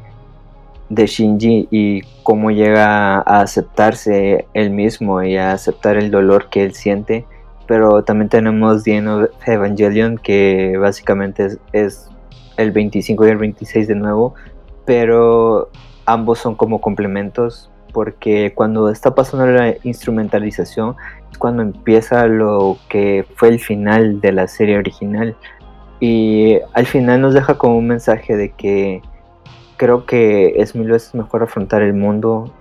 de 0.89 1.07
Shinji 1.07 1.69
y 1.71 2.03
cómo 2.23 2.51
llega 2.51 3.19
a 3.19 3.41
aceptarse 3.41 4.47
él 4.55 4.71
mismo 4.71 5.23
y 5.23 5.37
a 5.37 5.53
aceptar 5.53 5.97
el 5.97 6.11
dolor 6.11 6.49
que 6.49 6.65
él 6.65 6.75
siente 6.75 7.27
pero 7.69 8.03
también 8.03 8.31
tenemos 8.31 8.83
The 8.83 9.29
Evangelion, 9.47 10.17
que 10.17 10.79
básicamente 10.79 11.59
es, 11.73 12.09
el 12.57 12.73
25 12.73 13.27
y 13.27 13.31
el 13.31 13.37
26 13.37 13.87
de 13.87 13.95
nuevo, 13.95 14.35
pero 14.85 15.71
ambos 16.07 16.39
son 16.41 16.57
como 16.57 16.81
complementos, 16.81 17.71
porque 17.93 18.53
cuando 18.55 18.89
está 18.89 19.15
pasando 19.15 19.47
la 19.47 19.75
instrumentalización 19.85 20.97
es 21.31 21.39
cuando 21.39 21.63
empieza 21.63 22.27
lo 22.27 22.79
que 22.89 23.27
fue 23.37 23.51
el 23.51 23.61
final 23.61 24.21
de 24.21 24.33
la 24.33 24.49
serie 24.49 24.79
original. 24.79 25.37
Y 26.01 26.59
al 26.73 26.87
final 26.87 27.21
nos 27.21 27.35
deja 27.35 27.59
como 27.59 27.77
un 27.77 27.87
mensaje 27.87 28.37
de 28.37 28.51
que 28.53 29.03
creo 29.77 30.07
que 30.07 30.55
es 30.57 30.75
mil 30.75 30.91
veces 30.91 31.15
mejor 31.15 31.43
afrontar 31.43 31.83
el 31.83 31.93
mundo 31.93 32.53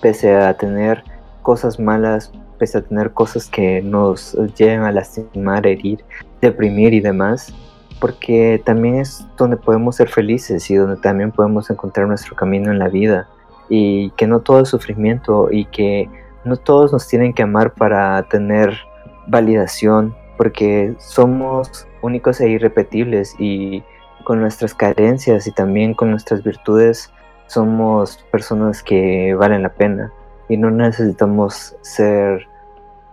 pese 0.00 0.34
a 0.34 0.56
tener 0.56 1.04
cosas 1.42 1.78
malas, 1.78 2.32
pese 2.58 2.78
a 2.78 2.82
tener 2.82 3.12
cosas 3.12 3.46
que 3.46 3.82
nos 3.82 4.34
lleven 4.56 4.80
a 4.80 4.92
lastimar, 4.92 5.66
herir, 5.66 6.04
deprimir 6.40 6.94
y 6.94 7.00
demás, 7.00 7.54
porque 8.00 8.60
también 8.64 8.96
es 8.96 9.26
donde 9.36 9.56
podemos 9.56 9.96
ser 9.96 10.08
felices 10.08 10.70
y 10.70 10.74
donde 10.74 10.96
también 10.96 11.32
podemos 11.32 11.70
encontrar 11.70 12.08
nuestro 12.08 12.36
camino 12.36 12.70
en 12.70 12.78
la 12.78 12.88
vida. 12.88 13.28
Y 13.68 14.10
que 14.10 14.26
no 14.26 14.40
todo 14.40 14.60
es 14.60 14.68
sufrimiento 14.68 15.48
y 15.50 15.64
que 15.66 16.08
no 16.44 16.56
todos 16.56 16.92
nos 16.92 17.08
tienen 17.08 17.32
que 17.32 17.42
amar 17.42 17.74
para 17.74 18.22
tener 18.28 18.78
validación 19.26 20.14
porque 20.36 20.94
somos 20.98 21.86
únicos 22.02 22.40
e 22.40 22.48
irrepetibles 22.48 23.34
y 23.38 23.82
con 24.24 24.40
nuestras 24.40 24.74
carencias 24.74 25.46
y 25.46 25.52
también 25.52 25.94
con 25.94 26.10
nuestras 26.10 26.42
virtudes 26.42 27.12
somos 27.46 28.18
personas 28.30 28.82
que 28.82 29.34
valen 29.34 29.62
la 29.62 29.72
pena 29.72 30.12
y 30.48 30.56
no 30.56 30.70
necesitamos 30.70 31.76
ser 31.82 32.48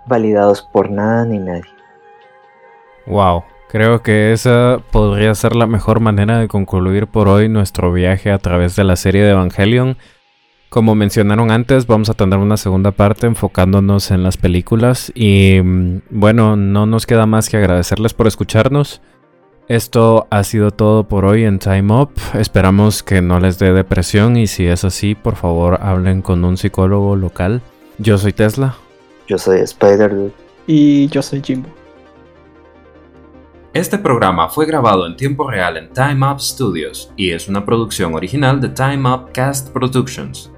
validados 0.06 0.62
por 0.62 0.90
nada 0.90 1.26
ni 1.26 1.40
nadie. 1.40 1.64
Wow, 3.06 3.44
creo 3.70 4.02
que 4.02 4.32
esa 4.32 4.80
podría 4.92 5.36
ser 5.36 5.56
la 5.56 5.68
mejor 5.68 6.00
manera 6.00 6.40
de 6.40 6.48
concluir 6.48 7.08
por 7.08 7.28
hoy 7.28 7.50
nuestro 7.50 7.92
viaje 7.92 8.32
a 8.32 8.38
través 8.38 8.76
de 8.76 8.84
la 8.84 8.96
serie 8.96 9.24
de 9.24 9.32
Evangelion. 9.32 9.98
Como 10.70 10.96
mencionaron 10.96 11.52
antes, 11.52 11.86
vamos 11.86 12.10
a 12.10 12.16
tener 12.16 12.40
una 12.40 12.58
segunda 12.58 12.92
parte 12.92 13.28
enfocándonos 13.28 14.10
en 14.10 14.24
las 14.24 14.38
películas 14.38 15.12
y 15.14 15.62
mm, 15.64 16.02
bueno, 16.10 16.56
no 16.56 16.86
nos 16.86 17.06
queda 17.06 17.26
más 17.28 17.50
que 17.50 17.58
agradecerles 17.58 18.14
por 18.14 18.26
escucharnos. 18.26 19.02
Esto 19.70 20.28
ha 20.30 20.44
sido 20.44 20.72
todo 20.72 21.06
por 21.06 21.24
hoy 21.24 21.46
en 21.46 21.58
Time 21.58 21.94
Up. 21.94 22.12
Esperamos 22.34 23.02
que 23.02 23.22
no 23.22 23.40
les 23.40 23.60
dé 23.60 23.72
depresión 23.72 24.36
y 24.36 24.48
si 24.48 24.68
es 24.68 24.84
así, 24.84 25.16
por 25.16 25.38
favor 25.38 25.80
hablen 25.82 26.22
con 26.22 26.44
un 26.44 26.58
psicólogo 26.58 27.16
local. 27.16 27.62
Yo 27.98 28.18
soy 28.18 28.34
Tesla. 28.34 28.76
Yo 29.26 29.38
soy 29.38 29.60
Spider. 29.60 30.32
Y 30.68 31.08
yo 31.08 31.22
soy 31.22 31.42
Jimbo. 31.42 31.70
Este 33.74 33.98
programa 33.98 34.50
fue 34.50 34.66
grabado 34.66 35.08
en 35.08 35.16
tiempo 35.16 35.50
real 35.50 35.78
en 35.78 35.90
Time 35.92 36.30
Up 36.30 36.42
Studios 36.42 37.12
y 37.16 37.32
es 37.32 37.48
una 37.48 37.66
producción 37.66 38.14
original 38.14 38.62
de 38.62 38.70
Time 38.70 39.10
Up 39.10 39.32
Cast 39.34 39.70
Productions. 39.70 40.53